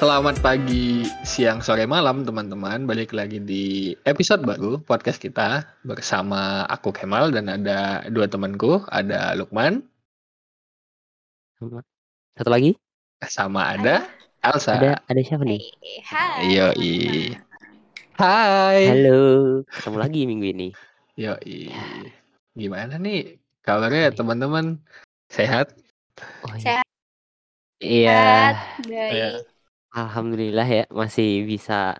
Selamat 0.00 0.40
pagi, 0.40 1.04
siang, 1.28 1.60
sore, 1.60 1.84
malam 1.84 2.24
teman-teman. 2.24 2.88
Balik 2.88 3.12
lagi 3.12 3.36
di 3.36 3.92
episode 4.08 4.40
baru 4.48 4.80
podcast 4.80 5.20
kita 5.20 5.76
bersama 5.84 6.64
aku 6.72 6.88
Kemal 6.88 7.28
dan 7.36 7.52
ada 7.52 8.08
dua 8.08 8.24
temanku, 8.24 8.80
ada 8.88 9.36
Lukman 9.36 9.84
satu 12.32 12.48
lagi? 12.48 12.80
sama 13.28 13.76
ada 13.76 14.08
Elsa. 14.40 14.80
Ada 14.80 15.04
ada 15.04 15.20
siapa 15.20 15.44
nih? 15.44 15.68
Hai. 16.08 16.48
Yoi. 16.48 16.96
Hai. 18.16 18.80
Halo, 18.88 19.20
ketemu 19.68 19.96
lagi 20.00 20.20
minggu 20.24 20.46
ini. 20.48 20.68
Yoi. 21.20 21.68
Gimana 22.56 22.96
nih 22.96 23.36
kabarnya 23.60 24.16
teman-teman? 24.16 24.80
Sehat? 25.28 25.76
Oh, 26.48 26.56
iya. 26.56 26.64
Sehat. 26.64 26.86
Iya, 27.84 28.24
Baik. 28.88 29.59
Alhamdulillah 29.90 30.66
ya 30.66 30.84
masih 30.88 31.42
bisa 31.44 31.98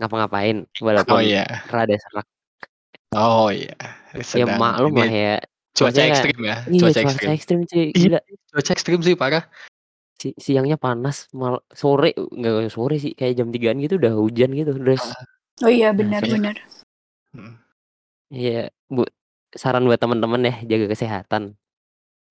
ngapa-ngapain 0.00 0.64
walaupun 0.80 1.18
Oh 1.18 1.22
iya. 1.22 1.44
rada 1.68 1.92
serak. 1.92 2.26
Oh 3.12 3.48
iya. 3.52 3.74
Ya 4.14 4.22
Sedang 4.24 4.56
maklum 4.56 4.96
ini 4.96 5.00
lah 5.00 5.10
ya. 5.10 5.36
cuaca 5.76 5.84
maksudnya- 5.92 6.08
ekstrim 6.10 6.38
ya. 6.40 6.56
Iya, 6.64 6.80
Cuaca 6.80 6.92
cuaca 6.92 7.00
ekstrim. 7.04 7.30
ekstrim 7.34 7.60
cuy. 7.68 7.78
Iya. 7.84 7.92
Gila. 7.94 8.20
Cuaca 8.48 8.70
ekstrim 8.72 8.98
sih 9.02 9.14
parah. 9.14 9.44
Si 10.18 10.34
siangnya 10.34 10.74
panas, 10.74 11.30
mal 11.30 11.62
sore 11.70 12.10
enggak 12.16 12.74
sore 12.74 12.98
sih 12.98 13.14
kayak 13.14 13.38
jam 13.38 13.54
3-an 13.54 13.78
gitu 13.78 13.94
udah 13.96 14.12
hujan 14.18 14.50
gitu, 14.50 14.74
Dres. 14.74 15.04
Oh 15.62 15.70
iya 15.70 15.94
benar 15.94 16.22
Iya. 16.26 16.32
benar. 16.34 16.56
Hmm. 17.34 17.54
Iya, 18.28 18.60
Bu. 18.86 19.06
Saran 19.50 19.86
buat 19.86 19.96
teman-teman 19.96 20.42
ya, 20.44 20.54
jaga 20.66 20.86
kesehatan. 20.90 21.54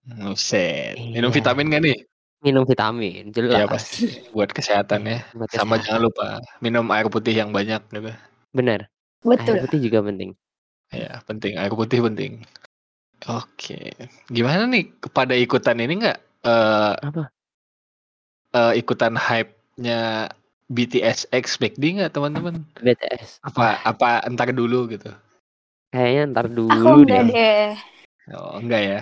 Buset. 0.03 0.95
Minum 0.99 1.31
Iya. 1.31 1.37
vitamin 1.39 1.67
gak 1.69 1.81
nih? 1.83 1.97
Minum 2.45 2.69
vitamin, 2.69 3.33
jelas. 3.33 3.57
Iya 3.57 3.65
pasti 3.65 4.05
buat 4.29 4.53
kesehatan 4.53 5.09
ya. 5.09 5.19
Buat 5.33 5.49
Sama 5.49 5.81
kesehatan. 5.81 5.83
jangan 5.89 6.01
lupa 6.05 6.27
minum 6.61 6.85
air 6.93 7.09
putih 7.09 7.33
yang 7.33 7.49
banyak 7.49 7.81
gitu. 7.89 8.13
Bener. 8.53 8.85
Air 9.25 9.33
Betul. 9.33 9.55
putih 9.65 9.79
juga 9.89 9.99
penting. 10.05 10.37
Ya 10.93 11.19
penting 11.25 11.57
air 11.57 11.73
putih 11.73 11.99
penting. 12.05 12.45
Oke, 13.25 13.97
gimana 14.29 14.69
nih 14.69 14.93
kepada 15.01 15.33
ikutan 15.33 15.81
ini 15.81 16.05
nggak 16.05 16.19
eh 16.45 16.93
Apa? 17.01 17.33
eh, 18.53 18.73
ikutan 18.77 19.17
hype-nya 19.17 20.29
BTS 20.69 21.25
X 21.33 21.57
Baekhyun 21.57 21.97
nggak 22.05 22.13
teman-teman? 22.13 22.61
BTS. 22.77 23.41
Apa 23.41 23.81
apa 23.81 24.21
entar 24.29 24.53
dulu 24.53 24.85
gitu? 24.93 25.09
Kayaknya 25.89 26.23
ntar 26.37 26.45
dulu 26.53 26.69
Aku 26.93 27.09
enggak 27.09 27.23
deh. 27.25 27.33
deh. 27.33 27.69
Oh 28.37 28.61
enggak 28.61 28.81
ya? 28.85 29.01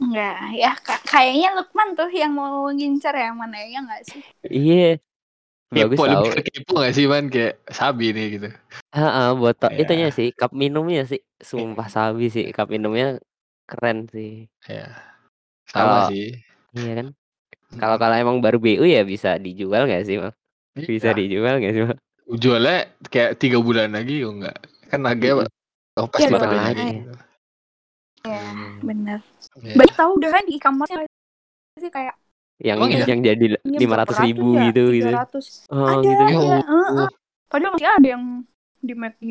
Enggak. 0.00 0.36
Ya 0.56 0.72
ka- 0.76 1.04
kayaknya 1.04 1.48
Lukman 1.54 1.92
tuh 1.92 2.08
yang 2.08 2.32
mau 2.32 2.66
ngincer 2.68 3.12
ya 3.12 3.30
mana 3.30 3.56
ya 3.60 3.78
enggak 3.78 4.02
sih? 4.04 4.20
Iya. 4.42 4.96
Bagus 5.70 5.94
Kepo 5.94 6.04
lebih 6.04 6.30
ke 6.34 6.42
kepo 6.50 6.72
nggak 6.82 6.94
sih 6.96 7.06
man 7.06 7.30
kayak 7.30 7.62
sabi 7.70 8.10
nih 8.10 8.26
gitu? 8.34 8.48
Heeh, 8.90 9.28
botol 9.38 9.70
Iya. 9.70 9.78
itunya 9.80 10.08
sih, 10.10 10.34
cup 10.34 10.50
minumnya 10.50 11.06
sih, 11.06 11.22
sumpah 11.38 11.86
sabi 11.86 12.26
sih, 12.26 12.50
cup 12.50 12.66
minumnya 12.66 13.22
keren 13.70 14.10
sih. 14.10 14.50
Ya 14.66 14.90
sama 15.68 15.78
Kalau- 15.78 16.08
sih. 16.10 16.42
Iya 16.74 16.92
kan? 16.98 17.06
Kalau 17.70 17.96
kalau 17.96 18.16
emang 18.18 18.42
baru 18.42 18.58
BU 18.58 18.82
ya 18.82 19.06
bisa 19.06 19.38
dijual 19.38 19.86
nggak 19.86 20.02
sih, 20.02 20.18
Mal? 20.18 20.34
Bisa 20.74 21.14
Iya. 21.14 21.18
dijual 21.22 21.54
nggak 21.62 21.70
sih, 21.72 21.82
Mal? 21.86 21.96
jualnya 22.30 22.86
kayak 23.06 23.42
tiga 23.42 23.58
bulan 23.58 23.90
lagi 23.90 24.22
oh 24.22 24.30
enggak 24.30 24.54
kan 24.86 25.02
harganya 25.02 25.50
oh 25.98 26.06
pasti 26.06 26.30
Iya, 26.30 26.38
pada 26.38 26.46
gitu. 28.20 28.28
Ya, 28.28 28.40
Hmm. 28.44 28.78
benar. 28.82 29.18
Iya. 29.56 29.74
Banyak 29.74 29.96
tahu 29.96 30.10
udah 30.16 30.30
kan 30.30 30.42
di 30.44 30.52
e-commerce 30.54 30.92
sih 31.76 31.88
kayak 31.88 32.14
Yang 32.60 32.76
Emang 32.76 32.90
iya? 32.92 33.04
yang 33.08 33.20
jadi 33.24 33.44
lima 33.64 33.94
ratus 33.96 34.16
ribu 34.20 34.52
ya, 34.52 34.68
gitu 34.68 34.82
gitu. 34.92 35.08
300. 35.08 35.64
Oh, 35.72 35.80
ada, 35.80 36.04
gitu. 36.04 36.22
Ya 36.28 36.36
ya, 36.36 36.58
Allah. 36.60 37.08
Padahal 37.48 37.72
masih 37.72 37.88
ada 37.88 38.08
yang 38.10 38.24
di 38.78 38.92
McD. 38.92 39.30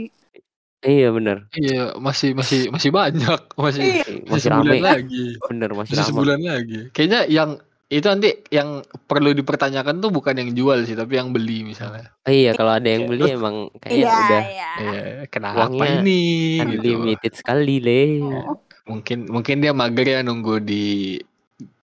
Iya 0.79 1.07
bener. 1.11 1.37
Iya, 1.53 1.93
masih 1.95 2.33
masih 2.33 2.73
masih 2.73 2.89
banyak, 2.89 3.41
masih 3.53 3.81
Iya. 3.85 4.01
masih 4.01 4.17
Masih 4.25 4.41
sebulan 4.49 4.73
rame. 4.73 4.81
lagi. 4.81 5.25
Bener 5.45 5.69
masih 5.77 5.93
Masih 5.93 6.07
sebulan 6.09 6.39
lagi. 6.41 6.79
Kayaknya 6.89 7.21
yang 7.29 7.49
itu 7.85 8.05
nanti 8.05 8.29
yang 8.49 8.69
perlu 9.05 9.29
dipertanyakan 9.31 9.97
tuh 9.97 10.09
bukan 10.09 10.33
yang 10.33 10.49
jual 10.53 10.81
sih, 10.85 10.93
tapi 10.93 11.17
yang 11.17 11.29
beli 11.29 11.61
misalnya. 11.63 12.09
Oh, 12.21 12.29
iya, 12.29 12.53
kalau 12.53 12.77
ada 12.77 12.85
yang 12.85 13.05
beli 13.05 13.29
emang 13.29 13.69
kayaknya 13.77 13.97
Iya, 13.99 14.13
udah 14.15 14.43
iya. 14.45 14.69
Iya, 14.79 15.01
kenapa 15.29 15.69
Uangnya 15.69 16.01
ini 16.01 16.21
gitu. 16.57 16.81
unlimited 16.81 17.33
sekali, 17.33 17.77
Le. 17.77 18.03
Oh, 18.25 18.57
Mungkin 18.89 19.29
mungkin 19.29 19.61
dia 19.61 19.71
mager 19.71 20.07
ya 20.09 20.19
nunggu 20.25 20.59
di 20.59 21.15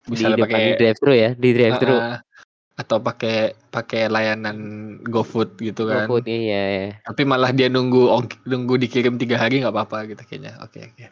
Di 0.02 0.10
misalnya 0.18 0.46
pakai 0.46 0.62
di 0.62 0.74
drive 0.82 0.98
thru 0.98 1.14
ya, 1.14 1.30
di 1.34 1.50
drive 1.54 1.78
thru. 1.78 1.94
Ah, 1.98 2.02
ah. 2.02 2.20
atau 2.78 2.98
pakai 2.98 3.54
pakai 3.70 4.10
layanan 4.10 4.58
GoFood 5.06 5.62
gitu 5.62 5.86
kan. 5.86 6.10
GoFood 6.10 6.26
iya, 6.26 6.62
iya. 6.66 6.88
Tapi 7.06 7.22
malah 7.22 7.54
dia 7.54 7.70
nunggu 7.70 8.10
ong- 8.10 8.42
nunggu 8.46 8.82
dikirim 8.82 9.22
tiga 9.22 9.38
hari 9.38 9.62
nggak 9.62 9.70
apa-apa 9.70 10.10
gitu 10.10 10.22
kayaknya. 10.26 10.58
Oke 10.62 10.90
oke. 10.90 11.06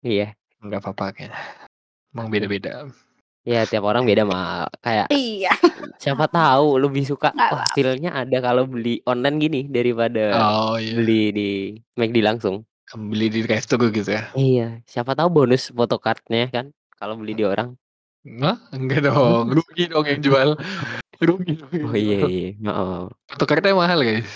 Iya. 0.00 0.32
Nggak 0.64 0.80
apa-apa 0.80 1.12
kayaknya. 1.12 1.36
Emang 2.16 2.32
beda-beda. 2.32 2.88
Ya 3.44 3.64
tiap 3.64 3.84
orang 3.84 4.08
beda 4.08 4.24
mal. 4.24 4.68
Kayak 4.80 5.12
Iya. 5.12 5.52
siapa 6.00 6.24
tahu 6.24 6.80
lebih 6.80 7.04
suka 7.04 7.32
Nggak 7.32 7.50
wah 7.52 7.68
feel-nya 7.72 8.10
ada 8.16 8.38
kalau 8.40 8.64
beli 8.64 9.04
online 9.04 9.36
gini 9.36 9.60
daripada 9.68 10.24
Oh 10.36 10.76
iya. 10.80 10.96
beli 10.96 11.22
di 11.36 11.50
McD 11.96 12.24
langsung. 12.24 12.64
Beli 12.94 13.30
di 13.30 13.40
resto 13.46 13.78
gitu 13.78 14.10
ya. 14.10 14.30
Iya, 14.34 14.82
siapa 14.82 15.14
tahu 15.14 15.30
bonus 15.30 15.70
photocard-nya 15.70 16.50
kan 16.50 16.74
kalau 16.98 17.14
beli 17.14 17.38
di 17.38 17.46
orang. 17.46 17.78
Hah? 18.26 18.58
Enggak 18.74 19.08
dong. 19.08 19.48
Rugi 19.56 19.88
dong 19.88 20.04
yang 20.04 20.20
jual. 20.20 20.48
Rugi 21.22 21.52
dong. 21.56 21.70
yang 21.72 21.86
Oh 21.88 21.96
iya 21.96 22.18
iya, 22.26 22.48
maaf. 22.60 23.14
Fotokartnya 23.30 23.72
mahal 23.72 24.02
guys. 24.04 24.28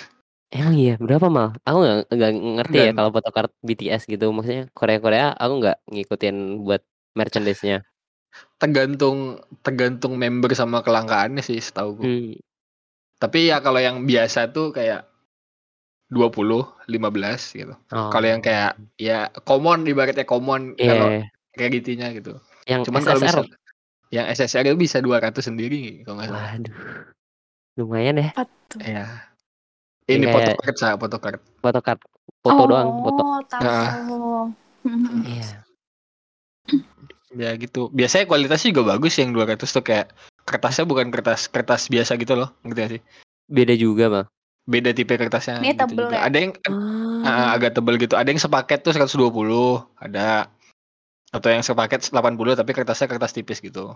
Emang 0.55 0.79
iya, 0.79 0.95
berapa 0.97 1.27
mal? 1.27 1.59
Aku 1.67 1.83
nggak 1.83 1.97
nggak 2.15 2.33
ngerti 2.63 2.77
ya 2.79 2.85
Dan- 2.93 2.97
kalau 3.03 3.11
photocard 3.11 3.51
BTS 3.67 4.07
gitu. 4.07 4.31
Maksudnya 4.31 4.71
Korea-Korea 4.71 5.35
aku 5.35 5.53
nggak 5.61 5.79
ngikutin 5.91 6.37
buat 6.63 6.83
merchandise-nya. 7.19 7.83
Tergantung 8.59 9.43
tergantung 9.63 10.15
member 10.15 10.55
sama 10.55 10.83
kelangkaannya 10.83 11.43
sih 11.43 11.59
setahu 11.59 11.99
gue. 11.99 12.07
Hmm. 12.07 12.35
Tapi 13.19 13.51
ya 13.51 13.59
kalau 13.63 13.79
yang 13.83 14.07
biasa 14.07 14.51
tuh 14.55 14.71
kayak 14.75 15.07
20, 16.13 16.69
15 16.85 17.41
gitu. 17.55 17.75
Oh. 17.91 18.09
Kalau 18.09 18.27
yang 18.27 18.41
kayak 18.41 18.77
ya 18.97 19.29
common 19.43 19.85
ibaratnya 19.85 20.23
common 20.23 20.75
kalau 20.75 21.09
Iya, 21.11 21.29
kreditnya 21.53 22.09
gitu. 22.13 22.39
yang 22.65 22.83
Cuman 22.83 23.01
kalau 23.01 23.19
SSR. 23.19 23.27
misal 23.27 23.45
yang 24.11 24.27
SSR 24.27 24.65
itu 24.67 24.79
bisa 24.79 24.99
200 24.99 25.41
sendiri 25.41 26.03
kalau 26.03 26.21
nggak 26.21 26.29
salah. 26.31 26.43
Waduh. 26.53 26.77
Lumayan 27.75 28.17
ya? 28.19 28.29
Iya. 28.79 29.05
Ini 30.05 30.21
Kayak- 30.23 30.35
photocard 30.61 30.77
saya 30.77 30.95
photocard. 30.95 31.41
photocard. 31.59 32.01
Foto 32.45 32.63
doang, 32.69 32.89
foto. 33.03 33.23
Oh, 33.25 33.41
tahu. 33.43 33.65
Ah. 33.65 33.91
Mhm. 34.85 35.21
Iya. 35.25 35.49
Ya 37.35 37.51
gitu. 37.59 37.91
Biasanya 37.91 38.31
kualitasnya 38.31 38.71
juga 38.71 38.95
bagus 38.95 39.19
yang 39.19 39.35
200 39.35 39.67
tuh 39.67 39.83
kayak 39.83 40.15
kertasnya 40.47 40.87
bukan 40.87 41.11
kertas 41.11 41.51
kertas 41.51 41.91
biasa 41.91 42.15
gitu 42.15 42.39
loh, 42.39 42.55
ngerti 42.63 42.79
gak 42.79 42.91
sih? 42.95 43.03
Beda 43.51 43.75
juga, 43.75 44.05
Mal. 44.07 44.25
Beda 44.65 44.91
tipe 44.91 45.13
kertasnya. 45.13 45.61
Ini 45.61 45.71
gitu 45.71 45.85
tebel 45.85 46.09
juga. 46.09 46.17
ya? 46.17 46.21
Ada 46.25 46.37
yang 46.39 46.53
Ah. 46.65 47.29
ah, 47.29 47.49
agak 47.53 47.73
tebel 47.73 47.95
gitu. 47.97 48.15
Ada 48.15 48.29
yang 48.29 48.41
sepaket 48.41 48.81
tuh 48.81 48.93
120, 48.93 49.85
ada 49.95 50.49
atau 51.29 51.49
yang 51.49 51.61
sepaket 51.61 52.09
80 52.09 52.55
tapi 52.55 52.71
kertasnya 52.71 53.05
kertas 53.07 53.33
tipis 53.33 53.59
gitu. 53.59 53.93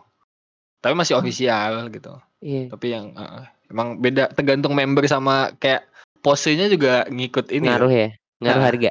Tapi 0.79 0.93
masih 0.93 1.17
Oh. 1.17 1.21
official 1.21 1.89
gitu. 1.89 2.12
Iya. 2.39 2.69
Tapi 2.69 2.87
yang 2.89 3.15
ah, 3.15 3.49
emang 3.67 3.97
beda 3.97 4.29
tergantung 4.29 4.73
member 4.73 5.03
sama 5.05 5.51
kayak 5.55 5.89
posenya 6.19 6.67
juga 6.67 7.09
ngikut 7.09 7.49
ini. 7.49 7.67
Ngaruh 7.67 7.87
loh. 7.87 7.97
ya? 7.97 8.09
Ngaruh 8.39 8.61
Ah. 8.61 8.67
harga. 8.67 8.91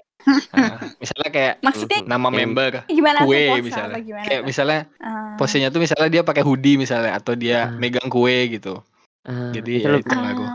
Ah, 0.51 0.75
misalnya 0.97 1.29
kayak 1.29 1.53
Maksudnya 1.61 1.99
nama 2.03 2.27
member 2.27 2.83
gimana 2.85 3.23
tuh 3.23 3.27
kue 3.27 3.47
pose 3.47 3.63
misalnya. 3.63 3.99
gimana? 4.01 4.25
Kayak 4.25 4.41
tuh? 4.41 4.47
misalnya 4.49 4.79
Ah. 4.99 5.35
posenya 5.37 5.67
tuh 5.69 5.79
misalnya 5.79 6.09
dia 6.09 6.21
pakai 6.21 6.43
hoodie 6.43 6.75
misalnya 6.75 7.15
atau 7.15 7.31
dia 7.31 7.57
Ah. 7.63 7.65
megang 7.73 8.09
kue 8.09 8.35
gitu. 8.49 8.81
Ah, 9.23 9.51
Jadi 9.51 9.71
itu 9.77 9.87
ya 9.87 9.99
itu 9.99 10.09
ngaruh. 10.09 10.49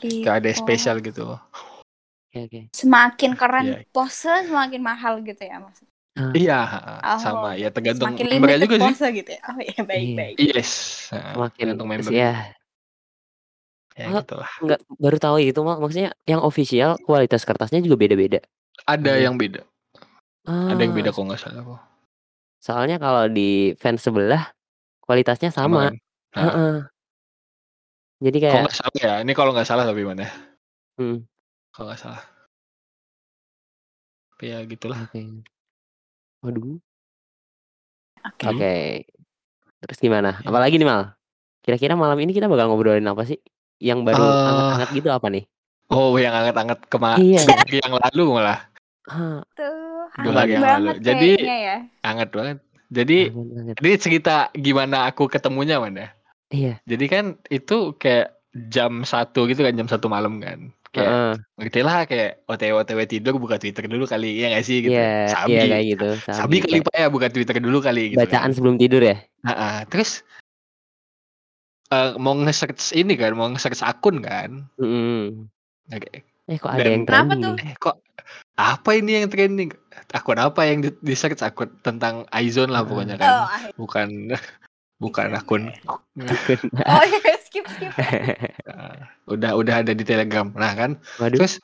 Ah, 0.00 0.08
gitu. 0.08 0.24
Gak 0.24 0.36
ada 0.40 0.50
spesial 0.56 0.96
gitu. 1.04 1.24
Oke, 2.30 2.38
oke. 2.46 2.60
Semakin 2.72 3.30
keren 3.36 3.66
Iya. 3.66 3.76
pose 3.92 4.32
semakin 4.48 4.80
mahal 4.80 5.20
gitu 5.20 5.42
ya 5.44 5.60
maksudnya. 5.60 5.92
Ah, 6.18 6.32
Iya, 6.34 6.58
Oh, 7.00 7.18
sama 7.22 7.48
ya 7.56 7.68
tergantung 7.70 8.12
membernya 8.12 8.28
limited 8.32 8.60
juga 8.66 8.76
sih. 8.76 8.84
pose 8.88 9.06
gitu 9.14 9.30
ya. 9.30 9.40
Oh 9.46 9.58
iya 9.60 9.80
baik 9.82 10.04
Iya. 10.04 10.16
baik. 10.16 10.36
Yes, 10.40 10.70
nah, 11.12 11.32
Semakin 11.36 11.62
tergantung 11.76 11.88
member. 11.88 12.12
ya 12.12 12.32
Ya 13.98 14.06
Oh, 14.08 14.22
gitu 14.24 14.34
lah. 14.38 14.48
nggak 14.64 14.80
baru 14.96 15.16
tahu 15.20 15.36
itu 15.44 15.60
mak 15.60 15.76
maksudnya 15.76 16.10
yang 16.24 16.40
official 16.40 16.96
kualitas 17.04 17.44
kertasnya 17.44 17.84
juga 17.84 18.00
beda-beda. 18.00 18.40
Ada 18.88 19.12
Iya. 19.20 19.28
yang 19.28 19.36
beda. 19.36 19.60
Ada 20.48 20.80
yang 20.80 20.94
beda 20.96 21.10
Ah, 21.10 21.14
kok 21.14 21.24
nggak 21.28 21.40
salah 21.40 21.62
kok. 21.66 21.80
Soalnya 22.64 22.96
kalau 22.96 23.28
di 23.28 23.72
fans 23.76 24.00
sebelah 24.00 24.52
kualitasnya 25.04 25.52
sama. 25.52 25.92
kan? 25.92 25.96
Nah, 26.36 26.42
Heeh. 26.48 26.74
Jadi 28.20 28.36
kalau 28.38 28.52
kayak 28.52 28.64
nggak 28.66 28.76
salah 28.76 28.98
ya, 29.00 29.12
ini 29.20 29.32
kalau 29.32 29.50
nggak 29.50 29.64
salah 29.64 29.84
tapi 29.84 30.02
mana? 30.04 30.28
hmm, 30.96 31.24
Kalau 31.70 31.86
nggak 31.88 31.98
salah. 31.98 32.22
Tapi 34.30 34.44
ya 34.46 34.58
gitulah. 34.64 35.00
oke. 35.02 35.20
Waduh. 36.40 36.76
Oke. 38.22 38.44
Oke. 38.46 38.74
Terus 39.80 39.98
gimana? 39.98 40.36
Apalagi 40.40 40.76
nih 40.76 40.84
Mal? 40.84 41.16
Kira-kira 41.60 41.92
malam 41.94 42.16
ini 42.18 42.32
kita 42.32 42.44
bakal 42.46 42.68
ngobrolin 42.68 43.04
apa 43.04 43.24
sih? 43.24 43.40
Yang 43.76 44.04
baru 44.06 44.20
Eh. 44.20 44.28
anget-anget 44.46 44.90
gitu 44.94 45.08
apa 45.08 45.26
nih? 45.28 45.44
Oh, 45.88 46.12
yang 46.16 46.32
anget-anget 46.32 46.78
kema 46.86 47.16
Iya. 47.16 47.40
yang 47.80 47.92
lalu 47.96 48.24
malah. 48.30 48.68
Ah, 49.08 49.40
Tuh, 49.52 50.06
hangat 50.14 50.34
hari 50.36 50.52
yang 50.52 50.62
banget 50.62 50.76
lalu. 50.76 50.90
Jadi- 51.00 51.40
ya. 51.40 51.76
Anget 52.00 52.28
banget. 52.30 52.56
Jadi 52.90 53.18
anget-anget. 53.28 53.76
ini 53.80 53.90
cerita 53.96 54.34
gimana 54.52 55.08
aku 55.08 55.24
ketemunya 55.26 55.80
mana? 55.80 56.12
Iya. 56.50 56.82
Jadi 56.82 57.04
kan 57.06 57.24
itu 57.48 57.94
kayak 57.94 58.34
jam 58.68 59.02
satu 59.02 59.46
gitu 59.46 59.62
kan 59.62 59.74
jam 59.74 59.86
satu 59.86 60.10
malam 60.10 60.42
kan. 60.42 60.74
Kayak 60.90 61.06
Heeh. 61.06 61.32
ngerti 61.54 61.80
lah 61.86 62.02
kayak 62.02 62.42
OTW 62.50 62.82
OTW 62.82 63.00
tidur 63.06 63.38
buka 63.38 63.62
Twitter 63.62 63.86
dulu 63.86 64.04
kali 64.04 64.42
ya 64.42 64.50
nggak 64.50 64.66
sih 64.66 64.82
gitu. 64.82 64.90
Iya, 64.90 65.30
Sabi. 65.30 65.54
iya 65.54 65.62
kayak 65.64 65.84
gitu. 65.86 66.08
Sabi 66.26 66.56
kali 66.58 66.70
kayak 66.76 66.86
Pak 66.90 66.96
ya 66.98 67.08
buka 67.08 67.26
Twitter 67.30 67.54
dulu 67.56 67.78
kali 67.78 68.02
gitu. 68.10 68.18
Bacaan 68.18 68.50
kan. 68.50 68.52
sebelum 68.52 68.74
tidur 68.74 68.98
ya? 68.98 69.22
Nah, 69.46 69.86
terus 69.86 70.26
eh, 71.90 72.10
mau 72.18 72.34
nge-search 72.34 72.90
ini 72.92 73.14
kan, 73.14 73.34
mau 73.34 73.46
nge-search 73.48 73.82
akun 73.82 74.18
kan. 74.18 74.66
Mm. 74.82 75.46
Oke. 75.90 76.26
Eh 76.50 76.58
kok 76.58 76.70
ada 76.70 76.82
Dan- 76.82 76.90
yang 76.90 77.04
Kenapa 77.06 77.34
trending 77.38 77.42
tuh? 77.46 77.54
Eh 77.62 77.74
kok 77.78 77.96
apa 78.58 78.90
ini 78.94 79.10
yang 79.14 79.30
trending? 79.30 79.70
Akun 80.10 80.42
apa 80.42 80.66
yang 80.66 80.82
di, 80.82 80.90
di 80.98 81.14
search 81.14 81.38
akun 81.38 81.70
tentang 81.86 82.26
Aizone 82.34 82.74
lah 82.74 82.82
pokoknya 82.82 83.14
Oh, 83.14 83.22
kan. 83.22 83.30
akhirnya. 83.46 83.74
Bukan 83.78 84.08
bukan 85.00 85.32
Bisa. 85.32 85.38
akun. 85.42 85.62
oh 85.88 87.04
iya, 87.08 87.34
skip 87.42 87.64
skip. 87.66 87.90
Udah 89.32 89.56
udah 89.56 89.74
ada 89.80 89.92
di 89.92 90.04
Telegram. 90.04 90.50
Nah 90.52 90.72
kan, 90.74 90.90
Waduh. 91.18 91.40
terus 91.40 91.56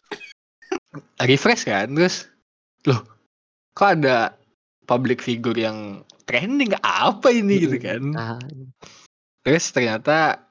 refresh 1.20 1.66
kan, 1.66 1.92
terus 1.92 2.26
loh 2.86 3.02
kok 3.76 4.00
ada 4.00 4.32
public 4.86 5.20
figure 5.20 5.58
yang 5.58 6.00
trending 6.24 6.72
apa 6.80 7.28
ini 7.28 7.66
gitu 7.66 7.76
kan? 7.76 8.02
Ah, 8.16 8.40
Terus 9.42 9.70
ternyata 9.70 10.42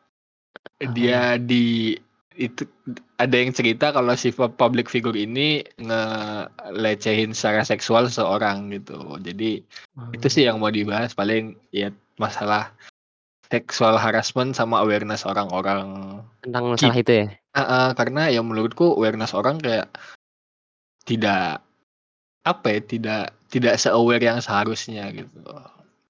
Ah. 0.76 0.92
dia 0.92 1.40
di 1.40 1.96
itu 2.36 2.68
ada 3.16 3.36
yang 3.36 3.56
cerita 3.56 3.96
kalau 3.96 4.12
si 4.20 4.36
public 4.36 4.92
figure 4.92 5.16
ini 5.16 5.64
ngelecehin 5.80 7.32
secara 7.32 7.64
seksual 7.64 8.12
seorang 8.12 8.68
gitu. 8.76 9.00
Jadi 9.24 9.64
itu 10.12 10.28
sih 10.28 10.44
yang 10.48 10.60
mau 10.60 10.72
dibahas 10.72 11.16
paling 11.16 11.56
ya 11.72 11.92
masalah 12.20 12.76
seksual 13.48 13.96
harassment 13.96 14.58
sama 14.58 14.84
awareness 14.84 15.24
orang-orang. 15.24 16.20
tentang 16.44 16.76
masalah 16.76 16.98
itu 16.98 17.14
ya? 17.14 17.26
Ah, 17.56 17.62
ah, 17.64 17.88
karena 17.96 18.28
ya 18.28 18.44
menurutku 18.44 19.00
awareness 19.00 19.32
orang 19.32 19.62
kayak 19.64 19.88
tidak 21.08 21.64
apa 22.46 22.68
ya 22.68 22.80
tidak 22.84 23.24
tidak 23.48 23.80
se-aware 23.80 24.22
yang 24.22 24.44
seharusnya 24.44 25.08
gitu. 25.16 25.40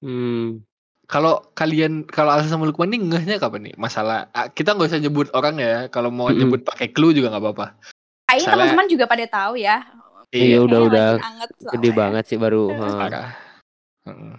Hmm. 0.01 0.65
Kalau 1.05 1.53
kalian 1.53 2.01
kalau 2.09 2.33
Alsa 2.33 2.49
sama 2.49 2.65
Lukman 2.65 2.89
nih 2.89 2.97
ngehnya 2.97 3.37
kapan 3.37 3.69
nih? 3.69 3.75
Masalah 3.77 4.25
ah, 4.33 4.49
kita 4.49 4.73
nggak 4.73 4.89
usah 4.89 5.01
nyebut 5.01 5.29
orang 5.37 5.61
ya. 5.61 5.85
Kalau 5.93 6.09
mau 6.09 6.29
Mm-mm. 6.29 6.41
nyebut 6.41 6.65
pakai 6.65 6.89
clue 6.89 7.13
juga 7.13 7.29
nggak 7.29 7.43
apa-apa. 7.45 7.67
Kayaknya 8.25 8.47
teman-teman 8.51 8.87
juga 8.89 9.05
pada 9.05 9.25
tahu 9.29 9.53
ya. 9.61 9.85
Iya, 10.33 10.65
udah 10.65 10.79
Kayaknya 10.81 10.89
udah 10.89 11.07
anget 11.21 11.49
gede 11.77 11.89
banget 11.93 12.23
sih 12.25 12.37
baru. 12.37 12.63
Mm. 14.05 14.37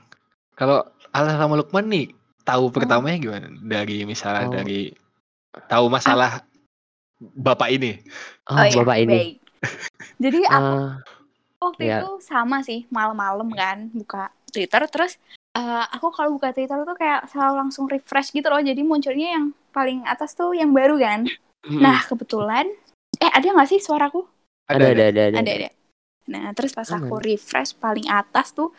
Kalau 0.55 0.87
Alsa 1.11 1.35
sama 1.35 1.59
Lukman 1.59 1.91
nih 1.91 2.15
tahu 2.47 2.71
pertamanya 2.71 3.19
gimana? 3.19 3.51
Dari 3.51 4.07
misalnya 4.07 4.47
Oh. 4.47 4.55
dari 4.55 4.95
tahu 5.67 5.91
masalah 5.91 6.47
bapak 7.19 7.75
ini. 7.75 7.99
Oh, 8.47 8.63
iya, 8.63 8.79
bapak 8.79 8.97
ini. 9.03 9.11
baik. 9.11 9.35
Jadi 10.23 10.39
aku 10.47 10.55
Ah, 10.55 11.03
waktu 11.59 11.83
ya. 11.83 11.99
itu 11.99 12.23
sama 12.23 12.63
sih 12.63 12.87
malam-malam 12.95 13.51
kan 13.51 13.91
buka 13.91 14.31
Twitter 14.55 14.87
terus 14.87 15.19
eh, 15.56 15.85
aku 15.97 16.12
kalau 16.12 16.37
buka 16.37 16.53
Twitter 16.53 16.76
tuh 16.85 16.97
kayak 16.97 17.32
selalu 17.32 17.55
langsung 17.64 17.88
refresh 17.88 18.31
gitu 18.31 18.47
loh. 18.47 18.61
Jadi 18.61 18.81
munculnya 18.85 19.41
yang 19.41 19.56
paling 19.73 20.05
atas 20.05 20.37
tuh 20.37 20.53
yang 20.53 20.76
baru 20.76 21.00
kan. 21.00 21.25
Nah 21.67 21.99
kebetulan 22.05 22.69
eh 23.17 23.31
ada 23.32 23.49
nggak 23.49 23.69
sih 23.73 23.81
suaraku? 23.81 24.23
Ada, 24.69 24.93
ada, 24.93 25.05
ada, 25.08 25.23
ada. 25.32 25.38
ada 25.41 25.53
ada 25.62 25.69
nah 26.26 26.50
terus 26.58 26.75
pas 26.75 26.91
aku 26.91 27.23
refresh 27.23 27.79
paling 27.79 28.11
atas 28.11 28.50
tuh 28.50 28.75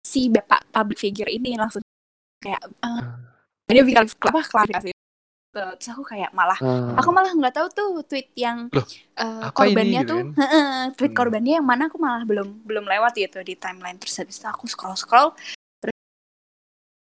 si 0.00 0.32
bapak 0.32 0.64
public 0.72 0.96
figure 0.96 1.28
ini 1.28 1.60
langsung 1.60 1.84
kayak 2.40 2.56
eh, 2.72 3.04
dia 3.68 3.84
bilang 3.84 4.08
apa 4.08 4.40
klarifikasi 4.48 4.96
terus 5.52 5.86
aku 5.92 6.08
kayak 6.08 6.32
malah 6.32 6.56
Ah, 6.56 6.96
aku 6.96 7.12
malah 7.12 7.36
nggak 7.36 7.52
tahu 7.52 7.68
tuh 7.68 7.88
tweet 8.08 8.32
yang 8.32 8.72
Loh, 8.72 8.84
eh, 9.12 9.44
apa 9.44 9.68
ini 9.68 9.92
korbannya 9.92 10.00
gitu 10.00 10.08
tuh 10.08 10.20
kan? 10.24 10.28
heeh, 10.40 10.68
tweet 10.96 11.12
Hmm. 11.12 11.18
korbannya 11.20 11.52
yang 11.60 11.66
mana 11.68 11.82
aku 11.92 12.00
malah 12.00 12.24
belum 12.24 12.64
belum 12.64 12.84
lewat 12.88 13.12
gitu 13.20 13.44
di 13.44 13.52
timeline. 13.60 14.00
Terus 14.00 14.16
habis 14.24 14.40
itu 14.40 14.48
aku 14.48 14.64
scroll 14.64 14.96
scroll 14.96 15.36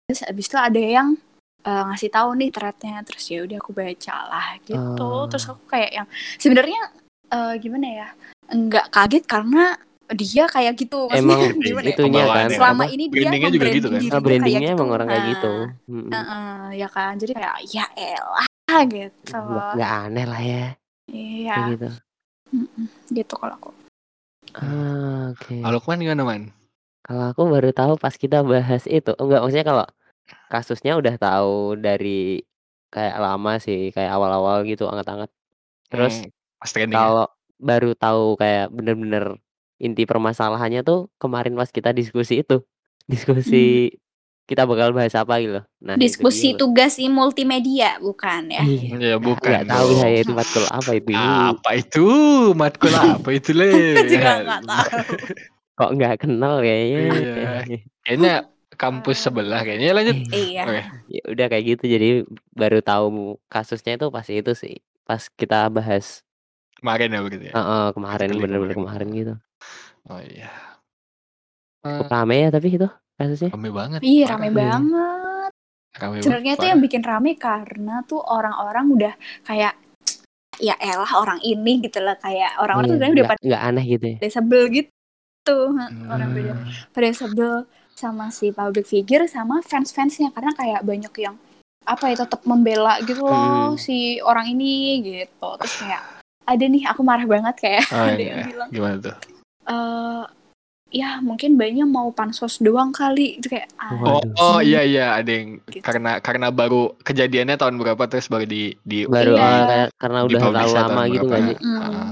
terus 0.07 0.23
habis 0.23 0.47
itu 0.47 0.55
ada 0.55 0.79
yang 0.79 1.19
eh, 1.67 1.83
ngasih 1.83 2.07
tahu 2.07 2.29
nih 2.39 2.47
threadnya 2.47 3.03
terus 3.03 3.27
ya 3.27 3.43
udah 3.43 3.59
aku 3.59 3.71
baca 3.75 4.15
lah 4.23 4.47
gitu 4.63 5.03
Ah. 5.03 5.27
terus 5.27 5.45
aku 5.45 5.63
kayak 5.67 5.91
yang 5.91 6.07
sebenarnya 6.39 6.79
eh, 7.27 7.53
gimana 7.59 7.87
ya 7.91 8.07
nggak 8.47 8.87
kaget 8.87 9.23
karena 9.27 9.75
dia 10.15 10.47
kayak 10.47 10.79
gitu 10.79 11.11
Maksudnya 11.11 11.19
Emang 11.19 11.41
gimana 11.67 11.83
ya? 11.83 11.91
itunya 11.91 12.23
kan. 12.23 12.23
Pembawaannya. 12.23 12.55
selama 12.55 12.83
apa? 12.87 12.93
ini 12.95 13.03
dia 13.03 13.19
Brandingnya 13.19 13.49
juga 13.51 13.67
gitu 13.67 13.87
kan? 13.91 13.99
Ah, 14.07 14.21
brandingnya 14.23 14.59
kayak 14.63 14.71
emang 14.71 14.87
gitu. 14.87 14.95
orang 14.95 15.07
kayak 15.11 15.19
Nah, 15.19 15.27
gitu. 15.27 15.53
Mm-mm. 15.91 16.11
Heeh, 16.15 16.55
ya 16.79 16.87
kan 16.87 17.13
jadi 17.19 17.31
kayak 17.35 17.55
ya 17.67 17.85
elah 17.91 18.47
gitu 18.87 19.43
Nggak- 19.75 19.91
aneh 20.07 20.25
lah 20.25 20.39
ya 20.41 20.65
iya 21.11 21.51
kayak 21.53 21.67
gitu. 21.75 21.89
Mm-mm, 22.55 22.85
gitu 23.11 23.33
kalau 23.35 23.55
aku 23.59 23.69
Ah, 24.55 25.35
oke. 25.35 25.53
Kalau 25.59 25.75
Lukman 25.75 25.99
gimana 25.99 26.23
man? 26.23 26.43
Kalau 27.03 27.29
aku 27.29 27.41
baru 27.45 27.69
tahu 27.69 27.93
pas 27.95 28.15
kita 28.15 28.41
bahas 28.41 28.87
itu. 28.87 29.11
Enggak, 29.13 29.43
maksudnya 29.43 29.67
kalau 29.67 29.85
kasusnya 30.47 30.95
udah 30.95 31.15
tahu 31.15 31.75
dari 31.75 32.43
kayak 32.87 33.17
lama 33.17 33.57
sih, 33.57 33.91
kayak 33.91 34.11
awal-awal 34.11 34.63
gitu 34.63 34.85
anget-anget. 34.85 35.31
Terus 35.87 36.15
Hmm, 36.21 36.31
pas 36.57 36.69
trending 36.69 36.93
ya? 36.93 36.99
kalau 36.99 37.25
baru 37.57 37.91
tahu 37.93 38.23
kayak 38.35 38.69
bener-bener 38.69 39.35
inti 39.77 40.03
permasalahannya 40.03 40.81
tuh 40.81 41.07
kemarin 41.15 41.53
pas 41.53 41.67
kita 41.67 41.91
diskusi 41.91 42.41
itu. 42.41 42.63
Diskusi 43.07 43.95
kita 44.43 44.63
bakal 44.63 44.91
bahas 44.91 45.11
apa 45.11 45.39
gitu 45.39 45.59
loh. 45.59 45.65
Nah, 45.77 45.95
itu 45.95 46.03
diskusi 46.03 46.51
dia. 46.51 46.57
tugas 46.57 46.95
i 46.95 47.07
multimedia 47.07 47.99
bukan 47.99 48.47
ya 48.47 48.63
Iya. 48.63 48.95
Ya 49.05 49.17
bukan. 49.17 49.43
Nggak 49.43 49.67
tahu 49.69 49.87
dong. 49.89 49.99
saya 49.99 50.17
itu 50.17 50.31
matkul 50.31 50.65
apa 50.65 50.91
itu. 50.93 51.11
Apa 51.13 51.71
itu? 51.73 52.05
Matkul 52.53 52.93
apa 52.93 53.29
itu 53.29 53.51
le? 53.59 53.71
Aku 53.93 54.07
juga 54.07 54.31
nggak 54.41 54.61
tahu 54.63 54.87
Kok 55.77 55.89
nggak 55.93 56.15
kenal 56.17 56.55
kayaknya. 56.59 56.99
Iya. 57.05 57.45
Kayaknya 58.01 58.33
kampus 58.77 59.17
sebelah 59.19 59.61
kayaknya 59.61 59.91
lanjut. 59.91 60.17
iya 60.29 60.61
Oke. 60.63 60.81
ya 61.09 61.21
udah 61.27 61.45
kayak 61.47 61.65
gitu 61.67 61.83
jadi 61.87 62.09
baru 62.51 62.79
tahu 62.79 63.05
kasusnya 63.47 63.97
itu 63.97 64.07
pas 64.07 64.25
itu 64.25 64.51
sih 64.53 64.75
pas 65.01 65.21
kita 65.29 65.67
bahas 65.67 66.21
Kemarin 66.73 67.09
ya 67.09 67.21
begitu 67.21 67.43
ya. 67.49 67.51
eh, 67.51 67.59
eh, 67.59 67.87
kemarin 67.91 68.29
bener-bener 68.31 68.71
kemarin. 68.71 68.77
kemarin 68.77 69.09
gitu 69.11 69.33
Oh 70.07 70.21
iya. 70.21 70.47
Cukup 71.79 72.07
rame 72.07 72.35
ya 72.39 72.49
tapi 72.49 72.67
itu 72.69 72.87
kasusnya 73.15 73.49
Rame 73.49 73.69
banget. 73.71 73.99
iya 74.01 74.23
parah. 74.23 74.31
rame 74.35 74.47
Iya. 74.47 74.55
banget 74.55 75.51
Rame 75.97 76.15
sebenarnya 76.21 76.45
banget, 76.47 76.61
tuh 76.61 76.67
yang 76.69 76.79
bikin 76.79 77.01
rame 77.01 77.31
karena 77.35 77.95
tuh 78.05 78.21
orang-orang 78.21 78.85
udah 78.87 79.13
kayak 79.41 79.73
ya 80.57 80.73
elah 80.75 81.11
orang 81.13 81.37
ini 81.39 81.81
gitu 81.81 81.97
lah 81.97 82.13
kayak 82.15 82.57
orang-orang 82.57 82.85
tuh 82.85 82.93
Iya, 82.93 82.97
sebenarnya 82.99 83.13
udah 83.13 83.25
nggak 83.25 83.33
pada 83.33 83.47
nggak 83.47 83.63
aneh 83.63 83.85
gitu 83.87 84.05
ya 84.07 84.17
sebel 84.29 84.63
gitu 84.69 84.93
Hmm. 85.47 86.11
orang 86.11 86.29
pada 86.29 86.53
pada 86.91 87.09
sebel 87.11 87.53
sama 87.97 88.29
si 88.29 88.49
public 88.49 88.85
figure 88.85 89.25
sama 89.25 89.59
fans-fansnya 89.59 90.29
karena 90.29 90.53
kayak 90.53 90.81
banyak 90.81 91.13
yang 91.17 91.35
apa 91.83 92.03
ya 92.07 92.15
tetap 92.19 92.43
membela 92.43 93.01
gitu 93.01 93.23
loh 93.23 93.73
Hmm. 93.73 93.75
si 93.75 93.97
orang 94.21 94.47
ini 94.47 94.73
gitu 95.01 95.49
terus 95.57 95.73
kayak 95.77 96.03
ada 96.43 96.63
nih 96.63 96.85
aku 96.85 97.01
marah 97.01 97.25
banget 97.25 97.55
kayak 97.57 97.83
Oh, 97.89 98.05
ada 98.07 98.15
iya. 98.15 98.29
yang 98.29 98.39
bilang 98.45 98.69
Gimana 98.69 98.95
tuh? 99.01 99.15
eh 99.65 100.23
ya 100.89 101.19
mungkin 101.19 101.59
bayinya 101.59 101.83
mau 101.83 102.07
pansos 102.09 102.61
doang 102.61 102.91
kali 102.91 103.35
itu 103.35 103.49
kayak 103.49 103.67
ah, 103.75 103.91
Oh, 103.91 104.21
oh 104.37 104.59
iya 104.61 104.79
iya 104.79 105.05
ada 105.13 105.27
yang 105.27 105.59
Gitu. 105.65 105.83
karena 105.83 106.21
karena 106.21 106.47
baru 106.47 106.95
kejadiannya 107.01 107.57
tahun 107.57 107.75
berapa 107.75 108.03
terus 108.05 108.27
baru 108.27 108.45
di 108.45 108.71
di 108.81 109.03
baru 109.03 109.35
Iya. 109.35 109.49
kayak 109.65 109.87
karena 109.95 110.19
udah 110.23 110.39
lama 110.39 111.01
gitu 111.07 111.25
berapa. 111.25 111.35
nggak 111.35 111.43
sih 111.49 111.57
Mm. 111.59 112.11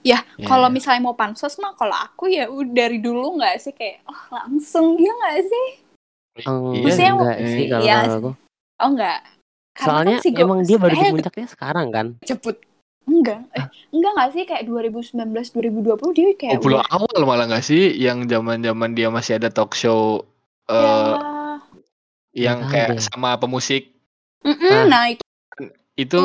Ya, 0.00 0.20
Iya, 0.34 0.46
kalau 0.46 0.66
iya. 0.66 0.74
misalnya 0.74 1.02
mau 1.02 1.12
pansos 1.12 1.56
mah 1.56 1.72
kalau 1.72 1.92
aku 1.94 2.26
ya 2.26 2.44
dari 2.66 2.98
dulu 2.98 3.36
nggak 3.36 3.56
sih 3.58 3.72
kayak 3.72 4.04
oh 4.04 4.20
langsung 4.30 4.96
ya 4.96 5.10
nggak 5.10 5.38
sih? 5.42 5.66
Oh, 6.42 6.72
Iya 6.72 6.84
Maksudnya- 6.84 7.12
enggak 7.14 7.38
sih 7.42 7.64
kalau 7.66 7.82
Iya, 7.82 7.96
kalau 7.98 8.16
aku 8.16 8.30
Oh 8.78 8.90
nggak. 8.90 9.18
Karena 9.70 9.86
soalnya 9.86 10.12
kan 10.12 10.22
si 10.22 10.28
Go- 10.30 10.40
emang 10.42 10.58
dia 10.62 10.76
baru 10.76 10.92
di 10.92 11.00
eh, 11.00 11.12
puncaknya 11.12 11.46
sekarang 11.48 11.86
kan 11.90 12.06
cepet. 12.22 12.56
Enggak. 13.02 13.40
Eh, 13.50 13.64
enggak 13.90 14.12
nggak 14.14 14.30
sih 14.30 14.42
kayak 14.44 14.64
2019 14.64 15.16
2020 15.50 16.10
dia 16.12 16.28
kayak 16.32 16.52
Oh, 16.54 16.62
pulau 16.62 16.78
udah 16.78 16.88
awal 16.90 17.20
malah 17.24 17.46
nggak 17.46 17.62
sih 17.62 17.90
yang 17.92 18.24
zaman-zaman 18.24 18.90
dia 18.92 19.08
masih 19.08 19.36
ada 19.36 19.48
talk 19.48 19.72
show 19.72 20.24
eh 20.66 20.76
ya. 20.76 22.46
yang 22.46 22.58
tahu 22.62 22.70
kayak 22.70 22.88
deh. 22.94 23.02
sama 23.02 23.34
pemusik 23.34 23.90
Mm-mm, 24.40 24.70
Ah. 24.70 24.84
nah 24.86 25.04
itu 25.08 25.24
itu 25.98 26.20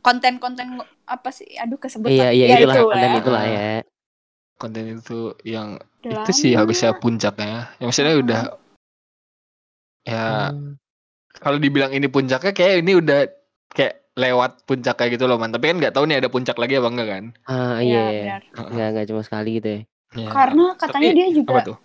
konten-konten 0.00 0.80
apa 1.04 1.28
sih? 1.30 1.46
Aduh 1.56 1.76
kesebut. 1.76 2.08
iya 2.08 2.30
iya 2.30 2.46
Ya, 2.46 2.56
itulah 2.60 2.76
itu 2.76 2.86
konten 2.86 3.08
ya. 3.08 3.18
itulah 3.20 3.42
ya 3.44 3.68
konten 4.60 4.84
itu 4.92 5.18
yang 5.42 5.68
Udah 6.04 6.20
itu 6.22 6.32
sih 6.32 6.52
harusnya 6.52 6.92
puncaknya. 6.94 7.72
Yang 7.76 7.86
maksudnya 7.88 8.12
Ah. 8.12 8.20
udah 8.20 8.40
ya 10.00 10.24
Hmm. 10.50 10.76
kalau 11.36 11.56
dibilang 11.56 11.92
ini 11.92 12.06
puncaknya 12.06 12.52
kayak 12.52 12.84
ini 12.84 12.92
udah 12.96 13.28
kayak 13.70 14.04
lewat 14.16 14.66
puncak 14.66 14.94
kayak 14.96 15.16
gitu 15.16 15.24
loh 15.24 15.36
man. 15.36 15.48
Tapi 15.48 15.70
kan 15.70 15.76
nggak 15.78 15.94
tahu 15.94 16.04
nih 16.04 16.20
ada 16.20 16.28
puncak 16.28 16.56
lagi 16.56 16.76
apa 16.76 16.88
enggak 16.88 17.08
kan? 17.08 17.24
Ah 17.46 17.78
Iya, 17.78 17.80
iya, 17.80 18.00
iya. 18.04 18.20
benar. 18.20 18.42
Nggak 18.68 18.88
nggak 18.92 19.06
cuma 19.08 19.22
sekali 19.22 19.50
gitu 19.56 19.68
ya. 19.68 19.80
Iya. 20.10 20.28
Karena 20.28 20.64
katanya 20.74 21.08
Tapi, 21.08 21.16
dia 21.16 21.28
juga 21.30 21.50
apa 21.50 21.60
tuh? 21.64 21.78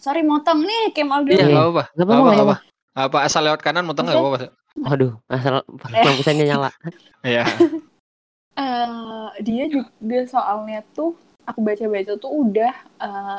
sorry 0.00 0.24
motong 0.24 0.64
nih 0.64 0.96
Kemal 0.96 1.28
dulu. 1.28 1.36
Iya, 1.36 1.44
Iya. 1.44 1.52
nggak 1.52 1.60
apa-apa. 1.62 1.84
Nggak 1.92 2.06
apa-apa, 2.08 2.20
apa, 2.20 2.32
nggak 2.32 2.48
apa. 2.48 2.56
Apa 2.90 3.18
asal 3.20 3.42
lewat 3.44 3.60
kanan 3.60 3.84
motong 3.84 4.08
nggak 4.08 4.16
apa-apa. 4.16 4.38
Waduh, 4.76 5.18
asal 5.26 5.66
Eh. 5.90 6.04
lampu 6.04 6.22
sennya 6.22 6.46
nyala. 6.46 6.70
Iya. 7.22 7.44
Eh, 8.60 9.28
dia 9.40 9.64
juga 9.72 10.20
soalnya 10.28 10.84
tuh 10.92 11.16
aku 11.46 11.64
baca-baca 11.64 12.12
tuh 12.18 12.28
udah 12.28 12.74
eh, 13.00 13.38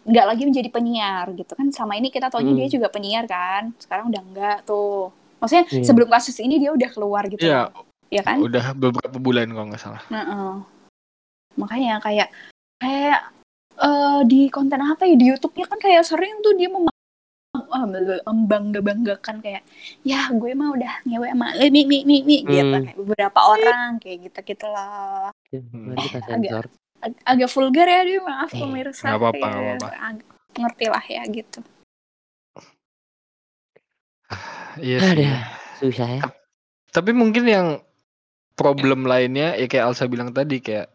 nggak 0.00 0.26
lagi 0.26 0.42
menjadi 0.42 0.66
penyiar 0.72 1.30
gitu 1.36 1.52
kan 1.54 1.70
selama 1.70 1.94
ini 1.94 2.08
kita 2.10 2.32
taunya 2.32 2.50
Hmm. 2.50 2.58
dia 2.58 2.68
juga 2.72 2.88
penyiar 2.90 3.28
kan 3.28 3.70
sekarang 3.78 4.10
udah 4.10 4.22
enggak 4.24 4.58
tuh 4.64 5.12
maksudnya 5.38 5.68
Iya. 5.70 5.84
sebelum 5.86 6.08
kasus 6.10 6.40
ini 6.40 6.56
dia 6.58 6.72
udah 6.72 6.88
keluar 6.90 7.28
gitu 7.30 7.46
Iya, 7.46 7.68
ya 8.10 8.22
kan 8.26 8.42
udah 8.42 8.74
beberapa 8.74 9.20
bulan 9.22 9.46
kalau 9.54 9.66
nggak 9.70 9.82
salah. 9.86 10.02
Nah, 10.08 10.24
eh. 10.24 10.56
makanya 11.54 12.00
kayak 12.02 12.28
kayak 12.80 13.20
eh, 13.78 14.20
di 14.26 14.48
konten 14.50 14.80
apa 14.82 15.04
ya 15.06 15.14
di 15.14 15.30
YouTube-nya 15.30 15.68
kan 15.68 15.78
kayak 15.78 16.02
sering 16.02 16.42
tuh 16.42 16.56
dia 16.58 16.66
mem 16.66 16.88
membangga 17.70 18.80
banggakan 18.80 19.38
kayak 19.38 19.62
ya 20.00 20.26
gue 20.28 20.50
mah 20.52 20.70
udah 20.70 20.94
ngewe 21.04 21.28
sama 21.28 21.46
eh, 21.54 21.68
mi 21.68 21.82
mi 21.84 22.02
mi 22.02 22.20
mi 22.20 22.42
gitu 22.42 22.60
Hmm. 22.60 22.84
kayak 22.84 22.96
beberapa 22.96 23.40
orang 23.40 23.98
kayak 23.98 24.18
gitu 24.26 24.38
gitulah 24.44 25.30
Mari 25.50 25.98
kita 26.00 26.18
Agak- 26.20 26.28
sensor. 26.28 26.64
Ag- 27.00 27.22
agak 27.24 27.48
vulgar 27.48 27.86
ya 27.86 28.00
dia 28.02 28.20
maaf 28.20 28.50
Eh, 28.50 28.58
pemirsa 28.58 29.06
kayak 29.08 29.16
nggak 29.16 29.32
apa-apa. 29.40 29.88
ag- 30.04 30.26
ngerti 30.52 30.86
lah 30.86 31.04
ya 31.06 31.22
gitu 31.26 31.60
Iya 34.78 34.98
Ada. 35.00 35.10
sih. 35.10 35.30
Susah 35.82 36.08
ya. 36.08 36.22
Tapi 36.88 37.10
mungkin 37.10 37.44
yang 37.44 37.68
problem 38.52 39.02
lainnya 39.02 39.54
ya 39.54 39.64
kayak 39.64 39.86
Alsa 39.86 40.04
bilang 40.04 40.30
tadi 40.30 40.58
kayak 40.58 40.86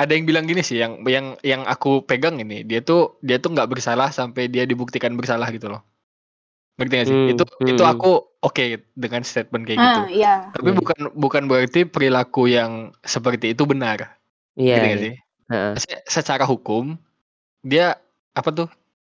ada 0.00 0.16
yang 0.16 0.24
bilang 0.24 0.48
gini 0.48 0.64
sih 0.64 0.80
yang 0.80 1.04
yang 1.04 1.36
yang 1.44 1.68
aku 1.68 2.00
pegang 2.00 2.40
ini 2.40 2.64
dia 2.64 2.80
tuh 2.80 3.20
dia 3.20 3.36
tuh 3.36 3.52
nggak 3.52 3.68
bersalah 3.68 4.08
sampai 4.08 4.48
dia 4.48 4.64
dibuktikan 4.64 5.12
bersalah 5.12 5.52
gitu 5.52 5.68
loh. 5.68 5.84
Ngerti 6.80 6.94
gak 6.96 7.06
sih? 7.06 7.12
Hmm, 7.12 7.28
itu 7.28 7.42
itu 7.68 7.82
hmm. 7.84 7.92
aku 7.92 8.10
oke 8.40 8.64
dengan 8.96 9.20
statement 9.20 9.68
kayak 9.68 9.76
gitu. 9.76 10.00
ah 10.00 10.08
iya 10.08 10.34
Tapi 10.56 10.72
Iya. 10.72 10.76
bukan 10.80 10.98
bukan 11.12 11.42
berarti 11.44 11.84
perilaku 11.84 12.48
yang 12.48 12.96
seperti 13.04 13.52
itu 13.52 13.68
benar. 13.68 14.16
Iya. 14.56 14.80
Ngerti 14.80 14.88
gak 14.88 14.96
iya. 14.96 15.04
sih? 15.04 15.14
Heeh. 15.52 15.72
Se- 15.76 16.04
Secara 16.08 16.48
hukum 16.48 16.96
dia 17.60 18.00
apa 18.32 18.48
tuh? 18.48 18.68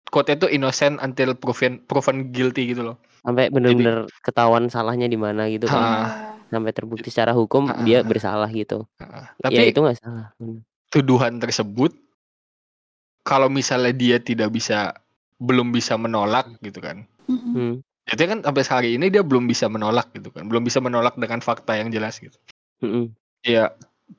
Quote 0.10 0.34
itu 0.34 0.50
innocent 0.50 0.98
until 1.00 1.38
proven 1.38 1.86
proven 1.86 2.34
guilty 2.34 2.74
gitu 2.74 2.82
loh. 2.82 2.98
Sampai 3.22 3.54
bener-bener 3.54 4.10
ketahuan 4.26 4.66
salahnya 4.66 5.06
di 5.06 5.16
mana 5.16 5.46
gitu 5.46 5.70
kan. 5.70 5.78
Ah. 5.78 6.10
Sampai 6.50 6.74
terbukti 6.74 7.14
secara 7.14 7.32
hukum 7.32 7.70
Ah. 7.70 7.78
dia 7.86 8.02
bersalah 8.02 8.50
gitu. 8.50 8.90
Ya 8.98 9.38
Tapi 9.38 9.70
itu 9.70 9.78
nggak 9.78 10.02
salah. 10.02 10.34
Tuduhan 10.92 11.40
tersebut 11.40 11.96
kalau 13.24 13.48
misalnya 13.48 13.94
dia 13.96 14.18
tidak 14.20 14.52
bisa 14.52 14.92
belum 15.42 15.72
bisa 15.72 15.96
menolak 15.96 16.52
gitu 16.62 16.82
kan. 16.84 17.06
Hmm. 17.32 17.80
itu 18.12 18.24
kan 18.28 18.44
sampai 18.44 18.64
hari 18.68 18.90
ini 19.00 19.08
dia 19.08 19.24
belum 19.24 19.48
bisa 19.48 19.72
menolak 19.72 20.12
gitu 20.12 20.34
kan 20.36 20.44
belum 20.52 20.68
bisa 20.68 20.84
menolak 20.84 21.16
dengan 21.16 21.40
fakta 21.40 21.80
yang 21.80 21.88
jelas 21.96 22.20
gitu 22.20 22.36
Mm-mm. 22.84 23.08
ya 23.46 23.72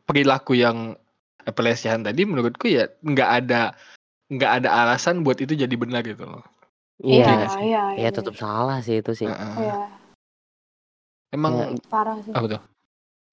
perilaku 0.08 0.56
yang 0.56 0.96
eh, 1.44 1.52
pelecehan 1.52 2.00
tadi 2.00 2.24
menurutku 2.24 2.72
ya 2.72 2.88
nggak 3.04 3.30
ada 3.44 3.76
nggak 4.32 4.52
ada 4.64 4.68
alasan 4.86 5.20
buat 5.20 5.44
itu 5.44 5.52
jadi 5.52 5.74
benar 5.76 6.06
gitu 6.08 6.24
loh 6.24 6.40
iya 7.04 7.52
Iya. 7.60 7.82
iya 7.92 8.08
Ya 8.08 8.10
tetap 8.14 8.32
salah 8.38 8.80
sih 8.80 9.04
itu 9.04 9.12
sih. 9.12 9.28
Heeh. 9.28 9.54
iya 9.60 9.76
emang 11.34 11.52
Ya, 11.52 11.66
parah 11.92 12.16
sih 12.24 12.32
apa 12.32 12.46
tuh 12.48 12.62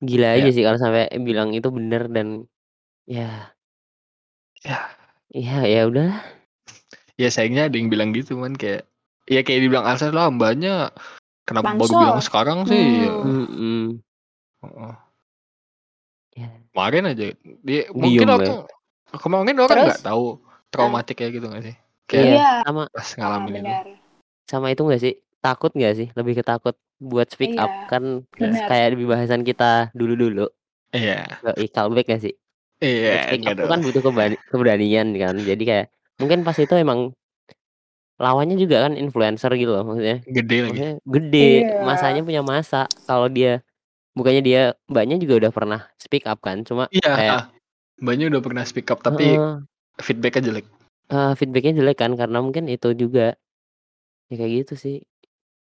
gila 0.04 0.28
Ya. 0.36 0.44
aja 0.44 0.50
sih 0.52 0.64
kalau 0.66 0.80
sampai 0.82 1.08
bilang 1.24 1.56
itu 1.56 1.72
bener 1.72 2.10
dan 2.12 2.50
ya 3.10 3.50
ya 4.62 4.78
ya 5.34 5.58
ya 5.66 5.82
udah 5.90 6.14
ya 7.18 7.30
sayangnya 7.34 7.68
ada 7.68 7.76
yang 7.76 7.90
bilang 7.90 8.14
gitu 8.14 8.38
kan 8.38 8.54
kayak 8.54 8.86
ya 9.26 9.42
kayak 9.42 9.66
dibilang 9.66 9.90
Alsa 9.90 10.14
lah 10.14 10.30
mbaknya 10.30 10.94
kenapa 11.50 11.74
baru 11.74 11.94
bilang 11.98 12.22
sekarang 12.22 12.60
sih 12.70 13.10
Ya, 13.10 13.12
Hmm. 13.18 13.50
Mm-mm. 13.50 13.82
heeh. 14.62 14.94
Ya. 16.40 16.50
kemarin 16.72 17.04
aja 17.10 17.26
dia 17.66 17.82
mungkin 17.92 18.24
Diem 18.24 18.30
ya. 18.30 18.36
orang 18.38 18.60
kemarin 19.20 19.58
orang 19.58 19.70
Terus? 19.74 19.88
nggak 19.90 20.04
tahu 20.06 20.26
traumatik 20.70 21.16
kayak 21.18 21.42
gitu 21.42 21.46
nggak 21.50 21.64
sih 21.66 21.76
Iya. 21.76 22.08
kayak 22.08 22.26
iya 22.30 22.50
sama 22.64 22.82
pas 22.94 23.10
ah, 23.10 23.16
ngalamin 23.18 23.50
itu 23.50 23.66
benar 23.66 23.86
sama 24.50 24.68
itu 24.70 24.82
nggak 24.86 25.02
sih 25.02 25.14
takut 25.42 25.72
nggak 25.74 25.94
sih 25.98 26.08
lebih 26.14 26.34
ke 26.40 26.44
takut 26.46 26.76
buat 27.00 27.28
speak 27.32 27.56
up 27.58 27.72
Iya, 27.72 27.86
kan 27.90 28.04
benar. 28.34 28.66
kayak 28.70 28.88
di 28.96 29.06
bahasan 29.08 29.42
kita 29.44 29.90
dulu 29.96 30.14
dulu 30.16 30.46
iya 30.94 31.26
callback 31.72 32.08
gak 32.12 32.22
sih 32.24 32.34
iya 32.80 33.28
speak 33.28 33.44
enggak 33.44 33.54
up 33.54 33.56
itu 33.56 33.62
dong 33.62 33.72
kan 33.72 33.80
butuh 33.84 34.02
keberani- 34.02 34.42
keberanian 34.48 35.08
kan. 35.16 35.36
Jadi 35.38 35.64
kayak 35.64 35.86
mungkin 36.18 36.44
pas 36.44 36.56
itu 36.56 36.74
emang 36.74 37.12
lawannya 38.20 38.60
juga 38.60 38.84
kan 38.88 39.00
influencer 39.00 39.52
gitu 39.56 39.72
loh 39.72 39.84
maksudnya. 39.88 40.20
Gede 40.28 40.58
lagi. 40.60 40.70
Maksudnya 40.76 40.94
gede 41.04 41.50
Iya. 41.64 41.80
masanya 41.80 42.22
punya 42.24 42.42
masa. 42.44 42.84
Kalau 43.08 43.32
dia 43.32 43.64
bukannya 44.12 44.42
dia 44.44 44.62
mbaknya 44.92 45.16
juga 45.16 45.48
udah 45.48 45.52
pernah 45.52 45.80
speak 45.96 46.28
up 46.28 46.44
kan 46.44 46.68
cuma 46.68 46.92
iya 46.92 47.08
kayak 47.16 47.32
ah. 47.32 47.44
mbaknya 48.04 48.28
udah 48.28 48.42
pernah 48.44 48.64
speak 48.68 48.92
up 48.92 49.00
tapi 49.00 49.40
Heeh. 49.40 49.64
feedbacknya 50.04 50.52
jelek. 50.52 50.66
Eh, 51.10 51.32
feedbacknya 51.40 51.74
jelek 51.80 51.98
kan 52.00 52.12
karena 52.20 52.44
mungkin 52.44 52.68
itu 52.68 52.92
juga 52.92 53.40
ya 54.28 54.36
kayak 54.36 54.52
gitu 54.68 54.74
sih. 54.76 54.98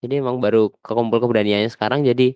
Jadi 0.03 0.19
emang 0.19 0.43
baru 0.43 0.67
kekumpul 0.83 1.23
keberaniannya 1.23 1.71
sekarang 1.71 2.03
jadi 2.03 2.35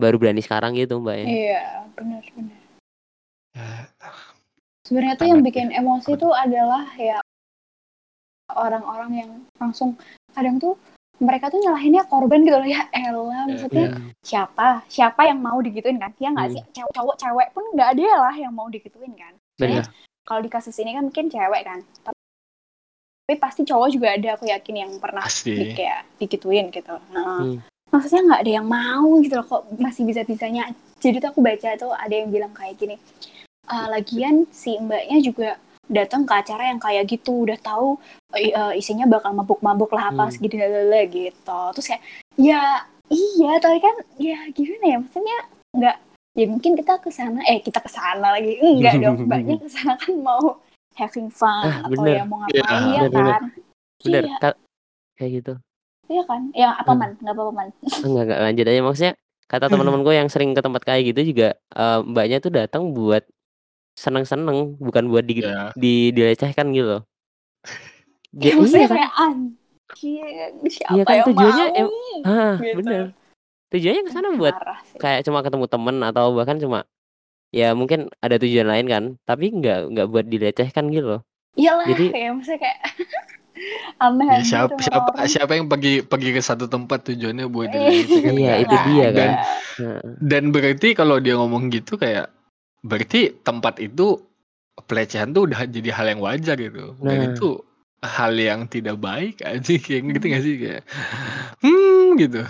baru 0.00 0.16
berani 0.16 0.40
sekarang 0.40 0.72
gitu 0.80 0.96
mbak 0.96 1.16
ya 1.20 1.26
iya 1.28 1.62
benar 1.92 2.24
benar. 2.32 2.56
Ya, 2.56 2.59
sebenarnya 4.84 5.14
tuh 5.16 5.28
yang 5.28 5.40
bikin 5.42 5.68
emosi 5.70 6.14
Apa 6.14 6.20
tuh 6.20 6.32
adalah 6.34 6.84
ya 6.98 7.18
orang-orang 8.50 9.10
yang 9.14 9.30
langsung 9.62 9.94
kadang 10.34 10.58
tuh 10.58 10.74
mereka 11.20 11.52
tuh 11.52 11.60
nyalahinnya 11.60 12.08
korban 12.08 12.42
gitu 12.42 12.56
loh. 12.56 12.66
Ya 12.66 12.88
elah 12.90 13.44
maksudnya 13.46 13.86
Iya. 13.92 13.98
siapa? 14.24 14.68
Siapa 14.88 15.28
yang 15.28 15.38
mau 15.44 15.60
digituin 15.60 16.00
kan? 16.00 16.10
Ya 16.16 16.32
nggak 16.32 16.48
Hmm. 16.48 16.54
sih 16.56 16.64
cowok 16.74 16.92
cowok 16.96 17.16
cewek 17.20 17.48
pun 17.52 17.64
nggak 17.76 17.90
ada 17.94 18.08
lah 18.24 18.34
yang 18.34 18.52
mau 18.56 18.66
digituin 18.72 19.12
kan? 19.14 19.36
Bener 19.60 19.84
kalau 20.24 20.40
di 20.40 20.50
kasus 20.50 20.74
ini 20.80 20.96
kan 20.96 21.04
mungkin 21.06 21.28
cewek 21.28 21.62
kan? 21.62 21.78
Tapi 22.02 23.36
pasti 23.38 23.62
cowok 23.62 23.88
juga 23.94 24.16
ada 24.16 24.34
aku 24.34 24.48
yakin 24.50 24.74
yang 24.74 24.92
pernah 24.98 25.22
pasti. 25.22 25.54
di, 25.54 25.64
kayak 25.76 26.02
digituin 26.18 26.72
gitu. 26.74 26.96
Nah, 27.14 27.46
Hmm. 27.46 27.62
maksudnya 27.92 28.26
nggak 28.26 28.40
ada 28.42 28.52
yang 28.58 28.66
mau 28.66 29.06
gitu 29.22 29.34
loh 29.38 29.46
kok 29.46 29.62
masih 29.78 30.02
bisa 30.08 30.24
bisanya 30.26 30.66
jadi 31.00 31.16
tuh 31.18 31.28
aku 31.32 31.40
baca 31.40 31.68
tuh 31.74 31.90
ada 31.90 32.12
yang 32.12 32.28
bilang 32.28 32.52
kayak 32.52 32.76
gini 32.76 32.96
"Eh, 33.66 33.86
lagian 33.88 34.44
si 34.52 34.76
mbaknya 34.78 35.18
juga 35.20 35.48
datang 35.90 36.22
ke 36.22 36.32
acara 36.32 36.70
yang 36.70 36.78
kayak 36.78 37.08
gitu 37.08 37.48
udah 37.48 37.58
tahu 37.58 37.98
eh, 38.36 38.54
isinya 38.78 39.10
bakal 39.10 39.34
mabuk-mabuk 39.34 39.90
lah 39.90 40.14
apa 40.14 40.30
Hmm. 40.30 40.38
gitu 40.38 40.54
terus 41.74 41.86
kayak 41.88 42.02
ya 42.38 42.86
iya 43.10 43.58
tapi 43.58 43.82
kan 43.82 43.94
ya 44.16 44.38
gimana 44.54 44.84
ya 44.86 44.96
maksudnya 45.02 45.38
nggak 45.74 45.96
ya 46.38 46.46
mungkin 46.46 46.72
kita 46.78 46.94
ke 47.02 47.10
sana 47.10 47.42
eh 47.42 47.58
kita 47.58 47.82
ke 47.82 47.90
sana 47.90 48.38
lagi 48.38 48.54
enggak 48.62 49.02
dong 49.02 49.18
mbaknya 49.26 49.58
ke 49.58 49.66
sana 49.66 49.98
kan 49.98 50.14
mau 50.14 50.62
having 50.94 51.26
fun 51.26 51.66
Ah, 51.66 51.86
atau 51.90 52.06
bener. 52.06 52.14
ya 52.18 52.24
mau 52.26 52.38
Iya, 52.46 52.62
ngapain 52.62 52.82
ya 52.86 53.00
bener, 53.02 53.10
bener. 53.10 53.32
kan 53.34 53.42
bener 54.00 54.22
iya 54.30 54.36
Ka- 54.38 54.60
kayak 55.18 55.30
gitu 55.42 55.52
iya 56.06 56.22
kan 56.26 56.40
ya 56.54 56.68
apa 56.74 56.90
Hmm. 56.94 57.00
man 57.02 57.10
nggak 57.18 57.34
apa-apa 57.34 57.52
man 57.52 57.68
enggak 58.06 58.24
enggak 58.30 58.40
lanjut 58.46 58.66
aja 58.70 58.80
maksudnya 58.82 59.14
kata 59.50 59.66
teman-teman 59.66 60.00
gue 60.00 60.14
yang 60.14 60.30
sering 60.30 60.54
ke 60.54 60.62
tempat 60.62 60.82
kayak 60.82 61.10
gitu 61.10 61.34
juga 61.34 61.48
eh, 61.74 61.98
mbaknya 62.00 62.38
tuh 62.38 62.54
datang 62.54 62.94
buat 62.94 63.26
seneng-seneng 63.92 64.78
bukan 64.78 65.04
buat 65.06 65.26
di, 65.26 65.42
ya 65.42 65.74
di 65.74 66.08
dilecehkan 66.10 66.70
gitu 66.70 66.86
loh. 66.88 67.02
Ya, 68.30 68.54
Dia- 68.54 68.56
maksudnya 68.56 68.78
iya 68.78 68.86
kan 68.86 68.96
kayak 68.96 69.12
anjir 69.18 69.58
siapa 70.70 70.92
Iya 70.94 71.02
kan, 71.02 71.12
yang 71.12 71.26
tujuannya 71.26 71.66
mau? 71.66 71.76
em- 71.76 71.94
ah 72.22 72.54
gitu. 72.56 72.76
bener. 72.78 73.02
Tujuannya 73.68 74.02
ke 74.02 74.10
sana 74.10 74.28
buat 74.32 74.54
Parah 74.54 74.78
sih. 74.84 74.98
kayak 74.98 75.20
cuma 75.22 75.38
ketemu 75.42 75.66
temen 75.66 75.96
atau 76.00 76.24
bahkan 76.32 76.56
cuma 76.56 76.78
ya 77.50 77.74
mungkin 77.74 78.06
ada 78.18 78.38
tujuan 78.38 78.66
lain 78.66 78.86
kan 78.86 79.04
tapi 79.24 79.50
nggak 79.50 79.90
nggak 79.90 80.06
buat 80.06 80.24
dilecehkan 80.24 80.88
gitu 80.88 81.18
loh. 81.18 81.22
Iyalah 81.54 81.84
jadi- 81.84 82.14
ya 82.14 82.30
maksudnya 82.30 82.60
kayak 82.62 82.78
aneh 83.98 84.26
Ya, 84.30 84.40
siapa 84.42 84.80
siapa 84.80 85.10
orang. 85.12 85.28
siapa 85.28 85.52
yang 85.54 85.66
pergi 85.66 86.00
pergi 86.00 86.30
ke 86.32 86.40
satu 86.40 86.66
tempat 86.66 87.04
tujuannya 87.06 87.46
buat 87.46 87.68
Iya, 87.68 87.74
dilecehkan 87.76 88.22
kan? 88.22 88.32
Iya, 88.32 88.44
nggak 88.46 88.60
itu 88.60 88.76
dia 88.86 89.06
dan 89.06 89.14
kan. 89.14 89.30
Nah, 89.80 90.00
dan 90.20 90.42
berarti 90.50 90.88
kalau 90.92 91.16
dia 91.18 91.34
ngomong 91.36 91.68
gitu 91.68 91.96
kayak 91.96 92.28
berarti 92.80 93.36
tempat 93.40 93.76
itu 93.78 94.20
pelecehan 94.80 95.36
tuh 95.36 95.44
udah 95.44 95.68
jadi 95.68 95.90
hal 95.92 96.06
yang 96.08 96.20
wajar 96.20 96.56
gitu. 96.56 96.96
Dan 96.98 97.18
Nah. 97.20 97.26
itu 97.32 97.48
hal 98.00 98.32
yang 98.32 98.64
tidak 98.64 98.96
baik 98.96 99.44
aja 99.44 99.72
kayak 99.76 100.02
gitu 100.16 100.24
gak 100.24 100.42
sih? 100.42 100.54
Kayak 100.56 100.82
hmm 101.60 102.16
gitu. 102.16 102.40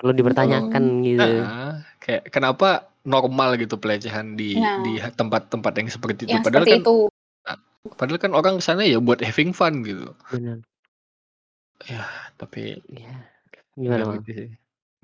Perlu 0.00 0.12
dipertanyakan 0.12 0.82
gitu. 1.04 1.20
Nah, 1.44 1.84
kayak 2.00 2.32
kenapa 2.32 2.88
normal 3.04 3.60
gitu 3.60 3.76
pelecehan 3.76 4.32
di 4.34 4.56
Nah. 4.56 4.80
di 4.80 4.96
tempat-tempat 4.96 5.72
yang 5.76 5.88
seperti 5.92 6.24
itu? 6.24 6.32
Yang 6.32 6.44
padahal 6.48 6.64
seperti 6.64 6.72
kan 6.72 6.80
itu 6.88 6.96
padahal 7.86 8.16
kan 8.16 8.32
orang 8.32 8.54
ke 8.56 8.64
sana 8.64 8.82
ya 8.82 8.96
buat 8.96 9.20
having 9.20 9.52
fun 9.52 9.84
gitu 9.84 10.08
benar 10.28 10.64
Ya, 11.84 12.06
tapi 12.38 12.80
Iya. 12.88 13.12
nggak 13.76 13.76
Gimana, 13.76 13.98
Bang? 13.98 14.12
ngerti 14.22 14.32
sih. 14.32 14.48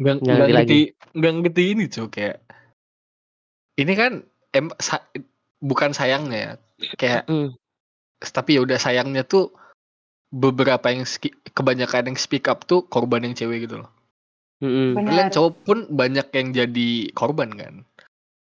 Nggak 0.01 0.15
Nggak 0.15 0.23
nggak 0.23 0.39
ngerti 0.39 0.55
lagi? 0.55 0.71
ngerti 0.81 0.81
nggak 1.19 1.33
ngerti 1.35 1.63
ini 1.67 1.85
cuy 1.91 2.07
kayak 2.09 2.37
ini 3.75 3.93
kan 3.95 4.13
em 4.51 4.67
sa- 4.79 5.09
bukan 5.61 5.91
sayangnya 5.93 6.39
ya. 6.39 6.53
Kayak 6.95 7.23
Mhm. 7.27 7.51
tapi 8.23 8.51
ya 8.57 8.61
udah 8.63 8.79
sayangnya 8.79 9.27
tuh 9.27 9.51
beberapa 10.31 10.89
yang 10.89 11.05
kebanyakan 11.51 12.15
yang 12.15 12.17
speak 12.17 12.47
up 12.47 12.65
tuh 12.65 12.87
korban 12.87 13.27
yang 13.27 13.35
cewek 13.35 13.67
gitu 13.67 13.83
loh. 13.85 13.91
Benar. 14.63 14.95
Padahal 14.95 15.19
yang 15.19 15.33
cowok 15.35 15.53
pun 15.67 15.79
banyak 15.91 16.27
yang 16.31 16.49
jadi 16.55 16.91
korban 17.13 17.51
kan. 17.59 17.75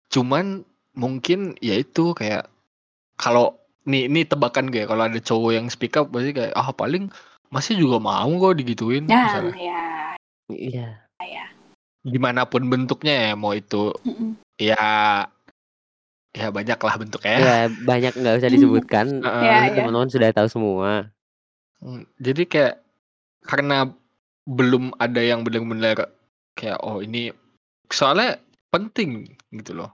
Cuman 0.08 0.62
mungkin 0.94 1.58
ya 1.58 1.74
itu 1.74 2.14
kayak 2.14 2.46
kalau 3.18 3.58
nih 3.82 4.06
ini 4.06 4.22
tebakan 4.22 4.70
gue 4.70 4.82
ya, 4.82 4.86
kalau 4.86 5.04
ada 5.06 5.18
cowok 5.18 5.50
yang 5.52 5.66
speak 5.66 5.98
up 5.98 6.08
pasti 6.08 6.30
kayak 6.30 6.54
ah 6.54 6.70
paling 6.70 7.10
masih 7.50 7.76
juga 7.76 7.98
mau 7.98 8.30
kok 8.30 8.56
digituin 8.56 9.04
Nah, 9.04 9.26
misalnya. 9.28 9.54
ya. 9.58 9.82
Iya. 10.48 10.88
Gimana 12.02 12.50
pun 12.50 12.66
bentuknya 12.66 13.30
ya 13.30 13.32
mau 13.38 13.54
itu 13.54 13.94
Mm-mm. 14.02 14.34
ya 14.58 14.82
ya 16.32 16.46
banyak 16.48 16.78
lah 16.80 16.94
bentuknya. 16.98 17.36
Ya 17.38 17.58
banyak 17.70 18.12
nggak 18.18 18.36
usah 18.42 18.50
disebutkan. 18.50 19.06
Heeh. 19.26 19.42
Ya, 19.44 19.52
Nanti 19.62 19.70
ya. 19.70 19.76
teman-teman 19.78 20.10
sudah 20.10 20.28
tahu 20.34 20.48
semua. 20.50 20.90
Hmm, 21.78 22.02
Jadi 22.18 22.42
kayak 22.46 22.82
karena 23.42 23.90
belum 24.46 24.94
ada 24.98 25.22
yang 25.22 25.46
benar-benar 25.46 26.10
kayak 26.58 26.78
oh 26.82 26.98
ini 26.98 27.30
soalnya 27.86 28.38
penting 28.70 29.30
gitu 29.52 29.78
loh. 29.78 29.90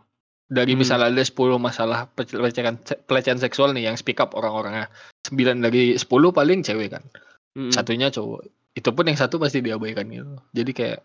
Dari 0.49 0.73
Hmm. 0.73 0.81
misalnya 0.81 1.13
ada 1.13 1.21
10 1.21 1.61
masalah 1.61 2.09
pelecehan 2.17 2.81
pelecehan 3.05 3.37
seksual 3.37 3.77
nih 3.77 3.93
yang 3.93 3.97
speak 4.01 4.17
up 4.17 4.33
orang-orangnya. 4.33 4.89
9 5.29 5.61
dari 5.61 5.93
10 6.01 6.33
paling 6.33 6.65
cewek 6.65 6.97
kan. 6.97 7.05
Mhm. 7.53 7.73
Satunya 7.77 8.09
cowok. 8.09 8.49
Itu 8.73 8.97
pun 8.97 9.05
yang 9.05 9.21
satu 9.21 9.37
pasti 9.37 9.61
diabaikan 9.61 10.09
gitu. 10.09 10.41
Jadi 10.57 10.73
kayak 10.73 11.01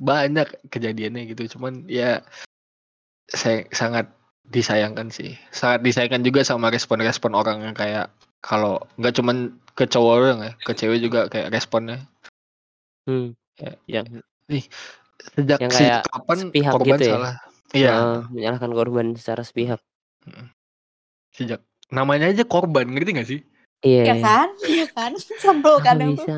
banyak 0.00 0.48
kejadiannya 0.68 1.32
gitu. 1.32 1.56
Cuman 1.56 1.88
ya 1.88 2.20
saya 3.32 3.64
sangat 3.72 4.12
disayangkan 4.52 5.08
sih. 5.08 5.40
Sangat 5.48 5.80
disayangkan 5.80 6.22
juga 6.28 6.44
sama 6.44 6.68
respon-respon 6.68 7.32
orang 7.32 7.64
yang 7.64 7.76
kayak 7.76 8.12
kalau 8.44 8.84
nggak 9.00 9.16
cuman 9.16 9.56
ke 9.72 9.88
cowok 9.88 10.14
doang 10.20 10.40
ya, 10.44 10.52
ke 10.60 10.72
cewek 10.76 11.00
juga 11.00 11.20
kayak 11.32 11.52
responnya. 11.56 12.04
Hmm. 13.08 13.32
Ya. 13.56 13.72
Yang 13.88 14.20
Sejak 15.32 15.58
Yang 15.58 15.72
kayak 15.80 16.02
kapan 16.12 16.38
korban 16.52 16.98
gitu 17.00 17.04
ya? 17.08 17.12
salah? 17.16 17.34
Iya, 17.76 17.92
eh, 17.92 18.18
menyalahkan 18.32 18.72
korban 18.72 19.06
secara 19.14 19.42
sepihak. 19.42 19.80
sejak 21.30 21.60
namanya 21.88 22.26
aja 22.26 22.42
korban, 22.42 22.88
ngerti 22.88 23.10
gak 23.12 23.28
sih? 23.28 23.40
Iya. 23.84 24.02
Ya 24.02 24.14
kan? 24.18 24.48
Ya 24.80 24.86
kan? 24.88 25.12
Kok 25.62 25.78
kadang 25.84 26.16
tuh. 26.16 26.24
bisa? 26.24 26.36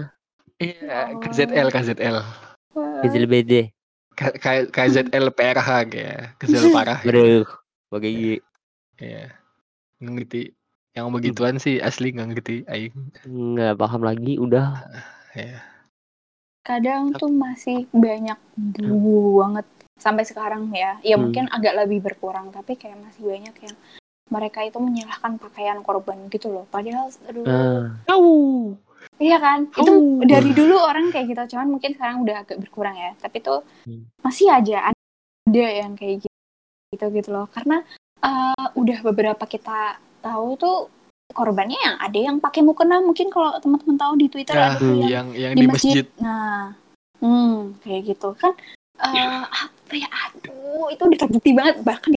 Iya, 0.58 1.14
Oh. 1.14 1.22
KZL, 1.22 1.68
KZL. 1.70 2.18
Kecil 3.00 3.24
BD. 3.24 3.52
K- 4.12 4.34
K- 4.34 4.68
KZL 4.68 5.30
PRH 5.30 5.68
kayak 5.86 6.20
kesel 6.36 6.66
parah. 6.74 6.98
Bro. 7.00 7.46
Bagi 7.88 8.42
Iya. 8.98 9.30
Nggak 10.02 10.12
ngerti. 10.12 10.42
Yang 10.92 11.06
begituan 11.14 11.56
sih 11.56 11.78
asli 11.78 12.10
nggak 12.10 12.28
ngerti 12.28 12.56
aing. 12.66 12.94
nggak 13.24 13.78
paham 13.78 14.02
lagi 14.02 14.34
udah. 14.36 14.82
Ya. 15.32 15.62
kadang 16.60 17.16
tuh 17.16 17.32
masih 17.32 17.88
banyak 17.94 18.36
banget 18.76 19.64
sampai 19.98 20.24
sekarang 20.24 20.70
ya. 20.70 20.96
Ya 21.02 21.18
Hmm. 21.18 21.28
mungkin 21.28 21.44
agak 21.50 21.74
lebih 21.76 22.00
berkurang 22.00 22.48
tapi 22.48 22.74
kayak 22.74 22.96
masih 22.98 23.26
banyak 23.26 23.54
yang 23.58 23.76
mereka 24.28 24.60
itu 24.60 24.76
menyalahkan 24.76 25.36
pakaian 25.36 25.80
korban 25.80 26.28
gitu 26.28 26.48
loh. 26.48 26.64
Padahal 26.68 27.08
aduh, 27.24 27.44
Au. 28.06 28.24
iya 29.18 29.36
kan? 29.36 29.66
Itu 29.72 29.92
Oh. 29.92 30.20
dari 30.22 30.52
dulu 30.52 30.76
orang 30.76 31.08
kayak 31.08 31.26
gitu, 31.28 31.56
cuman 31.56 31.68
mungkin 31.72 31.96
sekarang 31.96 32.22
udah 32.22 32.44
agak 32.44 32.60
berkurang 32.60 32.94
ya. 32.94 33.12
Tapi 33.18 33.40
tuh 33.40 33.64
Hmm. 33.84 34.04
masih 34.20 34.48
aja 34.48 34.92
ada 34.92 35.64
yang 35.66 35.96
kayak 35.96 36.24
gitu 36.24 36.36
gitu, 36.88 37.06
gitu 37.12 37.28
loh. 37.30 37.48
Karena 37.48 37.80
eh, 38.18 38.66
udah 38.74 38.98
beberapa 39.06 39.46
kita 39.46 39.94
tahu 40.18 40.58
tuh 40.58 40.76
korbannya 41.30 41.78
yang 41.78 41.96
ada 42.02 42.18
yang 42.18 42.36
pakai 42.36 42.66
mukena 42.66 42.98
mungkin 42.98 43.30
kalau 43.30 43.54
teman-teman 43.62 43.94
tahu 43.94 44.12
di 44.18 44.26
Twitter 44.26 44.58
Ya, 44.58 44.74
ada 44.74 44.80
tuh 44.80 44.98
yang 44.98 45.06
yang 45.06 45.26
yang 45.32 45.52
di 45.54 45.62
di 45.62 45.68
masjid. 45.70 46.02
masjid. 46.02 46.06
Nah, 46.18 46.74
hmm, 47.22 47.78
kayak 47.80 48.02
gitu 48.08 48.34
kan. 48.34 48.52
apa 48.98 49.70
ya? 49.94 50.08
Aduh, 50.08 50.90
itu 50.90 51.02
udah 51.02 51.18
terbukti 51.18 51.50
banget 51.54 51.76
bahkan 51.80 52.10
di, 52.12 52.18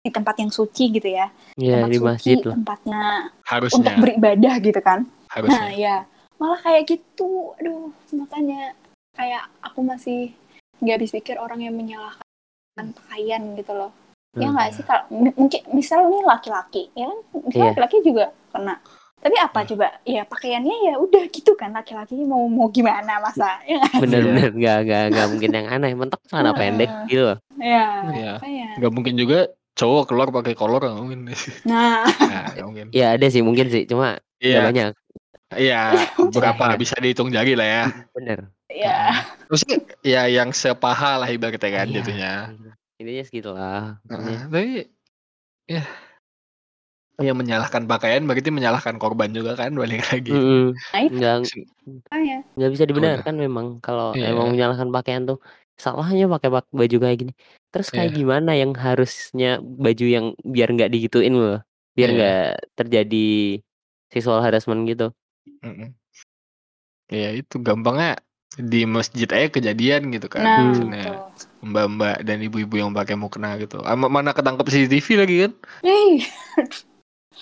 di 0.00 0.10
tempat 0.10 0.34
yang 0.36 0.52
suci 0.52 0.84
gitu 0.92 1.08
ya. 1.08 1.32
ya 1.56 1.80
tempat 1.80 1.88
di 1.88 1.98
suci, 1.98 2.04
masjid 2.04 2.36
lah. 2.40 2.54
tempatnya 2.56 3.02
untuk 3.30 3.44
Harusnya, 3.48 3.94
beribadah 3.96 4.54
gitu 4.60 4.80
kan. 4.80 5.00
Nah, 5.04 5.32
harusnya. 5.32 5.68
ya. 5.72 5.96
Malah 6.36 6.60
kayak 6.60 6.82
gitu. 6.90 7.54
Aduh, 7.56 7.88
makanya 8.12 8.74
kayak 9.14 9.44
aku 9.62 9.80
masih 9.80 10.34
nggak 10.82 10.96
habis 11.00 11.14
pikir 11.14 11.38
orang 11.38 11.62
yang 11.62 11.72
menyalahkan 11.72 12.86
pakaian 12.92 13.54
gitu 13.54 13.72
loh. 13.72 13.92
Ya 14.34 14.50
Hmm. 14.50 14.58
nggak 14.58 14.70
sih 14.74 14.82
kalau 14.82 15.06
mungkin 15.38 15.62
misal 15.70 16.10
nih 16.10 16.26
laki-laki, 16.26 16.90
ya 16.98 17.06
kan? 17.06 17.18
Misal 17.46 17.60
Iya. 17.62 17.70
laki-laki 17.70 17.96
juga 18.02 18.24
kena. 18.50 18.76
Tapi 19.24 19.36
apa 19.40 19.58
Hmm. 19.58 19.68
coba? 19.72 19.88
Ya 20.04 20.22
pakaiannya 20.22 20.76
ya 20.84 20.94
udah 21.00 21.24
gitu 21.26 21.56
kan 21.56 21.72
laki-laki 21.72 22.12
mau 22.20 22.44
mau 22.44 22.68
gimana 22.68 23.16
masa? 23.18 23.56
Ya 23.64 23.80
nggak? 23.80 23.96
Bener-bener 23.98 24.48
nggak 24.52 24.78
nggak 24.84 25.04
nggak 25.10 25.26
mungkin 25.32 25.50
yang 25.50 25.66
aneh. 25.70 25.92
Mentok 25.94 26.20
celana 26.28 26.52
pendek 26.52 26.90
gitu 27.08 27.22
loh. 27.24 27.38
Ya, 27.56 28.04
Iya. 28.04 28.32
makanya. 28.36 28.66
Nggak 28.76 28.92
mungkin 28.92 29.14
juga 29.16 29.38
cowok 29.74 30.04
keluar 30.06 30.28
pakai 30.30 30.52
kolor 30.52 30.84
nggak 30.84 30.98
mungkin. 31.00 31.20
Nah, 31.64 32.04
Nah, 32.20 32.44
mungkin. 32.62 32.86
Ya 32.92 33.16
ada 33.16 33.26
sih 33.26 33.40
mungkin 33.40 33.66
sih. 33.66 33.88
Cuma 33.88 34.20
Iya, 34.38 34.60
banyak. 34.62 34.92
iya. 35.56 35.96
Berapa 36.36 36.64
Iya. 36.70 36.76
bisa 36.76 36.94
dihitung 37.00 37.32
jari 37.32 37.56
lah 37.56 37.64
ya. 37.66 37.84
Bener. 38.12 38.52
ya. 38.68 39.24
Terus 39.48 39.62
ya 40.02 40.26
yang 40.26 40.50
sepaha 40.50 41.16
lah 41.16 41.28
ibaratnya 41.28 41.70
kan 41.72 41.86
Iya. 41.88 41.94
jatuhnya. 41.96 42.32
Intinya 42.94 43.24
segitulah. 43.24 43.82
Pokoknya. 44.04 44.38
tapi 44.44 44.72
ya 45.64 45.82
yang 47.22 47.38
menyalahkan 47.38 47.86
pakaian 47.86 48.26
berarti 48.26 48.50
menyalahkan 48.50 48.98
korban 48.98 49.30
juga 49.30 49.54
kan 49.54 49.70
balik 49.70 50.02
lagi. 50.10 50.34
Nah, 50.34 51.00
itu 51.02 51.14
Nggak 51.14 51.36
nggak 52.58 52.70
bisa 52.74 52.84
dibenarkan 52.90 53.34
memang 53.38 53.78
kalau 53.78 54.18
Iya. 54.18 54.34
emang 54.34 54.50
menyalahkan 54.50 54.90
pakaian 54.90 55.22
tuh 55.22 55.38
salahnya 55.78 56.26
pakai 56.26 56.50
pak- 56.50 56.74
baju 56.74 56.96
kayak 56.98 57.18
gini. 57.22 57.32
Terus 57.70 57.90
kayak 57.94 58.14
Iya. 58.14 58.18
gimana 58.18 58.50
yang 58.58 58.74
harusnya 58.74 59.62
baju 59.62 60.06
yang 60.06 60.26
biar 60.42 60.74
nggak 60.74 60.90
digituin 60.90 61.34
loh, 61.34 61.62
biar 61.94 62.10
Iya. 62.10 62.16
nggak 62.18 62.46
terjadi 62.82 63.28
sexual 64.10 64.42
harassment 64.42 64.82
gitu. 64.90 65.14
Mm-mm. 65.62 65.94
Ya 67.14 67.30
itu 67.30 67.62
gampangnya 67.62 68.18
di 68.54 68.86
masjid 68.86 69.26
aja 69.30 69.50
kejadian 69.50 70.14
gitu 70.14 70.26
kan. 70.30 70.46
Nah, 70.86 71.30
mbak-mbak 71.62 72.22
dan 72.22 72.38
ibu-ibu 72.38 72.74
yang 72.78 72.90
pakai 72.94 73.18
mukena 73.18 73.58
gitu. 73.58 73.82
Ama- 73.82 74.10
Mana 74.10 74.30
ketangkep 74.30 74.66
CCTV 74.66 75.06
lagi 75.14 75.36
kan? 75.46 75.52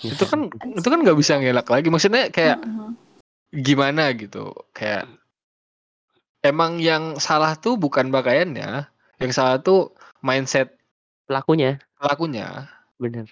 Itu 0.01 0.23
kan 0.25 0.49
itu 0.49 0.87
kan 0.87 0.99
nggak 1.03 1.17
bisa 1.19 1.37
ngelak 1.37 1.67
lagi. 1.69 1.87
Maksudnya 1.93 2.33
kayak 2.33 2.63
Heeh. 2.63 2.89
gimana 3.61 4.09
gitu. 4.17 4.49
Kayak 4.73 5.05
emang 6.43 6.81
yang 6.81 7.17
salah 7.21 7.55
tuh 7.55 7.79
bukan 7.79 8.11
pakaiannya, 8.11 8.89
yang 9.21 9.31
salah 9.31 9.61
tuh 9.61 9.95
mindset 10.19 10.75
Pelakunya, 11.23 11.79
pelakunya. 11.95 12.67
bener. 12.99 13.31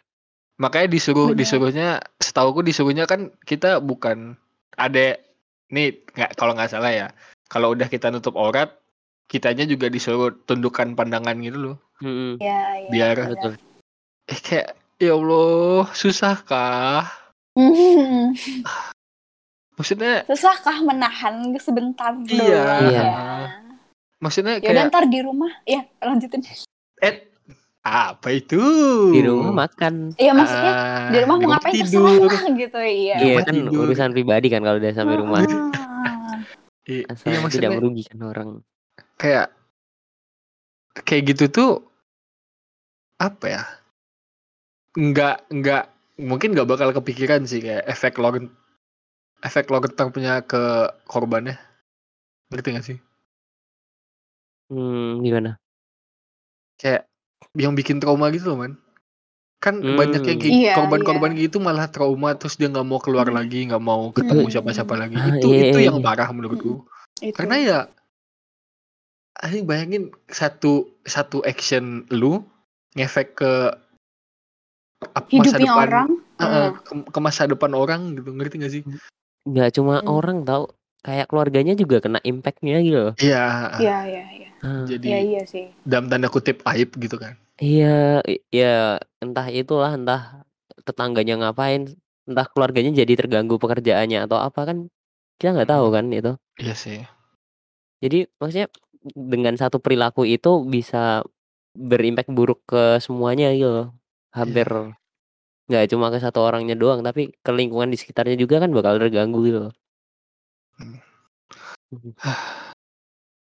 Makanya 0.55 0.87
disuruh 0.87 1.35
Bener. 1.35 1.43
disuruhnya 1.43 1.89
setauku 2.23 2.63
disuruhnya 2.63 3.03
kan 3.03 3.35
kita 3.43 3.83
bukan 3.83 4.39
ada 4.79 5.19
nih 5.67 5.99
nggak 6.15 6.39
kalau 6.39 6.55
nggak 6.55 6.71
salah 6.71 6.91
ya. 6.93 7.07
Kalau 7.51 7.75
udah 7.75 7.91
kita 7.91 8.07
nutup 8.07 8.39
aurat, 8.39 8.71
kitanya 9.27 9.67
juga 9.67 9.91
disuruh 9.91 10.31
tundukkan 10.47 10.95
pandangan 10.95 11.35
gitu 11.43 11.57
loh. 11.59 11.77
Mm-mm. 11.99 12.39
Ya, 12.39 12.79
ya. 12.79 12.89
Biar 12.89 13.15
benar. 13.19 13.31
Betul. 13.35 13.53
eh 14.31 14.39
kayak 14.39 14.67
ya 15.01 15.13
Allah, 15.13 15.89
susahkah? 15.91 17.09
Maksudnya 19.73 20.23
Susahkah 20.23 20.77
menahan 20.81 21.57
sebentar 21.57 22.13
Iya. 22.21 22.37
doang 22.37 22.85
Iya. 22.85 23.01
ya? 23.01 23.19
maksudnya 24.21 24.53
Ya 24.55 24.69
kayak 24.69 24.85
ntar 24.87 25.09
di 25.09 25.19
rumah, 25.19 25.49
ya 25.65 25.81
lanjutin. 25.97 26.45
eh 27.01 27.25
apa 27.81 28.29
itu? 28.29 28.61
Di 29.09 29.25
rumah 29.25 29.65
makan. 29.65 30.13
Iya 30.13 30.31
maksudnya 30.31 30.71
Ah, 30.71 31.09
di 31.09 31.17
rumah 31.17 31.35
mau 31.35 31.49
ngapain 31.49 31.73
tidur. 31.73 32.05
terserah 32.05 32.43
gitu 32.61 32.77
iya. 32.79 33.15
Di 33.17 33.25
Iya 33.25 33.33
rumah 33.33 33.43
kan 33.43 33.55
tidur. 33.57 33.81
urusan 33.81 34.09
pribadi 34.13 34.47
kan 34.47 34.61
kalau 34.61 34.77
udah 34.77 34.93
sampai 34.93 35.15
rumah. 35.17 35.41
Ah. 35.41 36.37
I- 36.85 37.01
Asal 37.03 37.25
Iya 37.25 37.33
tidak 37.33 37.41
maksudnya 37.41 37.69
merugikan 37.73 38.19
orang. 38.21 38.49
kayak 39.17 39.49
kayak 41.01 41.23
gitu 41.27 41.43
tuh 41.47 41.71
apa 43.17 43.45
ya 43.47 43.63
nggak 44.97 45.47
nggak 45.47 45.83
mungkin 46.19 46.51
nggak 46.51 46.67
bakal 46.67 46.89
kepikiran 46.91 47.47
sih 47.47 47.63
kayak 47.63 47.87
efek 47.87 48.19
long 48.19 48.51
efek 49.41 49.71
long 49.71 49.85
term 49.87 50.11
punya 50.11 50.43
ke 50.43 50.91
korbannya 51.07 51.55
ngerti 52.51 52.69
gak 52.75 52.85
sih 52.85 52.97
Hmm, 54.71 55.19
gimana? 55.19 55.59
kayak 56.79 57.03
yang 57.59 57.75
bikin 57.75 57.99
trauma 57.99 58.31
gitu 58.31 58.55
loh 58.55 58.63
man 58.63 58.73
kan 59.61 59.77
Hmm. 59.77 59.93
banyak 59.93 60.23
yang 60.25 60.39
kayak 60.41 60.55
Iya, 60.55 60.73
korban-korban 60.73 61.35
gitu 61.37 61.61
malah 61.61 61.85
trauma 61.91 62.33
terus 62.33 62.57
dia 62.57 62.71
nggak 62.71 62.87
mau 62.87 62.97
keluar 62.97 63.27
Hmm. 63.29 63.37
lagi 63.37 63.67
nggak 63.69 63.83
mau 63.83 64.09
ketemu 64.15 64.47
Hmm. 64.47 64.53
siapa-siapa 64.57 64.93
lagi 64.97 65.15
Ah, 65.19 65.27
itu 65.37 65.47
iya, 65.53 65.61
itu 65.69 65.77
iya, 65.77 65.87
yang 65.91 65.97
iya. 66.01 66.05
parah 66.07 66.29
menurutku 66.33 66.87
Itu. 67.21 67.35
karena 67.37 67.55
ya 67.61 67.79
Aing 69.41 69.65
bayangin 69.65 70.09
satu 70.29 70.89
satu 71.05 71.41
action 71.45 72.05
lu 72.09 72.41
ngefek 72.97 73.37
ke 73.37 73.51
hidupnya 75.27 75.71
depan 75.71 75.87
orang. 75.87 76.09
Hmm. 76.41 76.73
ke, 76.75 76.93
ke 77.13 77.19
masa 77.19 77.45
depan 77.45 77.71
orang 77.71 78.17
gitu 78.17 78.33
ngerti 78.33 78.55
gak 78.57 78.71
sih 78.71 78.81
nggak 79.43 79.69
cuma 79.73 80.01
Hmm. 80.01 80.09
orang 80.11 80.37
tahu 80.41 80.69
kayak 81.01 81.25
keluarganya 81.27 81.73
juga 81.73 81.97
kena 81.97 82.21
impactnya 82.21 82.77
gitu 82.79 82.99
loh. 83.09 83.13
iya 83.17 83.73
Iya, 83.77 83.97
iya, 84.05 84.25
iya. 84.31 84.49
Ah, 84.61 84.85
jadi 84.85 85.05
Iya, 85.07 85.19
iya 85.19 85.41
sih. 85.43 85.65
dalam 85.81 86.05
tanda 86.07 86.29
kutip 86.29 86.61
aib 86.63 86.93
gitu 86.95 87.17
kan 87.17 87.33
iya 87.57 88.21
i- 88.23 88.41
ya 88.51 88.97
entah 89.17 89.49
itulah 89.49 89.89
entah 89.91 90.45
tetangganya 90.79 91.37
ngapain 91.37 91.93
entah 92.25 92.45
keluarganya 92.47 92.93
jadi 92.95 93.13
terganggu 93.15 93.57
pekerjaannya 93.57 94.25
atau 94.25 94.37
apa 94.37 94.61
kan 94.63 94.77
kita 95.37 95.57
nggak 95.57 95.69
tahu 95.69 95.85
Mm. 95.89 95.93
kan 95.93 96.05
itu 96.11 96.31
iya 96.57 96.73
sih 96.73 97.01
jadi 97.99 98.29
maksudnya 98.37 98.69
dengan 99.13 99.57
satu 99.57 99.77
perilaku 99.77 100.25
itu 100.25 100.61
bisa 100.63 101.25
berimpact 101.71 102.29
buruk 102.29 102.61
ke 102.65 102.97
semuanya 102.97 103.49
gitu 103.53 103.89
hampir 104.31 104.67
nggak 105.67 105.87
cuma 105.87 106.07
ke 106.07 106.19
satu 106.19 106.39
orangnya 106.41 106.75
doang 106.75 106.99
tapi 106.99 107.31
ke 107.31 107.51
lingkungan 107.51 107.87
di 107.87 107.95
sekitarnya 107.95 108.35
juga 108.35 108.59
kan 108.59 108.71
bakal 108.71 108.99
terganggu 108.99 109.39
gitu 109.41 109.59
loh. 109.67 109.73
Hmm. 111.91 112.11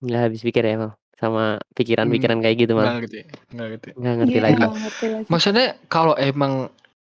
nggak 0.01 0.21
habis 0.27 0.41
pikir 0.41 0.65
ya 0.65 0.75
Mal, 0.75 0.91
sama 1.15 1.61
pikiran-pikiran 1.77 2.41
kayak 2.41 2.57
gitu 2.57 2.73
nggak 2.73 2.95
ngerti 2.97 3.19
nggak 3.53 3.67
ngerti 3.69 3.89
nggak 3.93 4.15
ngerti 4.17 4.33
Iya, 4.33 4.41
lagi 4.41 4.57
nggak 4.57 4.73
ngerti 4.81 5.05
lagi. 5.07 5.27
maksudnya 5.29 5.67
kalau 5.87 6.13
emang 6.17 6.53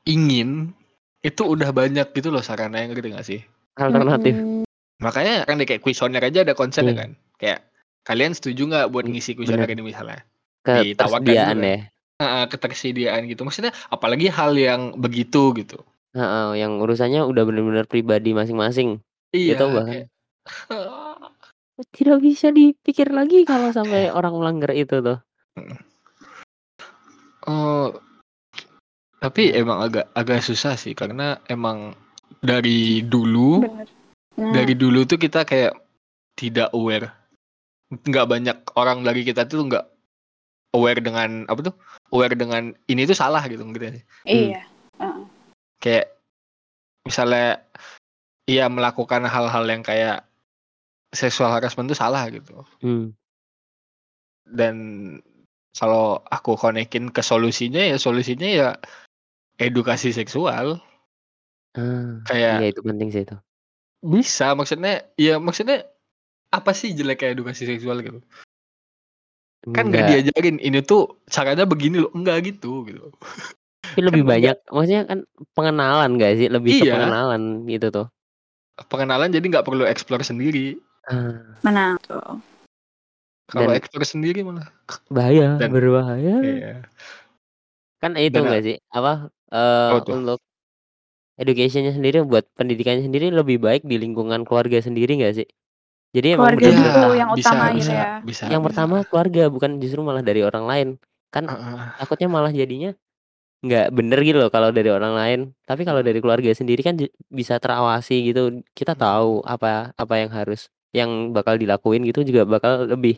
ingin 0.05 0.77
itu 1.25 1.43
udah 1.43 1.73
banyak 1.73 2.13
gitu 2.13 2.29
loh 2.29 2.45
sarana 2.45 2.77
yang 2.77 2.93
ngerti 2.93 3.09
gak 3.11 3.25
sih 3.25 3.41
alternatif 3.75 4.37
Mm-mm. 4.37 4.69
makanya 5.01 5.49
kan 5.49 5.57
di 5.57 5.65
kayak 5.65 5.81
kuesioner 5.81 6.21
aja 6.21 6.45
ada 6.45 6.53
konsepnya 6.53 6.93
Iya. 6.93 7.01
kan 7.01 7.11
kayak 7.39 7.59
kalian 8.03 8.33
setuju 8.33 8.63
nggak 8.69 8.87
buat 8.89 9.05
Hmm, 9.05 9.13
ngisi 9.17 9.33
kuesioner 9.33 9.65
bener. 9.65 9.73
ini 9.73 9.83
misalnya 9.83 10.21
Ditawarkan 10.63 10.93
ketersediaan 11.25 11.57
juga. 11.57 11.67
ya 11.67 11.79
Ah, 12.21 12.47
ketersediaan 12.47 13.25
gitu. 13.31 13.47
Maksudnya 13.47 13.73
apalagi 13.89 14.29
hal 14.29 14.53
yang 14.57 14.97
begitu 14.99 15.55
gitu. 15.57 15.81
Heeh, 16.13 16.61
yang 16.61 16.77
urusannya 16.83 17.25
udah 17.25 17.43
benar-benar 17.49 17.89
pribadi 17.89 18.37
masing-masing. 18.37 19.01
Iya 19.33 19.57
Itu 19.57 19.65
bahkan. 19.73 19.87
kayak 19.89 20.07
tidak 21.97 22.19
bisa 22.21 22.53
dipikir 22.53 23.09
lagi 23.11 23.49
kalau 23.49 23.73
sampai 23.77 24.13
orang 24.13 24.37
melanggar 24.37 24.77
itu 24.77 25.01
tuh. 25.01 25.19
Oh 27.49 27.97
tapi 29.23 29.55
emang 29.55 29.87
agak 29.87 30.11
agak 30.19 30.43
susah 30.43 30.75
sih 30.75 30.99
karena 30.99 31.39
emang 31.47 31.95
dari 32.43 33.07
dulu 33.07 33.63
Bener. 33.63 33.87
Nah, 34.33 34.51
dari 34.51 34.75
dulu 34.75 35.05
tuh 35.07 35.21
kita 35.21 35.45
kayak 35.47 35.77
tidak 36.35 36.73
aware. 36.75 37.13
Nggak 37.93 38.27
banyak 38.27 38.57
orang 38.75 39.05
dari 39.05 39.23
kita 39.23 39.45
tuh 39.45 39.69
nggak 39.69 39.92
aware 40.73 41.01
dengan 41.01 41.45
apa 41.49 41.61
tuh? 41.73 41.75
Aware 42.13 42.37
dengan 42.37 42.73
ini 42.89 43.05
tuh 43.05 43.17
salah 43.17 43.45
gitu 43.49 43.63
gitu 43.63 43.87
sih? 44.01 44.05
Iya. 44.29 44.63
Heeh. 45.01 45.25
kayak 45.83 46.15
misalnya 47.03 47.67
ia 48.47 48.71
melakukan 48.71 49.27
hal-hal 49.27 49.65
yang 49.67 49.83
kayak 49.83 50.23
seksual 51.11 51.51
harassment 51.51 51.91
tuh 51.91 51.99
salah 51.99 52.25
gitu. 52.31 52.65
Hmm. 52.81 53.13
dan 54.53 54.77
kalau 55.73 56.21
aku 56.29 56.59
konekin 56.61 57.09
ke 57.09 57.25
solusinya 57.25 57.81
ya 57.81 57.97
solusinya 57.97 58.45
ya 58.45 58.69
edukasi 59.57 60.13
seksual. 60.13 60.77
Ah, 61.73 62.21
kayak 62.29 62.61
iya 62.61 62.69
itu 62.69 62.85
penting 62.85 63.09
sih 63.09 63.25
itu. 63.25 63.37
Bisa 64.05 64.53
maksudnya 64.53 65.09
ya 65.17 65.41
maksudnya 65.41 65.89
apa 66.53 66.77
sih 66.77 66.93
jeleknya 66.93 67.33
edukasi 67.33 67.65
seksual 67.65 68.05
gitu 68.05 68.21
kan 69.63 69.87
nggak 69.87 70.03
Enggak, 70.03 70.11
diajarin 70.27 70.59
ini 70.59 70.83
tuh 70.83 71.23
caranya 71.27 71.63
begini 71.63 72.03
loh 72.03 72.11
enggak 72.13 72.43
gitu 72.45 72.83
gitu. 72.83 73.15
Tapi 73.83 74.01
lebih 74.03 74.23
kan 74.25 74.31
banyak 74.35 74.57
maksudnya 74.67 75.03
kan 75.07 75.19
pengenalan 75.53 76.11
gak 76.17 76.33
sih? 76.35 76.49
Lebih 76.51 76.71
ke 76.81 76.85
Iya. 76.87 76.95
pengenalan 76.97 77.43
gitu 77.67 77.87
tuh. 77.89 78.07
Pengenalan 78.89 79.31
jadi 79.31 79.45
nggak 79.45 79.63
perlu 79.63 79.85
explore 79.85 80.25
sendiri. 80.25 80.81
Ah, 81.07 81.59
Mana 81.63 81.95
tuh? 82.01 82.43
kalau 83.47 83.69
Dan- 83.69 83.79
explore 83.79 84.07
sendiri 84.09 84.43
malah. 84.43 84.67
Bahaya 85.07 85.61
Dan- 85.61 85.71
berbahaya. 85.71 86.35
iya. 86.41 86.75
Kan 88.01 88.17
itu 88.17 88.33
Dan- 88.33 88.49
enggak 88.49 88.63
sih? 88.65 88.77
Apa 88.89 89.31
eh 89.53 89.91
Apa 89.93 89.99
tuh? 90.03 90.15
untuk 90.17 90.39
educationnya 91.35 91.93
sendiri 91.93 92.25
buat 92.25 92.49
pendidikannya 92.55 93.05
sendiri 93.05 93.31
lebih 93.31 93.59
baik 93.59 93.85
di 93.85 93.95
lingkungan 93.97 94.43
keluarga 94.43 94.79
sendiri 94.79 95.15
enggak 95.15 95.37
sih 95.37 95.49
jadi 96.13 96.37
emang 96.37 96.61
Keluarga 96.61 96.69
dulu 96.69 96.85
Iya, 96.85 97.17
yang 97.17 97.31
bisa, 97.33 97.49
utama 97.49 97.65
bisa, 97.73 97.93
ya. 97.93 98.07
bisa 98.21 98.45
yang 98.53 98.61
bisa. 98.61 98.69
pertama 98.69 98.97
keluarga 99.09 99.43
bukan 99.49 99.81
justru 99.81 100.05
malah 100.05 100.21
dari 100.21 100.45
orang 100.45 100.65
lain. 100.69 100.89
Kan 101.33 101.49
Heeh. 101.49 101.97
takutnya 101.97 102.29
malah 102.29 102.53
jadinya 102.53 102.93
nggak 103.63 103.95
bener 103.95 104.19
gitu 104.21 104.37
loh 104.37 104.53
kalau 104.53 104.69
dari 104.69 104.93
orang 104.93 105.17
lain. 105.17 105.41
Tapi 105.65 105.89
kalau 105.89 106.05
dari 106.05 106.21
keluarga 106.21 106.53
sendiri 106.53 106.85
kan 106.85 107.01
bisa 107.33 107.57
terawasi 107.57 108.29
gitu. 108.29 108.61
Kita 108.77 108.93
tahu 108.93 109.41
apa 109.49 109.97
apa 109.97 110.15
yang 110.21 110.29
harus 110.29 110.69
yang 110.93 111.33
bakal 111.33 111.57
dilakuin 111.57 112.05
gitu 112.05 112.21
juga 112.29 112.45
bakal 112.45 112.85
lebih 112.85 113.17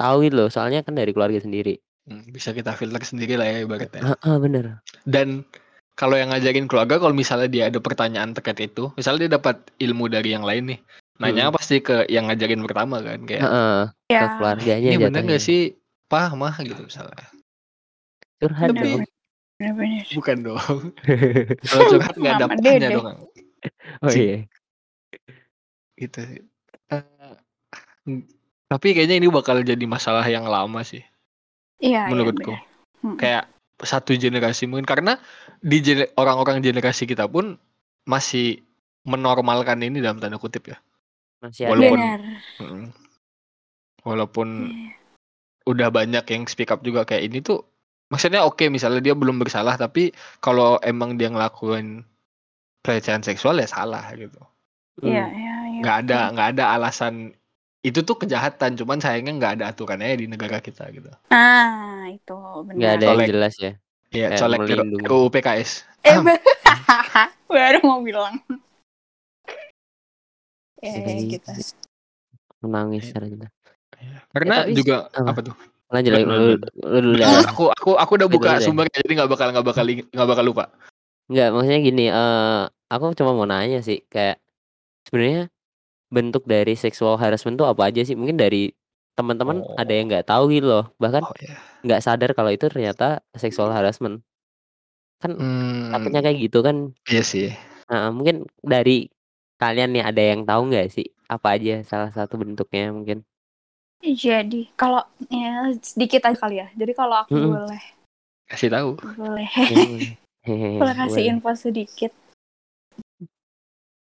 tahu 0.00 0.24
gitu 0.24 0.40
loh. 0.40 0.48
Soalnya 0.48 0.80
kan 0.80 0.96
dari 0.96 1.12
keluarga 1.12 1.44
sendiri. 1.44 1.76
Hmm, 2.08 2.24
bisa 2.32 2.56
kita 2.56 2.72
filter 2.72 3.04
sendiri 3.04 3.36
lah 3.36 3.44
ya 3.44 3.68
ibaratnya. 3.68 4.16
Ah, 4.16 4.32
ah, 4.32 4.36
bener. 4.40 4.80
Dan 5.04 5.44
kalau 5.98 6.14
yang 6.14 6.30
ngajarin 6.30 6.70
keluarga 6.70 6.96
kalau 7.02 7.12
misalnya 7.12 7.50
dia 7.50 7.64
ada 7.68 7.82
pertanyaan 7.82 8.30
terkait 8.30 8.70
itu 8.70 8.86
misalnya 8.94 9.26
dia 9.26 9.30
dapat 9.34 9.58
ilmu 9.82 10.06
dari 10.06 10.30
yang 10.30 10.46
lain 10.46 10.70
nih 10.70 10.80
nanya 11.18 11.50
pasti 11.50 11.82
ke 11.82 12.06
yang 12.06 12.30
ngajarin 12.30 12.62
pertama 12.62 13.02
kan 13.02 13.20
kayak 13.26 13.42
Ah, 13.42 13.50
ah, 13.50 13.82
ke 14.06 14.14
Ya. 14.14 14.22
keluarganya 14.38 14.88
ini 14.94 15.02
bener 15.02 15.22
gak 15.26 15.42
sih? 15.42 15.74
Pah 16.08 16.32
mah 16.32 16.54
gitu 16.62 16.78
misalnya. 16.80 17.26
Curhat 18.38 18.70
Bener. 18.70 18.82
dong. 18.86 19.02
Bener-bener. 19.58 20.06
bukan 20.14 20.36
dong. 20.46 20.78
Kalau 21.68 21.84
curhat 21.90 22.14
nggak 22.14 22.34
ada 22.38 22.46
pahnya 22.46 22.88
dong 22.94 23.06
oh 24.06 24.10
iya. 24.14 24.46
Gitu 25.98 26.18
sih. 26.22 26.42
Mm, 28.06 28.22
tapi 28.70 28.94
kayaknya 28.94 29.18
ini 29.18 29.28
bakal 29.28 29.60
jadi 29.60 29.84
masalah 29.84 30.22
yang 30.24 30.46
lama 30.46 30.80
sih. 30.86 31.02
Iya, 31.82 32.06
iya, 32.06 32.10
menurutku. 32.10 32.54
bener. 32.54 32.66
Hmm. 32.98 33.14
kayak 33.14 33.46
satu 33.78 34.10
generasi 34.18 34.66
mungkin 34.66 34.82
karena 34.82 35.22
di 35.62 35.78
orang-orang 36.18 36.58
generasi 36.58 37.06
kita 37.06 37.30
pun 37.30 37.54
masih 38.10 38.58
menormalkan 39.06 39.78
ini 39.86 40.02
dalam 40.02 40.18
tanda 40.18 40.34
kutip 40.34 40.66
ya 40.66 40.82
masih 41.40 41.62
ada 41.64 41.72
Walaupun- 41.72 42.00
Bener. 42.00 42.20
Mm. 42.58 42.86
walaupun 44.00 44.48
Iya. 44.64 44.90
udah 45.64 45.88
banyak 45.90 46.24
yang 46.24 46.42
speak 46.44 46.68
up 46.68 46.80
juga 46.80 47.04
kayak 47.04 47.24
ini 47.24 47.38
tuh 47.40 47.60
maksudnya 48.08 48.42
oke 48.42 48.62
misalnya 48.66 48.98
dia 49.00 49.12
belum 49.12 49.36
bersalah 49.36 49.76
tapi 49.76 50.10
kalau 50.38 50.80
emang 50.80 51.14
dia 51.14 51.28
ngelakuin 51.28 52.02
pelecehan 52.80 53.20
seksual 53.20 53.56
ya 53.56 53.66
salah 53.66 54.06
gitu 54.12 54.40
Hmm. 54.96 55.08
Iya, 55.08 55.24
iya, 55.28 55.54
iya. 55.68 55.78
nggak 55.78 55.96
ada 56.00 56.18
nggak 56.32 56.48
ada 56.52 56.64
alasan 56.72 57.30
itu 57.80 58.02
tuh 58.02 58.18
kejahatan 58.18 58.74
cuman 58.74 58.98
sayangnya 58.98 59.30
nggak 59.32 59.52
ada 59.54 59.64
aturannya 59.68 60.10
di 60.16 60.26
negara 60.26 60.58
kita 60.58 60.90
gitu 60.90 61.06
Ah, 61.28 62.02
itu 62.08 62.34
benar. 62.64 62.74
nggak 62.74 62.92
ada 62.92 63.04
yang 63.04 63.14
Colek. 63.14 63.28
jelas 63.28 63.54
ya 63.56 63.72
Iya, 64.08 64.26
Kayak 64.32 64.40
colek. 64.40 64.58
RUU 65.04 65.28
PKS. 65.28 65.70
Eh, 66.00 66.16
Ah, 66.16 66.22
ba- 66.24 66.40
baru 67.46 67.78
mau 67.84 68.00
bilang. 68.00 68.40
Ya, 70.78 70.94
ya, 70.94 71.00
Jadi, 71.02 71.22
gitu. 71.34 71.48
menangis 72.62 73.04
Iya. 73.04 73.14
ternyata 73.14 73.46
Karena 74.30 74.54
tapi- 74.62 74.74
juga 74.74 74.96
apa? 75.10 75.28
apa 75.30 75.40
tuh? 75.42 75.56
lanjut 75.88 76.10
lagi 76.12 76.24
lu, 76.28 76.60
lu 77.00 77.16
aku 77.48 77.64
aku 77.72 77.90
aku 77.96 78.12
udah 78.20 78.28
buka 78.28 78.50
sumbernya 78.60 79.00
jadi 79.00 79.12
nggak 79.16 79.30
bakal 79.32 79.48
nggak 79.48 79.64
bakal 79.64 79.84
nggak 79.88 80.28
bakal 80.28 80.44
lupa. 80.44 80.64
Nggak, 81.28 81.48
maksudnya 81.48 81.80
gini, 81.80 82.04
eh 82.08 82.60
aku 82.86 83.04
cuma 83.16 83.32
mau 83.32 83.48
nanya 83.48 83.80
sih, 83.80 84.04
kayak 84.04 84.36
sebenarnya 85.04 85.48
bentuk 86.08 86.44
dari 86.44 86.76
sexual 86.76 87.16
harassment 87.16 87.56
tuh 87.56 87.64
apa 87.64 87.88
aja 87.88 88.04
sih? 88.04 88.12
Mungkin 88.12 88.36
dari 88.36 88.68
teman-teman 89.16 89.64
Oh. 89.64 89.80
ada 89.80 89.88
yang 89.90 90.12
nggak 90.12 90.28
tahu 90.28 90.52
gitu 90.52 90.68
loh, 90.68 90.84
bahkan 91.00 91.24
Oh 91.24 91.32
ya. 91.40 91.56
nggak 91.82 92.00
sadar 92.04 92.30
kalau 92.32 92.52
itu 92.52 92.68
ternyata 92.68 93.24
sexual 93.32 93.72
harassment. 93.72 94.20
Kan 95.18 95.40
Hmm, 95.40 95.88
takutnya 95.90 96.20
kayak 96.20 96.36
gitu 96.38 96.60
kan. 96.60 96.92
iya 97.08 97.24
sih. 97.24 97.48
Nah, 97.88 98.12
mungkin 98.12 98.44
dari 98.60 99.08
kalian 99.58 99.90
nih 99.92 100.04
ada 100.06 100.22
yang 100.22 100.46
tahu 100.46 100.70
nggak 100.70 100.88
sih 100.94 101.06
apa 101.26 101.58
aja 101.58 101.82
salah 101.84 102.10
satu 102.14 102.38
bentuknya 102.40 102.94
mungkin? 102.94 103.26
Jadi, 103.98 104.70
kalau 104.78 105.02
ya, 105.26 105.74
sedikit 105.82 106.22
aja 106.30 106.38
kali 106.38 106.62
ya. 106.62 106.70
Jadi 106.78 106.92
kalau 106.94 107.18
aku 107.18 107.34
Mm-mm. 107.34 107.58
boleh 107.58 107.82
Kasih 108.48 108.70
tahu. 108.70 108.96
boleh 109.18 109.50
boleh 110.78 110.94
kasih 110.96 111.22
boleh. 111.26 111.32
info 111.34 111.50
sedikit. 111.58 112.12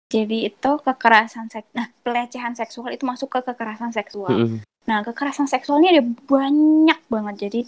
Jadi 0.09 0.45
itu 0.45 0.71
kekerasan 0.81 1.49
seks, 1.49 1.69
nah 1.73 1.89
pelecehan 2.05 2.53
seksual 2.53 2.93
itu 2.93 3.05
masuk 3.05 3.33
ke 3.33 3.39
kekerasan 3.53 3.89
seksual. 3.93 4.33
Mm-mm. 4.33 4.61
Nah 4.89 5.01
kekerasan 5.05 5.47
seksualnya 5.47 5.93
ada 5.93 6.03
banyak 6.05 6.99
banget. 7.09 7.35
Jadi 7.49 7.59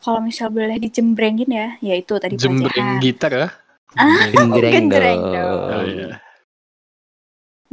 kalau 0.00 0.20
misal 0.20 0.52
boleh 0.52 0.76
dijembrengin 0.80 1.48
ya, 1.48 1.68
ya 1.80 1.94
itu 1.96 2.12
tadi 2.20 2.36
Jembreng 2.36 2.68
pelecehan. 2.72 3.00
gitar 3.00 3.32
ya. 3.32 3.48
Ah, 3.94 4.26
Genjreng 4.32 4.72
genjreng 4.90 5.20
dong. 5.32 5.32
dong. 5.32 5.70
Oh, 5.70 5.84
iya. 5.86 6.23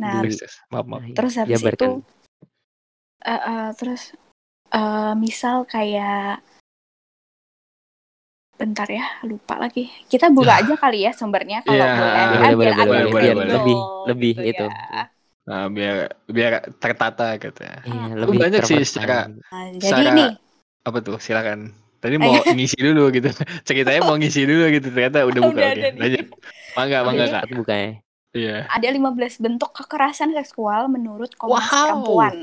Nah, 0.02 0.18
Di-. 0.20 0.34
Maaf, 0.68 0.86
maaf. 0.88 1.02
terus 1.14 1.34
habis 1.38 1.54
itu 1.54 1.62
Jabarkan. 1.62 1.92
eh, 3.22 3.32
eh, 3.38 3.68
terus 3.78 4.02
eh, 4.72 5.14
misal 5.16 5.62
kayak 5.64 6.42
bentar 8.58 8.86
ya 8.86 9.06
lupa 9.24 9.58
lagi 9.58 9.90
kita 10.06 10.30
buka 10.30 10.62
aja 10.62 10.74
kali 10.76 11.02
ya 11.02 11.12
sumbernya 11.12 11.62
kalau 11.62 11.82
Iya, 11.82 11.94
boleh 11.98 12.14
boleh, 12.38 12.54
boleh, 12.54 12.54
biar 12.54 12.74
boleh, 12.74 12.86
boleh, 12.86 13.10
boleh, 13.10 13.32
boleh. 13.34 13.54
Lebih, 13.58 13.78
lebih 14.06 14.34
gitu 14.38 14.50
itu. 14.54 14.66
ya. 14.70 15.04
Nah, 15.42 15.66
biar 15.68 15.96
biar 16.30 16.52
tertata 16.78 17.28
gitu 17.36 17.62
ya. 17.62 17.78
Iya, 17.82 17.98
Ah. 18.00 18.14
lebih 18.14 18.38
banyak 18.40 18.62
sih 18.62 18.78
secara- 18.82 19.26
Nah, 19.28 19.66
jadi 19.74 19.82
Secara- 20.06 20.14
nih 20.14 20.30
Apa 20.82 20.98
tuh? 21.00 21.18
Silakan. 21.18 21.74
Tadi 21.98 22.18
mau 22.18 22.34
ngisi 22.58 22.78
dulu 22.78 23.10
gitu. 23.10 23.30
Ceritanya 23.62 24.02
mau 24.02 24.18
ngisi 24.18 24.46
dulu 24.46 24.66
gitu. 24.72 24.90
Ternyata 24.90 25.26
udah 25.26 25.42
buka. 25.44 25.58
Udah 25.58 25.70
Oke, 25.72 25.82
nih. 25.88 25.94
lanjut. 25.98 26.26
Mangga, 26.74 26.98
mangga 27.02 27.26
kak. 27.28 27.42
Cepat 27.46 27.54
bukanya. 27.54 27.90
Iya. 28.32 28.64
ada 28.72 28.88
15 28.88 29.44
bentuk 29.44 29.76
kekerasan 29.76 30.32
seksual 30.32 30.88
menurut 30.88 31.36
Komnas 31.36 31.68
Wow. 31.68 31.84
Perempuan. 31.84 32.36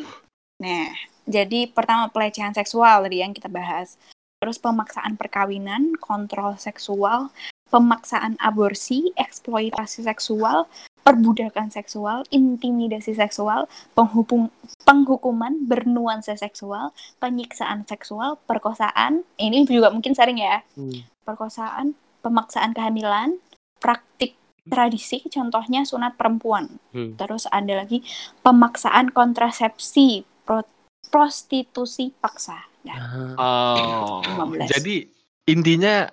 Nah, 0.61 0.93
jadi 1.25 1.71
pertama 1.71 2.13
pelecehan 2.13 2.53
seksual 2.53 3.09
tadi 3.09 3.25
yang 3.25 3.33
kita 3.33 3.49
bahas. 3.49 3.97
Terus 4.39 4.61
pemaksaan 4.61 5.17
perkawinan, 5.17 5.97
kontrol 5.99 6.55
seksual, 6.61 7.33
pemaksaan 7.73 8.37
aborsi, 8.39 9.11
eksploitasi 9.17 10.07
seksual, 10.07 10.69
perbudakan 11.03 11.73
seksual, 11.73 12.23
intimidasi 12.29 13.17
seksual, 13.17 13.65
penghubung, 13.97 14.53
penghukuman 14.85 15.57
bernuansa 15.65 16.37
seksual, 16.37 16.93
penyiksaan 17.17 17.89
seksual, 17.89 18.37
perkosaan. 18.45 19.25
Ini 19.41 19.65
juga 19.65 19.89
mungkin 19.89 20.13
sering 20.13 20.39
ya. 20.39 20.61
Hmm. 20.77 21.03
Perkosaan, 21.25 21.97
pemaksaan 22.21 22.77
kehamilan, 22.77 23.41
praktik 23.81 24.39
tradisi, 24.69 25.25
contohnya 25.27 25.83
sunat 25.83 26.15
perempuan. 26.15 26.69
Hmm. 26.93 27.17
Terus 27.17 27.45
ada 27.47 27.83
lagi 27.83 28.05
pemaksaan 28.41 29.11
kontrasepsi, 29.11 30.09
pro- 30.43 30.69
prostitusi 31.09 32.13
paksa. 32.13 32.61
Nah, 32.85 32.97
Ah, 33.35 33.77
Oh. 33.91 34.21
15. 34.23 34.69
Jadi 34.71 35.09
intinya 35.45 36.09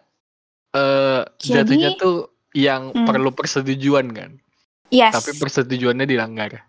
eh 0.71 1.23
Jadi- 1.37 1.53
jatuhnya 1.53 1.89
tuh 1.95 2.17
yang 2.51 2.91
Hmm. 2.91 3.05
perlu 3.05 3.31
persetujuan 3.31 4.07
kan. 4.11 4.31
yes. 4.87 5.11
Tapi 5.11 5.35
persetujuannya 5.35 6.05
dilanggar. 6.05 6.63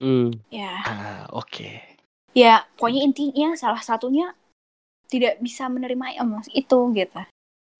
Hmm. 0.00 0.32
ya, 0.48 0.80
Ah, 0.80 1.22
oke. 1.30 1.76
ya 2.32 2.64
pokoknya 2.74 3.04
intinya 3.04 3.52
salah 3.52 3.80
satunya 3.80 4.32
tidak 5.06 5.36
bisa 5.38 5.68
menerima 5.68 6.16
emas 6.16 6.48
itu 6.50 6.78
gitu. 6.94 7.20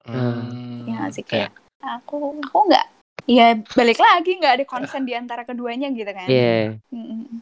Hmm, 0.05 0.85
Ya 0.85 1.09
sih 1.09 1.25
kayak 1.25 1.53
kayak 1.81 1.97
aku 1.97 2.37
aku 2.37 2.59
nggak 2.69 2.87
ya 3.27 3.59
balik 3.77 3.99
lagi 3.99 4.31
nggak 4.39 4.55
ada 4.61 4.65
konsen 4.69 5.05
di 5.05 5.13
antara 5.17 5.43
keduanya 5.45 5.91
gitu 5.93 6.09
kan. 6.13 6.29
Iya. 6.29 6.81
Mm-mm. 6.93 7.41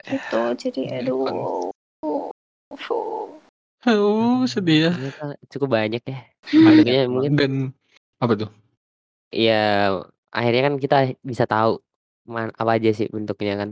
Gitu 0.00 0.42
jadi 0.56 0.80
Ya, 0.80 0.96
aduh. 1.04 1.70
Oh, 3.88 4.44
sedih 4.44 4.88
ya. 4.88 4.92
Ternyata 4.92 5.24
cukup 5.48 5.68
banyak 5.76 6.02
ya. 6.04 6.20
Banyak 6.52 6.84
Bentuknya 6.84 7.00
emang. 7.04 7.14
mungkin 7.16 7.32
Dan 7.36 7.52
apa 8.20 8.34
tuh? 8.36 8.50
ya 9.30 9.94
akhirnya 10.34 10.62
kan 10.66 10.74
kita 10.82 10.98
bisa 11.22 11.46
tahu 11.46 11.78
man, 12.26 12.50
apa 12.58 12.76
aja 12.76 12.90
sih 12.90 13.06
bentuknya 13.06 13.54
kan. 13.56 13.70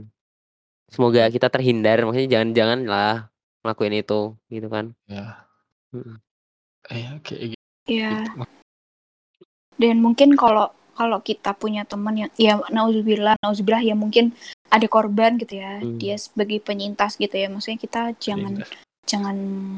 Semoga 0.89 1.29
kita 1.29 1.53
terhindar, 1.53 2.01
maksudnya 2.01 2.39
jangan-jangan 2.39 2.79
lah 2.89 3.29
ngelakuin 3.61 4.01
itu 4.01 4.33
gitu 4.49 4.67
kan. 4.71 4.95
Ya. 5.05 5.45
Mm-mm. 5.93 6.17
Eh, 6.89 7.05
kayak 7.21 7.41
gitu. 7.53 7.65
Ya. 7.85 8.25
Dan 9.77 10.01
mungkin 10.01 10.33
kalau 10.33 10.73
kalau 10.99 11.23
kita 11.23 11.55
punya 11.55 11.87
teman 11.87 12.11
yang 12.17 12.31
ya 12.35 12.59
nauzubillah, 12.67 13.39
nauzubillah 13.39 13.79
ya 13.79 13.95
mungkin 13.95 14.35
ada 14.67 14.83
korban 14.85 15.39
gitu 15.39 15.55
ya. 15.55 15.79
Hmm. 15.79 15.95
Dia 15.95 16.19
sebagai 16.19 16.59
penyintas 16.59 17.15
gitu 17.15 17.31
ya. 17.31 17.47
Maksudnya 17.47 17.79
kita 17.79 18.01
jangan 18.19 18.59
Pindah. 18.59 18.69
jangan 19.07 19.37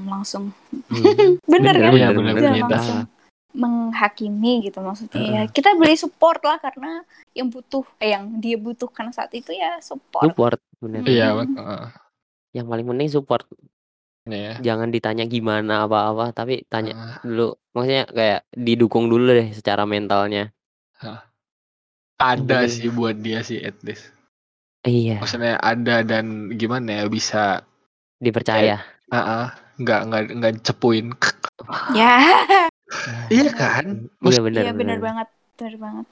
langsung 0.09 0.49
Hmm. 0.89 1.37
bener, 1.53 1.75
kan? 1.77 1.91
bener, 1.93 2.11
bener, 2.17 2.33
Jangan 2.33 2.57
bener. 2.57 2.73
langsung 2.73 2.99
menghakimi 3.51 4.65
gitu 4.65 4.81
maksudnya 4.81 5.21
ya. 5.21 5.31
Heeh. 5.43 5.51
Kita 5.51 5.77
beli 5.77 5.93
support 5.93 6.41
lah 6.41 6.57
karena 6.57 7.05
yang 7.31 7.47
butuh 7.47 7.85
eh, 7.99 8.11
yang 8.11 8.41
dia 8.41 8.57
butuhkan 8.57 9.13
saat 9.13 9.29
itu 9.31 9.53
ya 9.53 9.77
support. 9.79 10.25
Support 10.25 10.57
bener. 10.79 11.05
Hmm. 11.05 11.11
Iya, 11.11 11.27
heeh. 11.37 11.83
Yang 12.51 12.65
paling 12.65 12.87
penting 12.89 13.09
support. 13.11 13.45
Ya. 14.23 14.53
Jangan 14.57 14.89
ditanya 14.89 15.25
gimana 15.25 15.83
apa-apa, 15.83 16.29
tapi 16.31 16.61
tanya 16.65 16.93
Ah, 16.93 17.17
dulu. 17.21 17.57
Maksudnya 17.73 18.03
kayak 18.07 18.39
didukung 18.53 19.05
dulu 19.05 19.33
deh 19.33 19.49
secara 19.49 19.83
mentalnya. 19.83 20.53
Ada 22.17 22.39
penting. 22.61 22.69
sih 22.69 22.89
buat 22.89 23.17
dia 23.17 23.41
sih 23.41 23.59
at 23.59 23.77
least. 23.81 24.13
Iya, 24.81 25.17
Maksudnya 25.17 25.57
ada 25.57 26.01
dan 26.01 26.25
gimana 26.51 27.01
ya 27.01 27.05
bisa 27.05 27.61
dipercaya. 28.17 28.81
ah 29.07 29.17
ah, 29.17 29.47
nggak 29.75 30.01
nggak 30.07 30.23
nggak 30.37 30.53
cepuin. 30.61 31.13
Ya. 31.91 32.17
Iya 33.29 33.47
kan? 33.51 34.11
Iya 34.19 34.43
benar. 34.43 34.61
Iya 34.61 34.73
benar 34.75 34.99
banget. 34.99 35.27
Benar 35.55 35.75
banget. 35.79 36.05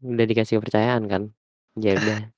Udah 0.00 0.24
dikasih 0.24 0.56
kepercayaan 0.56 1.04
kan. 1.04 1.22
Ya 1.74 1.92
udah. 1.94 2.20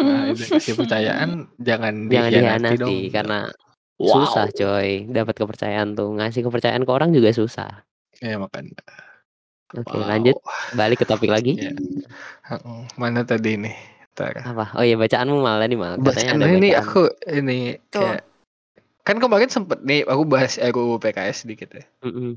Nah, 0.00 0.32
kepercayaan 0.64 1.52
jangan 1.60 2.08
Jangan 2.08 2.30
dikhianati 2.32 2.80
dong. 2.80 2.96
karena 3.12 3.38
Wow. 4.00 4.24
susah 4.24 4.48
coy 4.48 5.04
dapat 5.12 5.36
kepercayaan 5.36 5.92
tuh. 5.92 6.08
Ngasih 6.16 6.40
kepercayaan 6.40 6.88
ke 6.88 6.90
orang 6.90 7.12
juga 7.12 7.36
susah. 7.36 7.84
Ya 8.20 8.36
makanya. 8.36 8.76
Oke, 9.70 9.94
Wow. 9.94 10.02
lanjut 10.02 10.36
balik 10.74 11.02
ke 11.02 11.06
topik 11.06 11.30
lagi. 11.30 11.54
Ya. 11.56 11.72
Heeh. 12.50 12.80
Mana 12.98 13.22
tadi 13.22 13.54
nih? 13.56 13.76
Ntar. 14.12 14.42
Apa? 14.42 14.74
Oh 14.74 14.84
iya 14.84 14.98
bacaanmu 14.98 15.38
malah 15.38 15.64
nih 15.64 15.78
mal. 15.78 15.94
Katanya 15.96 16.10
Bacaan 16.10 16.36
ada 16.42 16.46
ini 16.50 16.68
bacaan. 16.74 16.82
aku 16.84 17.02
ini 17.30 17.58
Tuh. 17.88 18.02
kayak 18.02 18.22
kan 19.00 19.16
kemarin 19.16 19.50
sempet 19.50 19.78
nih 19.86 20.04
aku 20.04 20.22
bahas 20.28 20.58
RUU 20.60 20.98
PKS 20.98 21.46
sedikit 21.46 21.70
ya. 21.72 21.84
Mm-mm. 22.04 22.36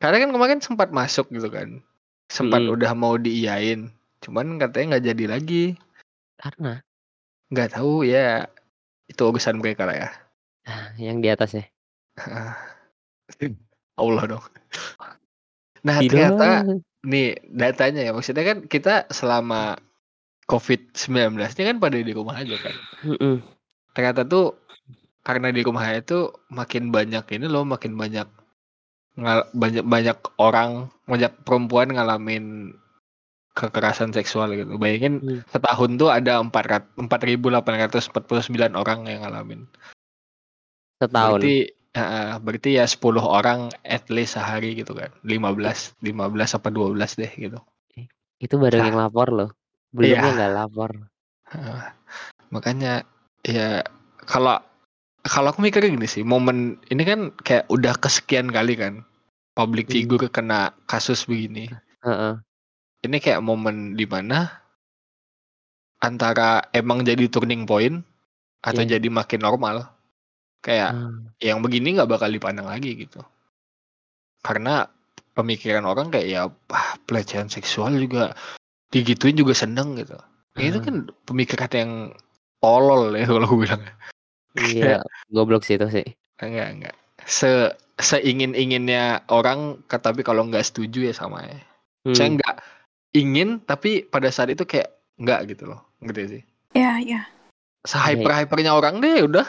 Karena 0.00 0.24
kan 0.24 0.30
kemarin 0.34 0.58
sempat 0.64 0.88
masuk 0.90 1.28
gitu 1.30 1.48
kan. 1.52 1.84
Sempat 2.32 2.64
Mm-mm. 2.64 2.74
udah 2.74 2.92
mau 2.96 3.14
diiyain. 3.20 3.92
Cuman 4.24 4.56
katanya 4.58 4.96
nggak 4.96 5.06
jadi 5.14 5.24
lagi. 5.28 5.64
Karena 6.40 6.80
Nggak 7.52 7.76
tahu 7.76 8.02
ya. 8.02 8.48
Itu 9.08 9.28
urusan 9.28 9.60
mereka 9.60 9.84
lah 9.88 9.96
ya. 9.96 10.08
ah, 10.68 10.92
yang 10.96 11.20
di 11.20 11.28
atas 11.28 11.56
ya. 11.56 11.64
Allah 13.98 14.24
dong. 14.26 14.44
Nah 15.84 15.98
Tidak. 15.98 16.10
ternyata 16.10 16.46
nih 17.02 17.38
datanya 17.46 18.02
ya 18.02 18.10
maksudnya 18.10 18.42
kan 18.42 18.58
kita 18.66 19.06
selama 19.10 19.78
COVID-19 20.48 21.36
ini 21.36 21.64
kan 21.68 21.78
pada 21.78 21.96
di 22.00 22.12
rumah 22.14 22.40
aja 22.40 22.56
kan. 22.56 22.74
Mm-mm. 23.04 23.44
Ternyata 23.92 24.24
tuh 24.24 24.56
karena 25.22 25.52
di 25.52 25.60
rumah 25.60 25.84
itu 25.92 26.32
makin 26.48 26.88
banyak 26.88 27.24
ini 27.36 27.46
loh 27.46 27.68
makin 27.68 27.94
banyak 27.94 28.26
ngal- 29.18 29.50
banyak 29.52 29.84
banyak 29.84 30.18
orang 30.40 30.88
banyak 31.04 31.32
perempuan 31.44 31.92
ngalamin 31.92 32.72
kekerasan 33.52 34.14
seksual 34.14 34.54
gitu. 34.54 34.78
Bayangin 34.78 35.20
Hmm. 35.20 35.40
setahun 35.50 35.98
tuh 35.98 36.14
ada 36.14 36.38
4.849 36.40 38.78
orang 38.78 39.04
yang 39.04 39.26
ngalamin. 39.26 39.66
Setahun. 41.02 41.42
Berarti 41.42 41.56
eh, 41.94 42.34
berarti 42.38 42.76
ya 42.76 42.84
10 42.84 43.00
orang 43.22 43.68
at 43.82 44.08
least 44.08 44.36
sehari 44.36 44.74
gitu 44.74 44.92
kan. 44.92 45.08
15 45.24 45.96
15 46.02 46.56
apa 46.56 46.68
12 46.68 47.16
deh 47.16 47.32
gitu. 47.32 47.58
Itu 48.38 48.54
baru 48.56 48.78
Nah. 48.78 48.86
yang 48.86 48.98
lapor 48.98 49.28
loh. 49.30 49.50
Belum 49.90 50.14
Iya. 50.14 50.30
nggak 50.34 50.52
lapor. 50.54 50.90
Heeh. 51.48 51.80
makanya 52.48 53.04
ya 53.44 53.84
kalau 54.24 54.56
kalau 55.20 55.52
aku 55.52 55.60
mikir 55.60 55.84
gini 55.84 56.08
sih 56.08 56.24
momen 56.24 56.80
ini 56.88 57.04
kan 57.04 57.20
kayak 57.44 57.68
udah 57.68 57.92
kesekian 57.96 58.48
kali 58.48 58.72
kan 58.72 59.04
public 59.52 59.88
Hmm. 59.88 59.96
figure 60.00 60.28
kena 60.32 60.72
kasus 60.84 61.28
begini 61.28 61.68
Heeh. 62.00 62.40
ini 63.04 63.16
kayak 63.20 63.44
momen 63.44 63.96
di 63.96 64.08
mana 64.08 64.48
antara 66.00 66.62
emang 66.72 67.02
jadi 67.02 67.26
turning 67.28 67.66
point 67.66 68.00
atau 68.62 68.80
Iya. 68.80 68.96
jadi 68.96 69.08
makin 69.10 69.40
normal 69.42 69.88
kayak 70.60 70.90
Ah, 70.90 71.10
yang 71.38 71.62
begini 71.62 71.94
nggak 71.96 72.10
bakal 72.10 72.28
dipandang 72.28 72.66
lagi 72.66 72.94
gitu. 72.98 73.22
Karena 74.42 74.86
pemikiran 75.34 75.86
orang 75.86 76.10
kayak 76.10 76.26
ya 76.26 76.40
ah, 76.74 76.90
pelecehan 77.06 77.46
seksual 77.46 77.94
juga 77.94 78.34
digituin 78.90 79.38
juga 79.38 79.54
seneng 79.54 79.94
gitu. 79.98 80.18
Itu 80.58 80.78
ah. 80.80 80.84
kan 80.84 80.94
pemikiran 81.28 81.70
yang 81.74 81.92
tolol 82.58 83.14
ya 83.14 83.26
kalau 83.26 83.46
gue 83.54 83.60
bilang 83.70 83.82
Iya, 84.58 84.98
goblok 85.34 85.62
sih 85.62 85.78
itu 85.78 85.86
sih. 85.90 86.06
enggak 86.42 86.68
enggak. 86.74 86.94
Se 87.26 87.74
seingin 87.98 88.54
inginnya 88.54 89.26
orang 89.30 89.82
tapi 89.90 90.22
kalau 90.22 90.46
nggak 90.46 90.66
setuju 90.66 91.10
ya 91.10 91.14
sama 91.14 91.42
ya. 91.46 91.58
Saya 92.14 92.30
Hmm. 92.30 92.34
nggak 92.38 92.56
ingin 93.14 93.48
tapi 93.62 94.06
pada 94.06 94.30
saat 94.30 94.50
itu 94.54 94.62
kayak 94.66 94.90
nggak 95.18 95.54
gitu 95.54 95.70
loh. 95.70 95.82
Ngerti 96.02 96.22
sih? 96.30 96.42
Ya, 96.74 96.98
ya. 97.02 97.22
sehyper 97.86 98.34
hypernya 98.34 98.74
orang 98.74 99.00
deh 99.00 99.24
udah 99.24 99.46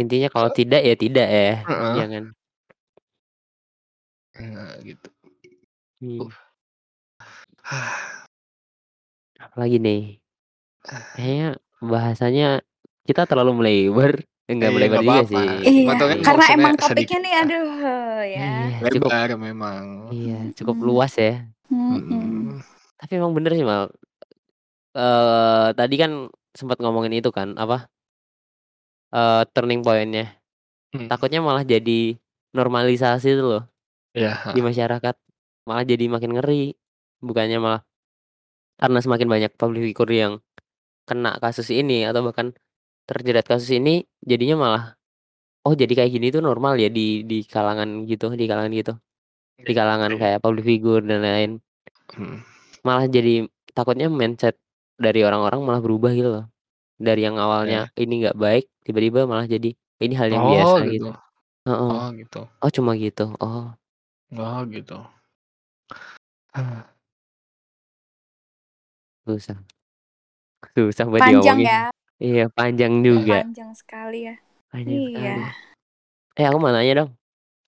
Intinya 0.00 0.28
kalau 0.32 0.48
tidak 0.48 0.80
ya 0.80 0.94
tidak 0.96 1.28
ya. 1.28 1.52
Heeh. 1.68 1.92
Jangan. 2.00 2.24
Nah, 4.40 4.74
gitu. 4.80 5.08
Hmm. 6.00 6.18
Uh. 6.24 6.32
Apalagi 9.44 9.76
nih? 9.76 10.02
Kayaknya 11.16 11.48
bahasanya 11.80 12.48
kita 13.04 13.28
terlalu 13.28 13.60
melebar. 13.60 14.24
Enggak 14.50 14.72
Iya, 14.72 14.76
melebar 14.76 14.98
nggak 14.98 15.04
juga 15.06 15.14
apa-apa. 15.14 15.30
sih. 15.30 15.48
Iya, 15.70 15.92
tuh 15.94 16.06
kan 16.10 16.18
karena 16.26 16.44
emang 16.50 16.74
sedikit 16.74 16.88
topiknya 16.90 17.18
nih 17.22 17.30
lah. 17.32 17.42
aduh 17.44 17.70
ya. 18.26 18.40
Iya, 18.40 18.78
cukup 18.90 19.10
Lebar 19.12 19.28
memang. 19.38 19.84
iya, 20.10 20.38
cukup 20.58 20.76
Mm-mm. 20.80 20.88
luas 20.90 21.12
ya. 21.14 21.34
Mm-mm. 21.70 22.58
Tapi 22.98 23.12
emang 23.14 23.32
bener 23.36 23.52
sih, 23.54 23.62
Mal. 23.62 23.86
Eh 24.90 25.68
tadi 25.78 25.94
kan 25.94 26.12
sempat 26.50 26.82
ngomongin 26.82 27.14
itu 27.14 27.30
kan, 27.30 27.54
apa? 27.54 27.86
Eh 29.10 29.42
turning 29.54 29.82
point-nya. 29.82 30.38
Hmm. 30.94 31.06
Takutnya 31.10 31.42
malah 31.42 31.62
jadi 31.62 32.14
normalisasi 32.54 33.38
itu 33.38 33.44
loh 33.46 33.64
Iya, 34.14 34.54
di 34.54 34.58
heeh. 34.58 34.66
masyarakat. 34.66 35.14
Malah 35.66 35.84
jadi 35.86 36.04
makin 36.10 36.34
ngeri. 36.38 36.74
Bukannya 37.22 37.58
malah 37.62 37.82
karena 38.80 38.98
semakin 39.04 39.28
banyak 39.28 39.52
public 39.60 39.92
figure 39.92 40.08
yang 40.14 40.32
kena 41.04 41.36
kasus 41.36 41.68
ini 41.68 42.08
atau 42.08 42.24
bahkan 42.24 42.56
terjerat 43.04 43.44
kasus 43.44 43.74
ini, 43.76 44.06
jadinya 44.24 44.56
malah 44.56 44.84
oh 45.66 45.74
jadi 45.76 45.92
kayak 45.92 46.10
gini 46.16 46.32
tuh 46.32 46.40
normal 46.40 46.80
ya 46.80 46.88
di 46.88 47.26
di 47.26 47.44
kalangan 47.44 48.08
gitu, 48.08 48.32
di 48.32 48.46
kalangan 48.48 48.72
gitu. 48.72 48.92
Di 49.60 49.72
kalangan 49.76 50.16
Iya. 50.16 50.20
kayak 50.22 50.38
public 50.40 50.64
figure 50.64 51.04
dan 51.04 51.20
lain-lain. 51.20 51.52
Mhm. 52.16 52.36
Malah 52.86 53.06
jadi 53.12 53.44
takutnya 53.76 54.08
mindset 54.08 54.56
dari 54.96 55.20
orang-orang 55.20 55.60
malah 55.60 55.82
berubah 55.84 56.10
gitu 56.16 56.30
loh. 56.40 56.44
Dari 57.00 57.24
yang 57.24 57.40
Iya. 57.40 57.44
awalnya 57.48 57.80
ini 57.96 58.20
nggak 58.20 58.36
baik, 58.36 58.64
tiba-tiba 58.84 59.24
malah 59.24 59.48
jadi 59.48 59.72
ini 60.04 60.14
hal 60.20 60.28
yang 60.28 60.44
Oh, 60.44 60.52
biasa 60.52 60.80
gitu. 60.84 60.92
gitu. 60.92 61.08
Heeh. 61.64 61.90
Oh, 61.96 62.08
gitu. 62.12 62.40
Oh, 62.60 62.70
cuma 62.70 62.92
gitu. 63.00 63.24
Oh. 63.40 63.72
Oh, 64.36 64.60
gitu. 64.68 65.00
Susah. 69.24 69.58
Susah 70.76 71.04
buat 71.08 71.24
Panjang 71.24 71.40
diomongin. 71.40 71.66
ya. 71.66 71.82
Iya, 72.20 72.44
panjang 72.52 73.00
juga. 73.00 73.40
Panjang 73.48 73.72
sekali 73.72 74.28
ya. 74.28 74.36
Panjang 74.68 75.00
Iya. 75.08 75.08
sekali. 75.08 75.42
Eh, 76.36 76.46
aku 76.46 76.58
mau 76.60 76.68
nanya 76.72 76.92
dong. 77.04 77.10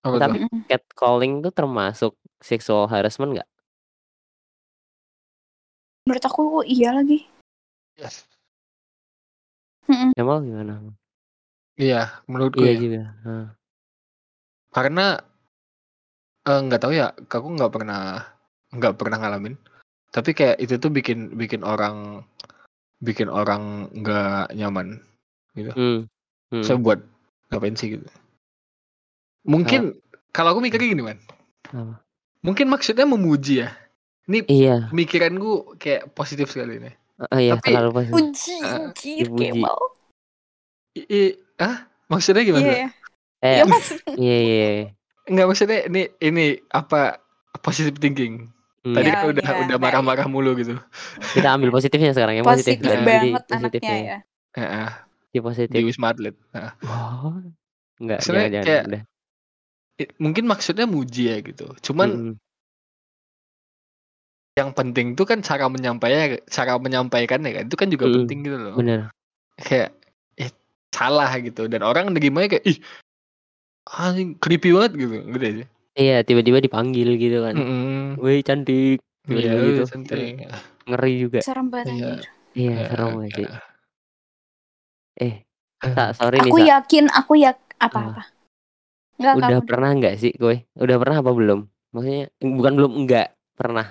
Apa 0.05 0.13
tuh? 0.13 0.21
Tapi 0.21 0.37
Mm-mm. 0.45 0.59
catcalling 0.69 1.33
tuh 1.41 1.49
termasuk 1.49 2.13
sexual 2.37 2.85
harassment 2.85 3.33
nggak? 3.33 3.49
Menurut 6.05 6.23
aku 6.27 6.43
iya 6.67 6.91
lagi. 6.93 7.25
Yes. 7.95 8.27
Mm-mm. 9.89 10.09
Jamal 10.15 10.37
gimana? 10.45 10.73
Iya, 11.75 12.23
menurutku 12.29 12.63
Iya 12.63 12.71
ya. 12.71 12.79
juga. 12.79 13.01
Heeh. 13.25 13.45
Karena 14.73 15.05
eh, 16.43 16.59
nggak 16.59 16.81
tahu 16.81 16.93
ya, 16.93 17.11
aku 17.15 17.47
nggak 17.55 17.71
pernah 17.73 18.01
nggak 18.73 18.95
pernah 18.99 19.17
ngalamin. 19.19 19.55
Tapi 20.13 20.37
kayak 20.37 20.61
itu 20.61 20.77
tuh 20.77 20.93
bikin 20.93 21.33
bikin 21.33 21.65
orang 21.65 22.21
bikin 23.03 23.27
orang 23.27 23.89
nggak 23.91 24.53
nyaman 24.55 25.01
gitu. 25.57 25.71
Hmm. 25.73 25.99
Hmm. 26.53 26.63
Saya 26.63 26.77
buat 26.79 27.01
ngapain 27.49 27.75
sih 27.75 27.97
gitu. 27.97 28.07
Mungkin 29.43 29.99
kalau 30.31 30.55
aku 30.55 30.63
mikirnya 30.63 30.93
gini, 30.95 31.03
Man. 31.03 31.19
Mungkin 32.43 32.71
maksudnya 32.71 33.03
memuji 33.03 33.65
ya. 33.65 33.69
Ini 34.23 34.47
Iya. 34.47 34.87
pemikiranku 34.87 35.75
kayak 35.75 36.15
positif 36.15 36.47
sekali 36.47 36.79
nih. 36.79 36.95
Oh, 37.15 37.37
iya, 37.37 37.53
Tapi- 37.55 37.69
terlalu 37.69 37.89
positif. 37.93 38.15
Uji, 38.17 38.55
anjir 38.59 39.15
dipuji. 39.23 39.45
Kemal. 39.53 39.77
I, 40.95 41.21
ah, 41.57 41.75
maksudnya 42.07 42.41
gimana? 42.41 42.63
Iya, 42.63 42.75
ya. 42.75 42.89
Eh, 43.39 43.53
Iya, 43.53 43.63
Mas. 43.65 43.87
iya, 44.15 44.37
iya. 44.39 44.67
Enggak 45.23 45.45
maksudnya 45.47 45.79
ini 45.85 46.01
ini 46.19 46.45
apa 46.67 47.21
positive 47.59 47.95
thinking. 47.95 48.49
Hmm. 48.81 48.93
Tadi 48.93 49.07
Iya, 49.07 49.15
kan 49.15 49.25
udah 49.29 49.45
iya, 49.45 49.61
udah 49.63 49.77
baik. 49.77 49.83
marah-marah 49.85 50.27
mulu 50.27 50.51
gitu. 50.55 50.75
Kita 51.31 51.53
ambil 51.53 51.69
positifnya 51.75 52.11
sekarang 52.11 52.35
yang 52.35 52.45
positif. 52.45 52.77
Positif 52.77 52.83
Nah, 52.83 52.99
Jadi 52.99 53.07
banget 53.29 53.43
positifnya 53.45 53.93
anaknya 53.93 53.95
ya. 54.03 54.17
Heeh, 54.53 54.87
Di 54.91 55.31
di 55.31 55.39
positif. 55.39 55.79
Wisma 55.81 56.07
Atlet. 56.09 56.35
Nah, 56.51 56.71
Oh. 56.83 57.39
Enggak, 57.95 58.19
Maksudnya 58.19 58.41
jangan, 58.41 58.51
jangan. 58.51 58.65
kayak- 58.65 58.85
Udah. 58.85 59.01
mungkin 60.17 60.43
maksudnya 60.43 60.85
muji 60.85 61.23
ya 61.25 61.37
gitu. 61.39 61.67
Cuman 61.79 62.09
Mm-mm. 62.09 62.33
Yang 64.53 64.69
penting 64.69 65.17
tuh 65.17 65.25
kan 65.25 65.41
cara 65.41 65.65
menyampaikan 65.65 66.37
cara 66.45 66.77
menyampaikannya 66.77 67.49
kan 67.49 67.63
itu 67.65 67.77
kan 67.77 67.87
juga 67.89 68.05
Mm-mm. 68.05 68.17
penting 68.25 68.39
gitu 68.45 68.57
loh. 68.57 68.75
Bener. 68.77 68.99
Kayak 69.57 69.97
eh, 70.37 70.51
salah 70.93 71.29
gitu 71.41 71.65
dan 71.65 71.81
orang 71.81 72.13
nerimanya 72.13 72.57
kayak 72.57 72.65
ih 72.69 72.77
anjing 73.89 74.37
creepy 74.37 74.69
banget 74.71 74.93
gitu 74.95 75.15
gitu 75.25 75.45
aja. 75.45 75.65
Iya, 75.93 76.17
tiba-tiba 76.25 76.57
dipanggil 76.61 77.17
gitu 77.17 77.45
kan. 77.45 77.53
Mm-mm. 77.57 78.17
Wih, 78.21 78.41
cantik. 78.41 78.97
Iya, 79.29 79.29
Tiba-tiba 79.29 79.61
gitu. 79.69 79.83
santai. 79.89 80.21
Ngeri 80.89 81.13
juga. 81.21 81.39
Serem 81.45 81.67
banget 81.69 81.93
Iya. 81.93 82.13
Iya, 82.53 82.73
Iya, 82.73 82.83
serem 82.89 83.09
gak 83.17 83.31
sih? 83.33 83.47
iya. 83.49 83.59
Eh, 85.21 85.35
Sa, 85.83 86.15
sorry 86.15 86.37
nih, 86.41 86.51
Aku 86.53 86.57
Sa. 86.61 86.65
yakin, 86.79 87.05
aku 87.11 87.33
yak 87.37 87.57
apa-apa. 87.77 88.23
Enggak, 89.19 89.33
Udah 89.37 89.49
kamu. 89.59 89.67
pernah 89.69 89.89
nggak 89.93 90.15
sih 90.17 90.31
gue? 90.33 90.55
Udah 90.73 90.97
pernah 90.97 91.17
apa 91.21 91.31
belum? 91.31 91.59
Maksudnya 91.93 92.23
bukan 92.41 92.73
belum 92.73 92.91
enggak, 93.05 93.27
pernah. 93.53 93.87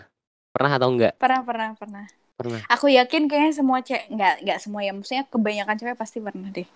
Pernah 0.62 0.79
atau 0.79 0.94
enggak? 0.94 1.18
Pernah, 1.18 1.42
pernah, 1.42 1.68
pernah. 1.75 2.05
Pernah. 2.38 2.61
Aku 2.70 2.87
yakin 2.87 3.27
kayaknya 3.27 3.51
semua 3.51 3.83
cewek, 3.83 4.07
enggak, 4.14 4.35
enggak 4.46 4.59
semua 4.62 4.81
ya. 4.87 4.94
Maksudnya 4.94 5.27
kebanyakan 5.27 5.75
cewek 5.75 5.96
pasti 5.98 6.22
pernah 6.22 6.55
deh. 6.55 6.68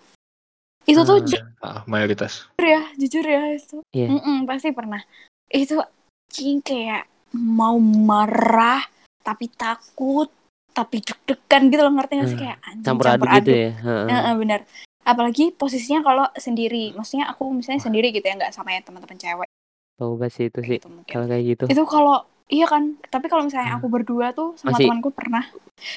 Itu 0.83 1.07
tuh 1.07 1.19
Ah. 1.19 1.23
jujur 1.23 1.41
Ah, 1.63 1.81
mayoritas. 1.87 2.51
ya, 2.59 2.83
jujur 2.99 3.23
ya 3.23 3.55
itu. 3.55 3.79
Iya. 3.95 4.11
Mm-mm, 4.11 4.43
pasti 4.43 4.75
pernah. 4.75 4.99
Itu 5.47 5.79
cing 6.27 6.59
kayak 6.59 7.07
mau 7.31 7.79
marah 7.79 8.83
tapi 9.23 9.47
takut 9.55 10.27
tapi 10.75 10.99
deg-degan 10.99 11.71
gitu 11.71 11.81
loh 11.87 11.93
ngerti 11.95 12.13
gak 12.19 12.27
sih 12.27 12.35
Hmm, 12.35 12.43
kayak 12.43 12.57
anjing, 12.67 12.83
Campur 12.91 13.07
aduk 13.07 13.27
gitu 13.39 13.51
ya. 13.55 13.71
Heeh. 13.71 14.07
Heeh, 14.11 14.33
benar. 14.35 14.59
Apalagi 15.07 15.55
posisinya 15.55 16.03
kalau 16.03 16.27
sendiri. 16.35 16.91
Maksudnya 16.91 17.31
aku 17.31 17.55
misalnya 17.55 17.87
sendiri 17.87 18.11
gitu 18.11 18.27
ya 18.27 18.35
nggak 18.35 18.51
sama 18.51 18.75
ya 18.75 18.83
teman-teman 18.83 19.15
cewek 19.15 19.47
Tahu 19.95 20.19
banget 20.19 20.31
sih 20.35 20.45
itu 20.51 20.59
sih. 20.59 20.77
gitu. 20.83 20.91
Kalau 21.07 21.25
kayak 21.31 21.43
gitu. 21.55 21.65
Itu 21.71 21.83
kalau 21.87 22.27
iya 22.47 22.65
kan. 22.65 22.95
Tapi 23.03 23.25
kalau 23.25 23.43
misalnya 23.43 23.71
Hmm. 23.71 23.79
aku 23.79 23.87
berdua 23.87 24.31
tuh 24.31 24.55
sama 24.55 24.73
Masih- 24.73 24.87
temanku 24.87 25.09
pernah. 25.09 25.43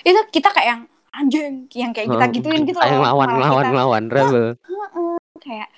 Itu 0.00 0.18
kita 0.28 0.50
kayak 0.50 0.68
yang 0.68 0.82
anjing 1.10 1.66
yang 1.72 1.90
kayak 1.90 2.06
kita 2.08 2.22
Heeh. 2.22 2.34
gituin 2.36 2.62
gitu 2.62 2.76
loh. 2.76 2.86
ngelawan, 2.86 3.26
Malah 3.26 3.36
ngelawan, 3.36 3.58
kita- 3.60 3.72
ngelawan, 3.72 4.04
rebel. 4.06 4.46
Heeh, 4.56 5.16
kayak 5.38 5.68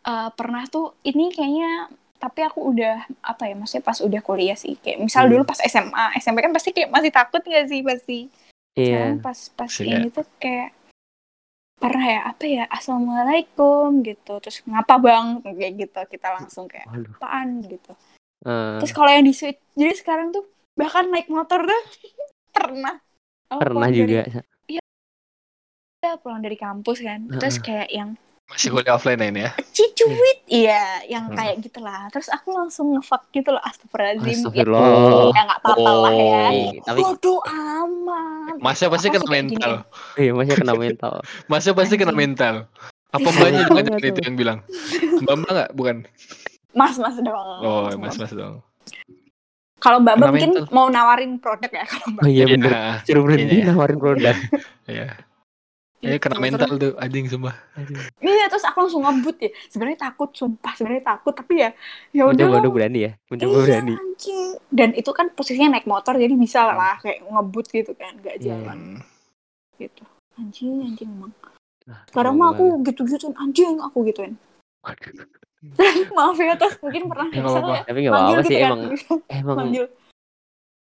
eh, 0.00 0.28
pernah 0.32 0.64
tuh 0.64 0.96
ini 1.02 1.28
kayaknya 1.28 1.92
tapi 2.16 2.40
aku 2.40 2.60
udah 2.66 3.04
apa 3.22 3.42
ya 3.44 3.54
maksudnya 3.54 3.80
pas 3.82 3.96
udah 3.98 4.20
kuliah 4.20 4.52
sih 4.54 4.76
kayak 4.76 4.96
misal 4.98 5.24
Hmm. 5.24 5.32
dulu 5.34 5.42
pas 5.44 5.56
SMA 5.58 6.16
SMP 6.16 6.40
kan 6.40 6.52
pasti 6.52 6.70
kayak 6.70 6.88
masih 6.88 7.08
takut 7.10 7.40
gak 7.40 7.64
sih 7.66 7.80
pasti 7.80 8.18
Iya. 8.72 8.96
Sekarang 9.10 9.20
pas 9.20 9.38
pas 9.50 9.70
Sih, 9.70 9.88
ini 9.88 10.08
tuh 10.08 10.24
kayak 10.36 10.72
pernah 11.76 12.04
ya 12.06 12.20
apa 12.22 12.44
ya 12.44 12.64
assalamualaikum 12.68 14.00
gitu 14.00 14.36
terus 14.38 14.60
ngapa 14.62 14.94
bang 14.96 15.26
kayak 15.42 15.72
gitu 15.78 16.00
kita 16.08 16.28
langsung 16.30 16.64
kayak 16.64 16.84
apaan 16.86 17.60
gitu 17.62 17.92
Eh, 18.40 18.78
terus 18.80 18.92
kalau 18.92 19.08
yang 19.08 19.22
di 19.22 19.32
switch 19.32 19.60
jadi 19.76 19.92
sekarang 19.92 20.30
tuh 20.30 20.48
bahkan 20.72 21.04
naik 21.06 21.28
motor 21.28 21.60
tuh 21.60 21.82
pernah 22.56 22.96
Aku 23.46 23.60
pernah 23.60 23.88
juga. 23.90 24.24
dari, 24.24 26.16
pulang 26.16 26.40
dari 26.40 26.56
kampus 26.56 26.98
kan 27.00 27.28
terus 27.30 27.58
kayak 27.58 27.88
yang 27.88 28.16
Masih 28.48 28.72
kuliah 28.72 28.96
offline 28.96 29.20
ya 29.20 29.28
ini 29.28 29.40
ya. 29.44 29.50
cicuit 29.70 30.38
iya 30.48 30.82
yang 31.04 31.28
Hmm. 31.28 31.36
kayak 31.36 31.60
gitulah 31.60 32.08
terus 32.08 32.26
aku 32.26 32.50
langsung 32.50 32.90
ngefuck 32.90 33.28
gitu 33.30 33.52
loh 33.52 33.60
astagfirullahaladzim 33.60 34.26
ya, 34.26 34.64
Astagfirullah. 34.64 35.30
ya 35.30 35.42
nggak 35.44 35.60
apa-apa 35.60 35.90
lah 35.92 36.12
ya 36.12 36.42
Oh, 36.50 36.70
tapi 36.82 37.00
bodoh 37.04 37.40
amat 37.44 38.56
Masnya 38.58 38.88
pasti 38.88 39.06
kena 39.06 39.28
mental. 39.28 39.72
iya 40.16 40.32
masih 40.32 40.54
kena 40.56 40.74
mental. 40.74 41.12
Masnya 41.46 41.72
pasti 41.72 41.94
kena 41.94 42.10
mental. 42.12 42.54
Apa 43.10 43.22
Iya, 43.22 43.32
mbaknya 43.32 43.50
juga 43.60 43.70
banget 43.70 43.86
jangan 43.90 44.10
itu 44.10 44.20
yang 44.22 44.36
bilang? 44.36 44.58
Mbak 45.20 45.34
mbak 45.36 45.50
nggak? 45.50 45.70
Bukan. 45.72 45.96
Mas 46.72 46.94
mas 46.96 47.16
dong 47.16 47.48
Oh, 47.60 47.90
mas 47.96 48.14
mas 48.14 48.30
dong. 48.30 48.62
kalau 49.78 49.96
mbak 49.98 50.14
mbak 50.16 50.28
mungkin 50.30 50.52
mau 50.70 50.86
nawarin 50.86 51.40
produk 51.40 51.70
ya 51.72 51.84
kalau 51.84 52.06
mbak 52.12 52.22
Oh 52.22 52.28
iya 52.28 52.44
bener. 52.44 52.70
Iya, 52.70 52.84
Suruh 53.02 53.22
berhenti 53.24 53.56
Iya. 53.56 53.64
nawarin 53.66 53.96
produk. 53.96 54.36
Iya. 54.90 55.08
Gitu, 56.00 56.16
kena 56.16 56.36
mental 56.36 56.70
tuh 56.76 56.92
anjing 56.96 57.28
sumpah. 57.28 57.52
Iya 58.20 58.48
terus 58.48 58.64
aku 58.64 58.84
langsung 58.84 59.04
ngebut 59.04 59.36
ya. 59.36 59.50
Sebenarnya 59.68 60.00
takut, 60.02 60.32
sumpah 60.32 60.72
sebenarnya 60.72 61.04
takut 61.06 61.32
tapi 61.32 61.60
ya 61.60 61.70
ya 62.10 62.24
udah. 62.24 62.44
Mencoba 62.48 62.72
berani 62.72 62.98
ya. 63.04 63.12
Mencoba 63.28 63.52
Iya, 63.52 63.60
berani. 63.62 63.92
anjing. 63.94 64.48
Dan 64.68 64.90
itu 64.96 65.10
kan 65.12 65.28
posisinya 65.30 65.76
naik 65.76 65.84
motor 65.84 66.16
jadi 66.16 66.32
bisa 66.34 66.64
lah 66.66 66.96
kayak 66.98 67.20
ngebut 67.22 67.66
gitu 67.68 67.92
kan, 67.92 68.16
gak 68.18 68.36
Iya. 68.36 68.44
jalan 68.56 68.78
Hmm. 68.96 69.00
gitu. 69.76 70.02
Anjing, 70.36 70.72
anjing 70.82 71.08
emang. 71.10 71.32
Sekarang 72.08 72.32
mah 72.34 72.52
aku 72.54 72.80
gitu-gituin 72.80 73.36
anjing 73.36 73.76
aku 73.78 74.00
gituin. 74.02 74.40
Waduh. 74.80 75.24
Maaf 76.16 76.36
ya 76.36 76.54
terus 76.54 76.74
mungkin 76.80 77.02
pernah 77.06 77.28
Ya, 77.28 77.40
apa-apa. 77.40 77.70
ya, 77.70 77.82
Tapi 77.84 77.98
manggil 78.02 78.10
apa-apa 78.10 78.32
gitu 78.38 78.48
sih 78.48 78.56
kan. 78.56 78.66
emang. 78.66 78.80
Emang. 79.28 79.56
manggil. 79.58 79.84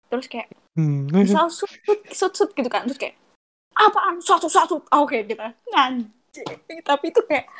Terus 0.09 0.27
kayak 0.27 0.49
Hmm. 0.73 1.11
misal 1.11 1.49
sut 1.49 1.73
sut 2.09 2.33
sut 2.33 2.51
gitu 2.53 2.67
kan 2.67 2.85
terus 2.85 2.97
kayak 2.97 3.19
apaan 3.75 4.19
satu 4.19 4.47
satu 4.47 4.79
oke 4.89 5.19
gitu 5.21 5.43
anjing 5.69 6.07
tapi 6.83 7.11
itu 7.11 7.19
kayak 7.25 7.51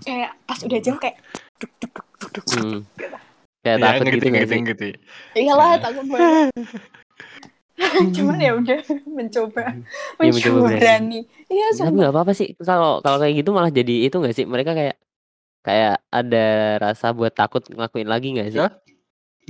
kayak 0.00 0.30
pas 0.42 0.58
udah 0.60 0.78
jauh 0.78 0.94
kayak 0.96 1.18
duk 1.58 1.72
duk 1.80 1.90
duk 1.90 2.06
duk 2.20 2.30
duk. 2.32 2.44
Hmm. 2.54 2.80
Kayak 2.94 3.18
Ya, 3.62 3.74
takut 3.80 4.04
gitu 4.10 4.26
sih? 4.44 4.58
ngerti. 4.60 4.90
Iyalah 5.34 5.66
Nah. 5.68 5.78
takut 5.80 6.06
banget. 6.06 6.50
Cuman 8.12 8.38
ya 8.38 8.52
udah 8.54 8.78
mencoba, 9.16 9.62
Iya, 9.64 9.74
mencoba 10.20 10.30
mencoba 10.30 10.58
berani. 10.62 10.78
berani. 10.78 11.20
Iya 11.48 11.66
Tapi 11.74 11.94
nggak 11.96 12.12
apa-apa 12.12 12.32
sih 12.32 12.48
kalau 12.56 12.98
kalau 13.00 13.18
kayak 13.18 13.34
gitu 13.36 13.50
malah 13.50 13.70
jadi 13.70 14.06
itu 14.06 14.14
nggak 14.14 14.34
sih? 14.34 14.44
Mereka 14.44 14.70
kayak 14.70 14.96
kayak 15.66 15.92
ada 16.18 16.38
rasa 16.84 17.06
buat 17.18 17.32
takut 17.40 17.62
ngelakuin 17.70 18.08
lagi 18.12 18.26
nggak 18.34 18.50
sih? 18.54 18.62
Ya, 18.62 18.66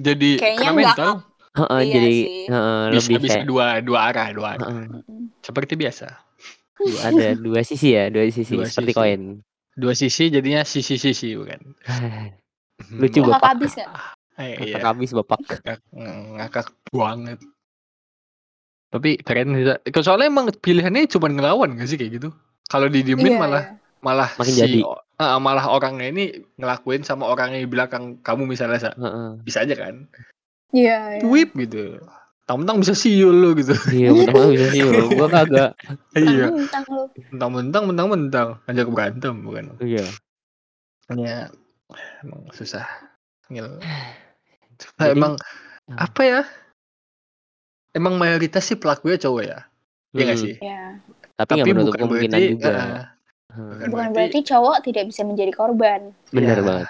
Jadi 0.06 0.26
Kayaknya 0.40 0.68
kena 0.68 0.72
mental. 0.78 1.10
Heeh, 1.58 1.80
Iya 1.82 1.94
jadi 1.94 2.10
sih. 2.20 2.36
heeh, 2.52 2.80
Bisa, 2.92 3.12
lebih 3.12 3.18
bisa 3.24 3.38
kayak 3.38 3.46
dua, 3.48 3.80
dua 3.86 3.98
arah, 4.12 4.28
dua 4.36 4.48
arah. 4.56 4.70
heeh, 4.70 4.84
Mm-mm. 4.92 5.32
Seperti 5.46 5.74
biasa. 5.80 6.06
ada 7.08 7.26
dua 7.38 7.60
sisi 7.68 7.94
ya, 7.96 8.04
dua 8.14 8.26
sisi 8.30 8.56
Dua 8.56 8.66
seperti 8.68 8.92
sisi. 8.92 8.98
koin. 8.98 9.20
Dua 9.76 9.94
sisi 9.96 10.24
jadinya 10.34 10.62
sisi-sisi 10.68 11.28
bukan. 11.40 11.60
Lucu 13.00 13.20
Hmm, 13.20 13.30
Kakak 13.30 13.42
bapak. 13.42 13.52
habis 13.56 13.72
nggak? 13.78 13.90
eh, 14.40 14.54
Kakak 14.58 14.82
habis 14.96 15.10
bapak. 15.16 15.40
ngakak, 15.40 15.78
ngakak 16.36 16.66
banget. 16.92 17.38
Tapi 18.92 19.10
keren 19.24 19.48
bisa. 19.56 19.74
Soalnya 20.04 20.28
emang 20.28 20.46
pilihannya 20.52 21.08
cuma 21.08 21.26
ngelawan 21.32 21.74
gak 21.80 21.88
sih 21.88 21.96
kayak 21.96 22.12
gitu? 22.20 22.28
Kalau 22.68 22.88
didiemin 22.92 23.32
Iya, 23.32 23.36
malah 23.40 23.64
iya. 23.64 23.82
Malah 24.03 24.30
Makin 24.34 24.50
si 24.50 24.61
jadi. 24.61 24.80
Ah, 25.16 25.38
malah 25.38 25.64
orangnya 25.64 26.07
ini 26.07 26.24
ngelakuin 26.57 27.00
sama 27.00 27.24
orangnya 27.24 27.57
di 27.57 27.66
belakang 27.66 28.18
kamu 28.18 28.44
misalnya 28.44 28.78
Sa. 28.80 28.90
Heeh. 28.92 29.38
bisa 29.40 29.62
aja 29.62 29.74
kan 29.74 30.11
Iya, 30.70 30.98
iya. 31.16 31.22
whip 31.22 31.55
gitu 31.55 32.03
mentang-mentang 32.42 32.82
bisa 32.82 32.92
siul 32.92 33.32
lo 33.32 33.55
gitu 33.55 33.70
Iya, 33.88 34.11
benar 34.11 34.50
bisa 34.50 34.66
sih. 34.68 34.82
Gua 35.14 35.28
kagak. 35.30 35.70
iya 36.12 36.46
mentang-mentang 37.30 37.82
mentang-mentang 37.86 38.48
ngajak 38.66 38.88
berantem 38.88 39.34
bukan 39.40 39.64
Iya. 39.78 40.05
ya 41.09 41.46
emang 42.20 42.42
susah 42.50 42.82
Ngil. 43.48 43.78
Jadi- 44.98 45.14
emang 45.14 45.38
Ah. 45.84 46.07
apa 46.07 46.22
ya 46.22 46.40
emang 47.92 48.14
mayoritas 48.16 48.64
sih 48.64 48.74
pelakunya 48.74 49.14
cowok 49.16 49.42
ya 49.44 49.59
Iya 50.12 50.24
Hmm, 50.28 50.36
sih 50.36 50.55
Ya. 50.59 50.98
Tapi 51.34 51.64
menutup 51.64 51.94
kemungkinan 51.96 52.30
berarti, 52.32 52.53
juga. 52.53 52.68
ah, 52.68 52.76
Heeh. 52.76 53.05
Bukan 53.57 53.88
Bukan 53.92 54.09
berarti 54.14 54.38
cowok 54.44 54.76
tidak 54.86 55.05
bisa 55.11 55.22
menjadi 55.24 55.53
korban. 55.53 56.00
Bener 56.32 56.59
ya. 56.59 56.64
banget. 56.64 56.88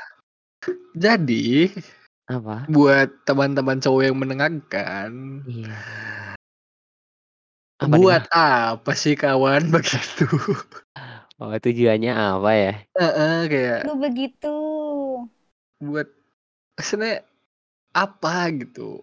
jadi 1.04 1.46
Apa? 2.30 2.64
buat 2.70 3.08
teman-teman 3.26 3.82
cowok 3.82 4.02
yang 4.06 4.16
mendengarkan 4.18 5.10
Iya. 5.44 5.74
Apa 7.82 7.98
buat 7.98 8.22
apa 8.30 8.92
sih 8.94 9.18
kawan 9.18 9.68
begitu 9.74 10.30
Oh, 11.42 11.50
tujuannya 11.58 12.14
apa 12.14 12.50
ya? 12.54 12.72
Heeh, 12.94 13.36
kayak 13.50 13.80
Lu 13.90 13.98
begitu. 13.98 14.54
buat 15.82 16.06
maksudnya 16.78 17.26
apa 17.90 18.54
gitu 18.54 19.02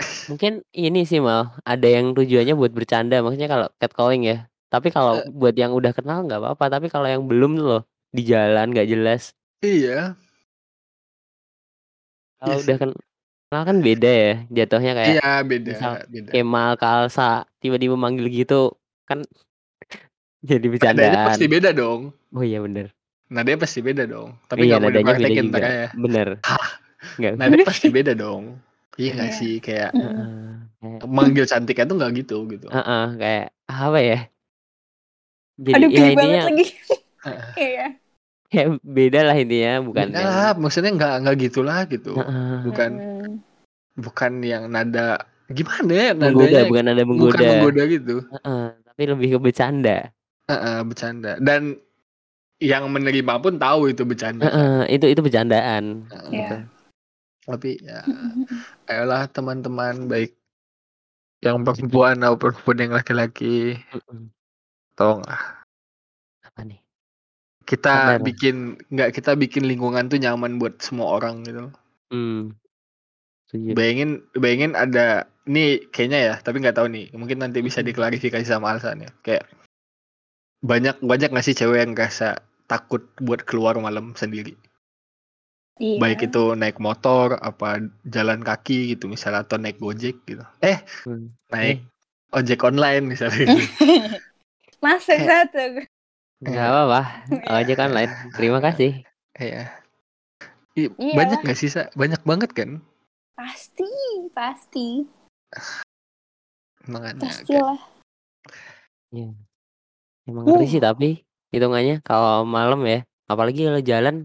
Mungkin 0.32 0.64
ini 0.72 1.04
sih 1.04 1.20
mal, 1.20 1.52
ada 1.66 1.84
yang 1.84 2.16
tujuannya 2.16 2.56
buat 2.56 2.72
bercanda, 2.72 3.20
maksudnya 3.20 3.50
kalau 3.52 3.68
catcalling 3.76 4.24
ya. 4.24 4.49
Tapi 4.70 4.88
kalau 4.94 5.18
Eh. 5.18 5.26
buat 5.34 5.54
yang 5.58 5.74
udah 5.74 5.90
kenal 5.90 6.22
nggak 6.24 6.38
apa-apa, 6.38 6.64
tapi 6.70 6.86
kalau 6.86 7.10
yang 7.10 7.26
belum 7.26 7.58
loh 7.58 7.82
di 8.14 8.22
jalan 8.22 8.70
nggak 8.70 8.86
jelas. 8.86 9.34
iya 9.60 10.14
Kalau 12.40 12.56
Iya 12.56 12.62
udah 12.64 12.76
sih. 12.78 12.80
kenal 13.50 13.62
kan 13.68 13.76
beda 13.82 14.10
ya, 14.10 14.32
jatuhnya 14.48 14.92
kayak 14.96 15.10
iya 15.18 15.30
beda 15.44 15.70
misal 15.74 15.92
beda 16.08 16.30
Kemal, 16.32 16.70
Kalsa 16.80 17.30
tiba-tiba 17.60 17.94
manggil 17.98 18.26
gitu 18.30 18.78
kan 19.04 19.26
jadi 20.48 20.64
nadanya 20.64 20.72
bercandaan. 20.72 21.26
pasti 21.28 21.44
beda 21.50 21.70
dong 21.76 22.00
Oh 22.30 22.46
iya 22.46 22.62
bener. 22.62 22.94
nadanya 23.28 23.58
pasti 23.66 23.78
beda 23.84 24.06
dong 24.06 24.38
tapi 24.48 24.64
iya 24.64 24.78
nggak 24.78 24.80
mau 24.80 24.88
nadanya 24.88 25.04
beda 25.04 25.18
dipraktekin 25.20 25.44
juga. 25.44 25.58
ntar 25.60 25.62
ya 25.68 25.88
Bener. 25.98 26.28
Nggak. 27.20 27.32
nadanya 27.36 27.66
pasti 27.70 27.86
beda 27.90 28.12
dong 28.16 28.44
iya 28.96 29.10
nggak 29.18 29.30
Iya. 29.34 29.38
sih 29.42 29.52
kayak. 29.60 29.90
Heeh, 29.92 30.24
kayak 30.80 31.10
manggil 31.10 31.44
cantiknya 31.44 31.84
tuh 31.90 31.96
nggak 32.00 32.12
gitu 32.24 32.36
gitu 32.48 32.66
heeh, 32.70 33.04
kayak 33.20 33.46
apa 33.68 33.98
ya? 34.00 34.18
Jadi 35.60 35.76
Aduh 35.76 35.90
ya 35.92 36.04
intinya 36.08 36.40
lagi. 36.48 36.66
Heeh. 37.20 37.52
Iya. 37.60 37.86
ya 38.50 38.62
beda 38.82 39.20
lah 39.30 39.36
intinya 39.36 39.78
bukan 39.78 40.10
Beda 40.10 40.18
yang 40.18 40.26
lah, 40.26 40.52
maksudnya 40.58 40.90
nggak 40.90 41.14
nggak 41.22 41.36
gitulah 41.38 41.80
gitu 41.86 42.18
bukan 42.64 42.90
Mm. 42.98 43.32
bukan 44.00 44.32
yang 44.42 44.64
nada 44.66 45.22
gimana 45.46 45.92
ya 45.92 46.10
menggoda 46.16 46.50
nadanya 46.50 46.66
bukan 46.66 46.84
ada 46.84 47.02
bukan 47.04 47.06
menggoda. 47.06 47.46
menggoda 47.46 47.82
gitu 47.86 48.16
Heeh, 48.26 48.62
tapi 48.82 49.02
lebih 49.06 49.28
ke 49.30 49.38
bercanda. 49.38 49.98
Heeh, 50.48 50.78
bercanda 50.82 51.32
dan 51.38 51.78
yang 52.58 52.90
menerima 52.90 53.34
pun 53.38 53.54
tahu 53.54 53.92
itu 53.92 54.02
bercanda 54.02 54.50
itu 54.88 55.06
itu 55.06 55.20
bercandaan. 55.20 56.08
Gitu. 56.08 56.34
Iya. 56.34 56.58
tapi 57.46 57.70
ya 57.78 58.00
ayolah 58.90 59.30
teman-teman 59.30 60.10
baik 60.10 60.34
yang 61.40 61.62
perempuan 61.62 62.18
ataupun 62.18 62.76
yang 62.76 62.92
laki-laki. 62.92 63.78
Tolong 65.00 65.24
lah 65.24 65.40
Apa 66.44 66.60
nih? 66.62 66.80
kita 67.64 68.18
Sadar. 68.18 68.20
bikin 68.20 68.56
nggak 68.90 69.10
kita 69.14 69.32
bikin 69.34 69.64
lingkungan 69.64 70.10
tuh 70.10 70.18
nyaman 70.18 70.60
buat 70.60 70.76
semua 70.84 71.16
orang 71.16 71.40
gitu 71.48 71.72
Hmm. 72.10 72.52
Setuju. 73.46 73.72
bayangin 73.72 74.10
bayangin 74.34 74.74
ada 74.74 75.24
ini 75.46 75.78
kayaknya 75.90 76.18
ya 76.20 76.34
tapi 76.38 76.58
nggak 76.58 76.76
tahu 76.76 76.90
nih 76.90 77.06
mungkin 77.14 77.38
nanti 77.38 77.62
bisa 77.62 77.80
Mm-mm. 77.80 77.90
diklarifikasi 77.90 78.44
sama 78.44 78.74
Alsan 78.74 79.06
ya 79.06 79.10
kayak 79.22 79.46
banyak 80.60 81.00
banyak 81.00 81.30
nggak 81.30 81.46
sih 81.46 81.56
cewek 81.56 81.80
yang 81.80 81.92
ngerasa 81.94 82.42
takut 82.66 83.06
buat 83.18 83.42
keluar 83.48 83.74
malam 83.78 84.12
sendiri 84.14 84.54
Iya. 85.80 85.96
baik 85.96 86.28
itu 86.28 86.52
naik 86.52 86.76
motor 86.76 87.40
apa 87.40 87.80
jalan 88.04 88.44
kaki 88.44 88.92
gitu 88.92 89.08
misalnya 89.08 89.48
atau 89.48 89.56
naik 89.56 89.80
gojek 89.80 90.20
gitu 90.28 90.44
eh 90.60 90.84
Hmm. 91.08 91.32
naik 91.48 91.80
ojek 92.30 92.60
online 92.62 93.08
misalnya 93.08 93.48
gitu. 93.48 93.64
Masuk 94.80 95.18
satu. 95.20 95.84
Nggak 96.40 96.66
apa-apa. 96.66 97.00
Ojek 97.56 97.76
Iya. 97.76 97.84
online. 97.84 98.12
Terima 98.34 98.58
kasih. 98.58 99.04
Iya. 99.36 99.64
Iya. 100.72 100.88
banyak 101.12 101.42
gak 101.42 101.58
sih 101.58 101.66
Sa? 101.66 101.90
banyak 101.92 102.22
banget 102.22 102.54
kan 102.54 102.80
Pasti, 103.34 103.84
pasti. 104.30 105.02
kayak- 106.80 107.18
Pastilah. 107.18 107.80
Emang 110.24 110.44
Uh. 110.46 110.54
ngeri 110.54 110.66
sih 110.66 110.78
tapi 110.78 111.26
hitungannya 111.50 112.00
kalau 112.00 112.46
malam 112.46 112.80
ya, 112.86 113.02
apalagi 113.26 113.66
kalau 113.66 113.82
jalan 113.82 114.16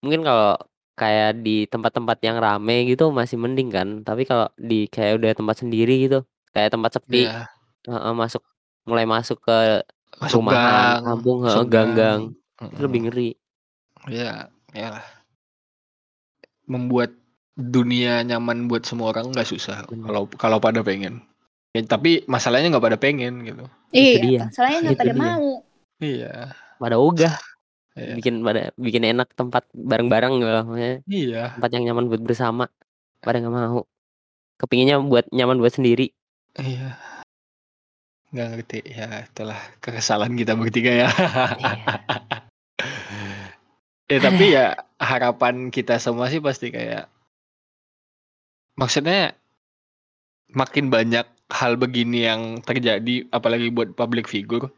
mungkin 0.00 0.20
kalau 0.20 0.58
kayak 0.94 1.40
di 1.40 1.64
tempat-tempat 1.64 2.18
yang 2.20 2.36
rame 2.36 2.84
gitu 2.84 3.08
masih 3.08 3.38
mending 3.38 3.70
kan. 3.70 3.88
Tapi 4.02 4.26
kalau 4.26 4.50
di 4.56 4.90
kayak 4.90 5.22
udah 5.22 5.32
tempat 5.32 5.56
sendiri 5.58 6.04
gitu, 6.04 6.26
kayak 6.50 6.74
tempat 6.74 6.90
sepi, 6.92 7.30
Iya, 7.30 7.46
heeh, 7.86 8.12
masuk 8.12 8.42
mulai 8.84 9.08
masuk 9.08 9.40
ke 9.40 9.82
masuk 10.20 10.40
perumahan, 10.44 11.00
gang, 11.00 11.02
kampung, 11.04 11.38
heeh, 11.42 11.52
masuk 11.52 11.66
gang-gang. 11.68 12.20
gang. 12.54 12.70
itu 12.70 12.80
lebih 12.84 13.00
ngeri. 13.08 13.30
ya 14.08 14.46
ya 14.76 14.88
lah. 15.00 15.06
membuat 16.68 17.12
dunia 17.54 18.24
nyaman 18.24 18.66
buat 18.66 18.82
semua 18.84 19.14
orang 19.14 19.30
nggak 19.30 19.46
susah 19.46 19.86
kalau 19.86 20.26
kalau 20.34 20.58
pada 20.58 20.82
pengen 20.82 21.22
ya, 21.72 21.80
tapi 21.86 22.26
masalahnya 22.26 22.74
nggak 22.74 22.84
pada 22.84 22.98
pengen 22.98 23.46
gitu 23.46 23.64
dia. 23.94 24.18
Iya, 24.20 24.40
masalahnya 24.50 24.78
nggak 24.90 24.98
pada 24.98 25.14
dia. 25.14 25.22
mau. 25.22 25.48
iya 26.02 26.34
Pada 26.74 26.96
ogah, 26.98 27.34
iya 27.94 28.12
bikin 28.18 28.42
pada 28.42 28.74
bikin 28.74 29.02
enak 29.06 29.30
tempat 29.38 29.64
bareng-bareng 29.72 30.42
gitu 30.42 30.50
maksudnya 30.50 30.94
iya 31.06 31.42
tempat 31.56 31.70
yang 31.72 31.84
nyaman 31.92 32.10
buat 32.10 32.22
bersama. 32.22 32.64
Pada 33.22 33.40
nggak 33.40 33.54
mau. 33.54 33.86
Kepinginnya 34.60 35.00
buat 35.00 35.30
nyaman 35.32 35.58
buat 35.62 35.74
sendiri. 35.74 36.12
iya 36.58 36.98
nggak 38.34 38.48
ngerti. 38.50 38.78
Ya 38.90 39.24
itulah 39.30 39.60
kekesalan 39.78 40.34
kita 40.34 40.58
bertiga 40.58 41.06
ya. 41.06 41.08
Iya. 41.14 41.74
ya 44.12 44.18
tapi 44.20 44.44
ya 44.52 44.66
harapan 44.98 45.70
kita 45.70 45.96
semua 46.02 46.28
sih 46.28 46.42
pasti 46.42 46.74
kayak 46.74 47.08
maksudnya 48.74 49.38
makin 50.50 50.90
banyak 50.90 51.24
hal 51.48 51.78
begini 51.78 52.26
yang 52.26 52.58
terjadi 52.60 53.24
apalagi 53.30 53.70
buat 53.70 53.94
public 53.94 54.26
figure 54.26 54.68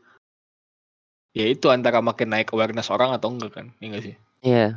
ya 1.37 1.53
itu 1.53 1.69
antara 1.69 2.01
makin 2.01 2.33
naik 2.33 2.53
awareness 2.57 2.89
orang 2.89 3.13
atau 3.13 3.29
enggak 3.29 3.53
kan? 3.53 3.67
Iya 3.81 3.87
nggak 3.93 4.05
sih? 4.05 4.15
Iya. 4.41 4.69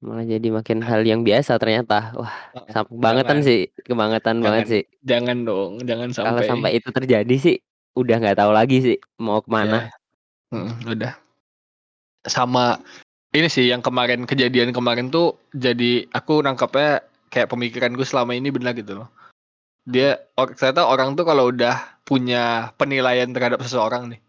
Malah 0.00 0.24
jadi 0.24 0.48
makin 0.48 0.78
hal 0.80 1.04
yang 1.04 1.20
biasa 1.26 1.60
ternyata. 1.60 2.16
Wah, 2.16 2.32
kebangetan 2.72 3.44
sih, 3.44 3.68
kebangetan 3.84 4.40
banget 4.40 4.64
Jangan. 4.64 4.72
sih. 4.72 4.82
jangan 5.04 5.36
dong. 5.44 5.72
Jangan 5.84 6.08
Kalau 6.16 6.40
sampai 6.40 6.48
sampai 6.48 6.70
itu 6.80 6.88
terjadi 6.88 7.36
sih, 7.36 7.56
udah 7.98 8.16
nggak 8.20 8.38
tahu 8.38 8.52
lagi 8.54 8.76
sih 8.82 8.96
mau 9.18 9.42
ke 9.42 9.50
mana. 9.50 9.90
Ya. 10.50 10.56
Mm, 10.56 10.70
udah 10.98 11.12
sama 12.26 12.82
ini 13.30 13.46
sih 13.46 13.70
yang 13.70 13.80
kemarin 13.80 14.26
kejadian 14.26 14.74
kemarin 14.74 15.08
tuh 15.08 15.38
jadi 15.54 16.10
aku 16.10 16.42
nangkapnya 16.42 17.06
kayak 17.30 17.48
pemikiranku 17.48 18.02
selama 18.02 18.34
ini 18.34 18.50
benar 18.50 18.74
gitu 18.74 18.98
loh 18.98 19.08
dia 19.86 20.18
or, 20.34 20.50
ternyata 20.52 20.84
orang 20.84 21.14
tuh 21.14 21.22
kalau 21.22 21.54
udah 21.54 21.78
punya 22.02 22.74
penilaian 22.76 23.30
terhadap 23.30 23.62
seseorang 23.62 24.10
nih 24.10 24.20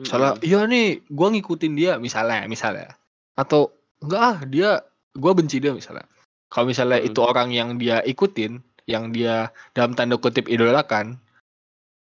Misalnya, 0.00 0.40
Mhm. 0.40 0.42
iya 0.48 0.60
nih, 0.64 0.88
gua 1.12 1.28
ngikutin 1.28 1.72
dia 1.76 1.92
misalnya, 2.00 2.48
misalnya. 2.48 2.96
Atau 3.36 3.76
enggak 4.00 4.22
ah, 4.24 4.36
dia 4.48 4.70
gua 5.12 5.36
benci 5.36 5.60
dia 5.60 5.76
misalnya. 5.76 6.08
Kalau 6.48 6.72
misalnya 6.72 7.04
Mhm. 7.04 7.08
itu 7.12 7.20
orang 7.20 7.48
yang 7.52 7.76
dia 7.76 8.00
ikutin, 8.00 8.64
yang 8.88 9.12
dia 9.12 9.52
dalam 9.76 9.92
tanda 9.92 10.16
kutip 10.16 10.48
idolakan, 10.48 11.20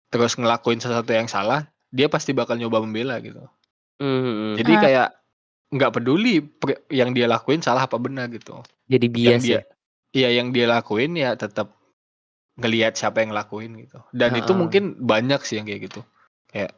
terus 0.10 0.36
ngelakuin 0.36 0.82
sesuatu 0.82 1.10
yang 1.14 1.30
salah, 1.30 1.70
dia 1.94 2.10
pasti 2.10 2.34
bakal 2.34 2.58
nyoba 2.58 2.82
membela 2.82 3.18
gitu. 3.22 3.46
Mhm. 4.02 4.58
Jadi 4.62 4.74
Ah. 4.74 4.82
kayak 4.82 5.10
nggak 5.70 5.92
peduli 5.94 6.42
yang 6.90 7.14
dia 7.14 7.30
lakuin 7.30 7.62
salah 7.62 7.86
apa 7.86 8.02
benar 8.02 8.26
gitu. 8.34 8.62
Jadi 8.90 9.06
Yang 9.06 9.16
bias 9.16 9.42
dia 9.46 9.54
ya. 9.54 9.62
Iya 10.10 10.30
yang 10.42 10.50
dia 10.50 10.66
lakuin 10.66 11.14
ya 11.14 11.38
tetap 11.38 11.78
ngelihat 12.58 12.98
siapa 12.98 13.22
yang 13.22 13.30
ngelakuin 13.30 13.78
gitu. 13.86 14.02
Dan 14.10 14.34
itu 14.34 14.52
mungkin 14.58 14.98
banyak 14.98 15.46
sih 15.46 15.62
yang 15.62 15.70
kayak 15.70 15.86
gitu. 15.86 16.02
Kayak 16.50 16.74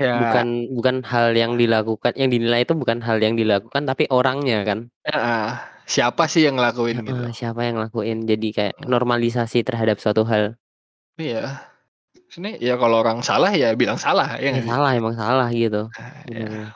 ya 0.00 0.16
Bukan 0.24 0.72
bukan 0.72 0.96
hal 1.04 1.36
yang 1.36 1.60
dilakukan, 1.60 2.16
yang 2.16 2.32
dinilai 2.32 2.64
itu 2.64 2.72
bukan 2.72 3.04
hal 3.04 3.20
yang 3.20 3.36
dilakukan 3.36 3.84
tapi 3.84 4.08
orangnya 4.08 4.64
kan. 4.64 4.88
Heeh, 5.04 5.48
siapa 5.84 6.24
sih 6.32 6.48
yang 6.48 6.56
ngelakuin 6.56 7.04
gitu. 7.04 7.12
Heeh, 7.12 7.32
siapa 7.36 7.60
yang 7.68 7.76
ngelakuin. 7.76 8.24
Jadi 8.24 8.48
kayak 8.56 8.74
normalisasi 8.88 9.60
terhadap 9.68 10.00
suatu 10.00 10.24
hal. 10.24 10.56
Iya. 11.20 11.68
Sini 12.32 12.56
ya 12.60 12.80
kalau 12.80 13.04
orang 13.04 13.20
salah 13.20 13.52
ya 13.52 13.76
bilang 13.76 14.00
salah 14.00 14.40
ya 14.40 14.48
Ya 14.48 14.60
nggak 14.60 14.68
salah 14.68 14.90
emang 14.96 15.14
salah 15.16 15.48
gitu. 15.52 15.88
Nah, 15.92 16.12
ya. 16.28 16.46
Bener. 16.48 16.68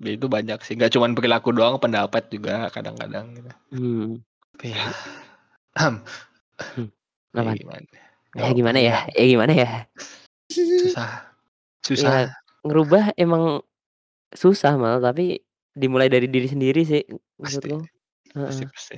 Ya, 0.00 0.10
itu 0.16 0.26
banyak 0.32 0.58
sih. 0.64 0.80
Gak 0.80 0.96
cuma 0.96 1.12
perilaku 1.12 1.52
doang, 1.52 1.76
pendapat 1.76 2.32
juga 2.32 2.72
kadang-kadang 2.72 3.36
gitu. 3.36 3.50
Hmm. 3.76 4.08
Tapi 4.56 4.72
ya, 4.72 4.84
ya 5.76 7.40
Apa? 7.44 7.52
gimana? 7.52 7.84
Ya 7.92 8.40
Nggak 8.40 8.52
gimana 8.56 8.78
ya? 8.80 8.96
Ya 9.12 9.24
gimana 9.28 9.52
ya? 9.52 9.70
Susah. 10.48 11.10
Susah. 11.84 12.08
Ya 12.08 12.32
ngerubah 12.64 13.12
emang 13.16 13.60
susah 14.32 14.76
mal 14.76 15.00
tapi 15.04 15.40
dimulai 15.76 16.08
dari 16.08 16.28
diri 16.28 16.48
sendiri 16.48 16.84
sih 16.84 17.02
pasti. 17.36 17.68
menurutku. 17.68 17.76
Pasti, 18.30 18.64
Heeh. 18.64 18.72
pasti. 18.72 18.96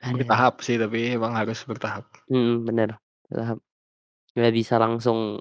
Ada. 0.00 0.16
Bertahap 0.16 0.54
sih, 0.60 0.76
tapi 0.76 1.12
emang 1.12 1.32
harus 1.32 1.60
bertahap. 1.62 2.08
Hmm, 2.26 2.64
bener. 2.64 2.96
Tahap. 3.26 3.60
Nggak 4.32 4.52
bisa 4.54 4.74
langsung 4.76 5.38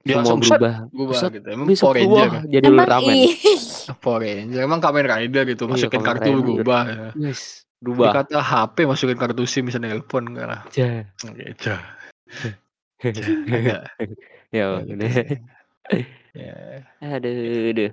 Dia 0.00 0.14
semua 0.14 0.22
langsung 0.22 0.38
set, 0.40 0.50
berubah. 0.54 0.74
berubah 0.88 1.14
Set, 1.16 1.30
gitu. 1.34 1.46
Emang 1.48 1.66
besok 1.66 1.84
Power 1.84 1.96
berubah 1.98 2.22
Ranger. 2.22 2.42
jadi 2.48 2.64
Emang 2.64 2.78
Ultraman. 2.78 3.14
ih. 3.18 3.32
Power 4.02 4.20
Ranger. 4.22 4.60
Emang 4.62 4.78
Kamen 4.78 5.04
Rider 5.04 5.42
gitu. 5.44 5.62
Iya, 5.64 5.70
Masukin 5.72 5.90
Kamen 5.92 6.06
kartu 6.06 6.28
Rider. 6.28 6.38
berubah. 6.38 6.82
Ya. 6.86 7.08
Yes, 7.18 7.40
berubah. 7.76 8.10
Dikata 8.14 8.38
HP 8.38 8.76
masukin 8.86 9.18
kartu 9.18 9.42
SIM 9.42 9.64
bisa 9.66 9.78
nelpon 9.78 10.24
enggak 10.30 10.46
lah. 10.46 10.60
Ja. 10.70 11.02
Agak 13.02 13.82
ya 14.52 14.54
ya 14.54 14.64
gitu 14.78 14.94
udah. 14.94 15.10
sih. 15.10 15.38
Ya, 16.32 16.80
Aduh, 17.02 17.28
aduh. 17.68 17.92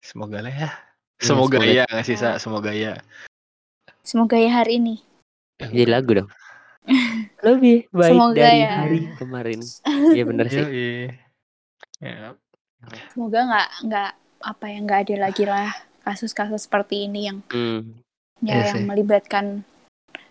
semoga 0.00 0.40
lah 0.40 0.48
ya. 0.48 0.70
Iya, 1.12 1.28
Semoga 1.28 1.60
semoga. 1.60 1.76
ya 1.76 1.84
nggak 1.84 2.06
sih, 2.06 2.16
Sa? 2.16 2.40
Semoga 2.40 2.72
ya. 2.72 2.96
Semoga 4.02 4.36
ya 4.36 4.50
hari 4.54 4.78
ini. 4.78 4.96
Jadi 5.56 5.84
lagu 5.86 6.10
dong. 6.14 6.30
Lebih 7.46 7.86
baik 7.90 8.10
Semoga 8.10 8.40
dari 8.40 8.60
ya. 8.60 8.72
hari 8.78 8.98
kemarin. 9.20 9.60
Iya 10.16 10.24
bener 10.24 10.46
sih. 10.48 10.60
Yoi. 10.60 10.92
Ya. 12.00 12.32
Semoga 13.12 13.38
nggak 13.44 13.68
nggak 13.86 14.10
apa 14.40 14.64
yang 14.66 14.82
nggak 14.84 15.00
ada 15.04 15.16
lagi 15.20 15.44
lah 15.44 15.68
kasus-kasus 16.00 16.64
seperti 16.64 17.04
ini 17.04 17.28
yang 17.28 17.38
Hmm. 17.46 18.00
ya 18.40 18.56
Iya 18.56 18.64
yang 18.66 18.78
sih. 18.78 18.86
melibatkan 18.88 19.46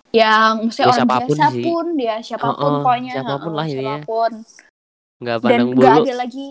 yang 0.10 0.66
mesti 0.66 0.82
Ya, 0.82 0.90
orang 0.90 0.98
siapa 0.98 1.14
pun 1.14 1.22
biasa 1.30 1.46
sih. 1.54 1.64
pun 1.64 1.86
dia 1.94 2.16
siapa 2.20 2.42
pun 2.42 2.50
Heeh, 2.50 2.82
pokoknya 2.82 3.14
siapa 3.14 3.36
pun 3.38 3.52
lah 3.54 3.66
siapa 3.70 3.96
pun 4.02 4.32
Nggak 5.20 5.38
dan 5.38 5.44
pandang 5.46 5.68
nggak 5.70 5.94
bulu. 5.94 6.02
ada 6.02 6.14
lagi 6.18 6.46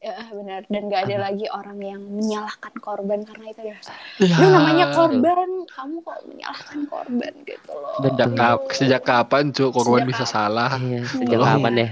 ya 0.00 0.16
benar 0.26 0.64
dan 0.66 0.82
nggak 0.88 1.02
ada 1.04 1.16
lagi 1.20 1.44
orang 1.46 1.76
yang 1.78 2.00
menyalahkan 2.00 2.72
korban 2.78 3.20
karena 3.20 3.46
itu 3.48 3.62
ya 3.66 3.76
Ya. 4.18 4.36
lu 4.36 4.48
namanya 4.50 4.86
korban 4.90 5.50
kamu 5.66 5.96
kok 6.00 6.18
menyalahkan 6.24 6.80
korban 6.86 7.32
gitu 7.44 7.70
loh 7.70 7.94
Betul. 7.98 8.08
Sejak, 8.10 8.30
kap- 8.34 8.68
sejak 8.72 9.02
kapan 9.02 9.44
cuy 9.50 9.68
korban 9.68 9.92
Sejak 9.98 10.08
bisa 10.08 10.24
kapan? 10.24 10.34
salah? 10.34 10.70
Iya, 10.74 11.00
sejak 11.06 11.28
Tolong. 11.36 11.50
kapan 11.54 11.74
ya? 11.74 11.88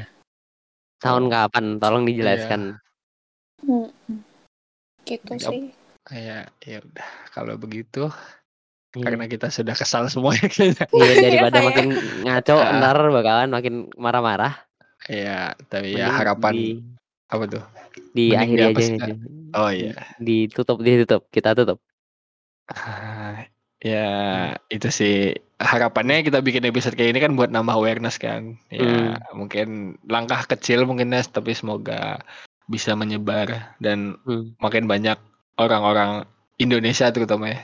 Tahun 0.98 1.22
Oh. 1.22 1.30
kapan? 1.30 1.64
Tolong 1.78 2.04
dijelaskan. 2.04 2.60
Hmm, 3.60 3.88
hmm. 4.08 4.20
gitu 5.04 5.32
sih 5.36 5.60
Ya, 6.08 6.48
ya 6.58 6.80
udah. 6.80 7.08
Kalau 7.28 7.54
begitu, 7.54 8.08
Iya. 8.90 9.04
karena 9.04 9.24
kita 9.24 9.48
sudah 9.48 9.72
kesal 9.72 10.08
semua 10.08 10.32
ya 10.32 10.48
kayaknya. 10.48 10.88
Iya, 10.88 11.12
daripada 11.20 11.58
Iya, 11.60 11.66
makin 11.68 11.86
ngaco 12.24 12.54
Ah. 12.56 12.72
ntar 12.74 12.96
bakalan 13.12 13.48
makin 13.52 13.74
marah-marah. 13.94 14.56
Ya, 15.04 15.52
tapi 15.68 15.92
ya 15.92 16.08
Mending 16.08 16.16
harapan 16.16 16.52
di, 16.54 16.66
apa 17.28 17.44
tuh? 17.48 17.64
di 18.14 18.30
Mending 18.32 18.38
akhiri 18.38 18.60
aja 18.62 18.68
dihapus, 18.72 18.88
gitu. 18.88 19.12
Oh 19.58 19.70
iya. 19.72 19.94
Ditutup, 20.22 20.78
ditutup. 20.80 21.22
Kita 21.28 21.52
tutup. 21.56 21.78
Ah, 22.68 23.48
ya 23.80 24.06
itu 24.68 24.88
sih 24.92 25.16
harapannya 25.58 26.22
kita 26.22 26.44
bikin 26.44 26.66
episode 26.68 26.94
kayak 26.94 27.16
ini 27.16 27.20
kan 27.22 27.34
buat 27.34 27.50
nambah 27.50 27.74
awareness 27.74 28.20
kan. 28.20 28.56
Ya 28.70 29.18
mungkin 29.34 29.98
langkah 30.06 30.44
kecil 30.46 30.84
mungkin 30.84 31.10
Nes, 31.10 31.26
tapi 31.28 31.56
semoga 31.56 32.22
bisa 32.68 32.92
menyebar 32.92 33.76
dan 33.80 34.20
Hmm. 34.28 34.52
makin 34.60 34.84
banyak 34.84 35.16
orang-orang 35.56 36.28
Indonesia 36.60 37.08
terutama 37.10 37.50
ya. 37.54 37.60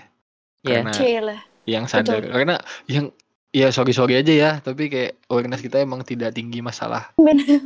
Iya. 0.64 0.80
Karena 0.80 0.92
Cile 0.96 1.36
yang 1.64 1.84
sadar 1.88 2.20
karena 2.28 2.56
yang 2.88 3.08
ya 3.48 3.72
sorry 3.72 3.96
sorry 3.96 4.20
aja 4.20 4.32
ya 4.32 4.50
tapi 4.60 4.92
kayak 4.92 5.16
awareness 5.32 5.64
kita 5.64 5.80
emang 5.80 6.04
tidak 6.04 6.36
tinggi 6.36 6.60
masalah 6.60 7.08
bener 7.16 7.60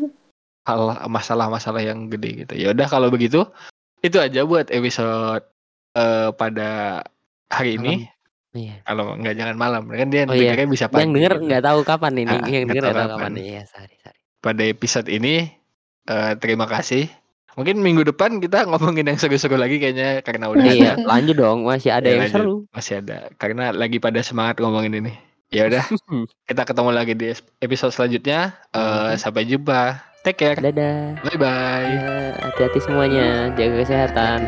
hal 0.69 0.81
masalah-masalah 1.09 1.81
yang 1.81 2.07
gede 2.07 2.45
gitu 2.45 2.55
ya 2.55 2.71
udah 2.71 2.85
kalau 2.85 3.09
begitu 3.09 3.49
itu 3.99 4.21
aja 4.21 4.45
buat 4.45 4.69
episode 4.69 5.43
eh, 5.95 6.29
pada 6.33 7.01
hari 7.49 7.81
ini 7.81 7.95
Iya. 8.49 8.81
kalau 8.83 9.13
nggak 9.15 9.37
jangan 9.37 9.57
malam 9.57 9.83
kan 9.87 10.09
dia 10.09 10.25
Oh 10.25 10.33
iya. 10.33 10.57
bisa 10.65 10.89
pagi 10.89 11.05
Yang 11.05 11.13
denger 11.15 11.33
gitu. 11.35 11.45
nggak 11.47 11.63
tahu 11.63 11.79
kapan 11.85 12.13
ini. 12.17 12.33
Ah, 12.33 12.49
yang 12.49 12.65
denger 12.65 12.83
nggak 12.83 12.97
tahu 12.97 13.09
kapan. 13.13 13.21
kapan. 13.21 13.33
Iya, 13.37 13.63
sorry, 13.69 13.95
sorry. 14.01 14.19
pada 14.39 14.63
episode 14.65 15.09
ini 15.09 15.35
eh, 16.07 16.33
terima 16.41 16.65
kasih 16.65 17.13
mungkin 17.55 17.77
minggu 17.77 18.07
depan 18.07 18.39
kita 18.39 18.65
ngomongin 18.65 19.05
yang 19.05 19.19
seru-seru 19.21 19.59
lagi 19.59 19.77
kayaknya 19.77 20.23
karena 20.23 20.49
udah 20.49 20.65
Iya, 20.65 20.93
ada 20.95 21.05
lanjut 21.05 21.37
dong. 21.37 21.59
Masih 21.67 21.91
ada 21.93 22.07
Ya, 22.07 22.11
yang 22.11 22.23
lanjut. 22.25 22.35
seru. 22.35 22.55
masih 22.71 22.95
ada 22.99 23.17
karena 23.37 23.65
lagi 23.71 23.99
pada 23.99 24.21
semangat 24.23 24.57
ngomongin 24.59 24.97
ini 24.97 25.13
ya 25.49 25.65
udah 25.65 25.85
kita 26.49 26.63
ketemu 26.63 26.91
lagi 26.91 27.13
di 27.13 27.29
episode 27.59 27.91
selanjutnya 27.91 28.53
Mhm. 28.71 29.17
sampai 29.17 29.43
jumpa 29.45 29.81
take 30.21 30.39
care 30.39 30.59
Dadah. 30.59 31.19
bye 31.23 31.37
bye 31.37 31.89
Ya, 31.89 32.37
hati-hati 32.45 32.79
semuanya. 32.81 33.49
Jaga 33.55 33.81
kesehatan. 33.81 34.41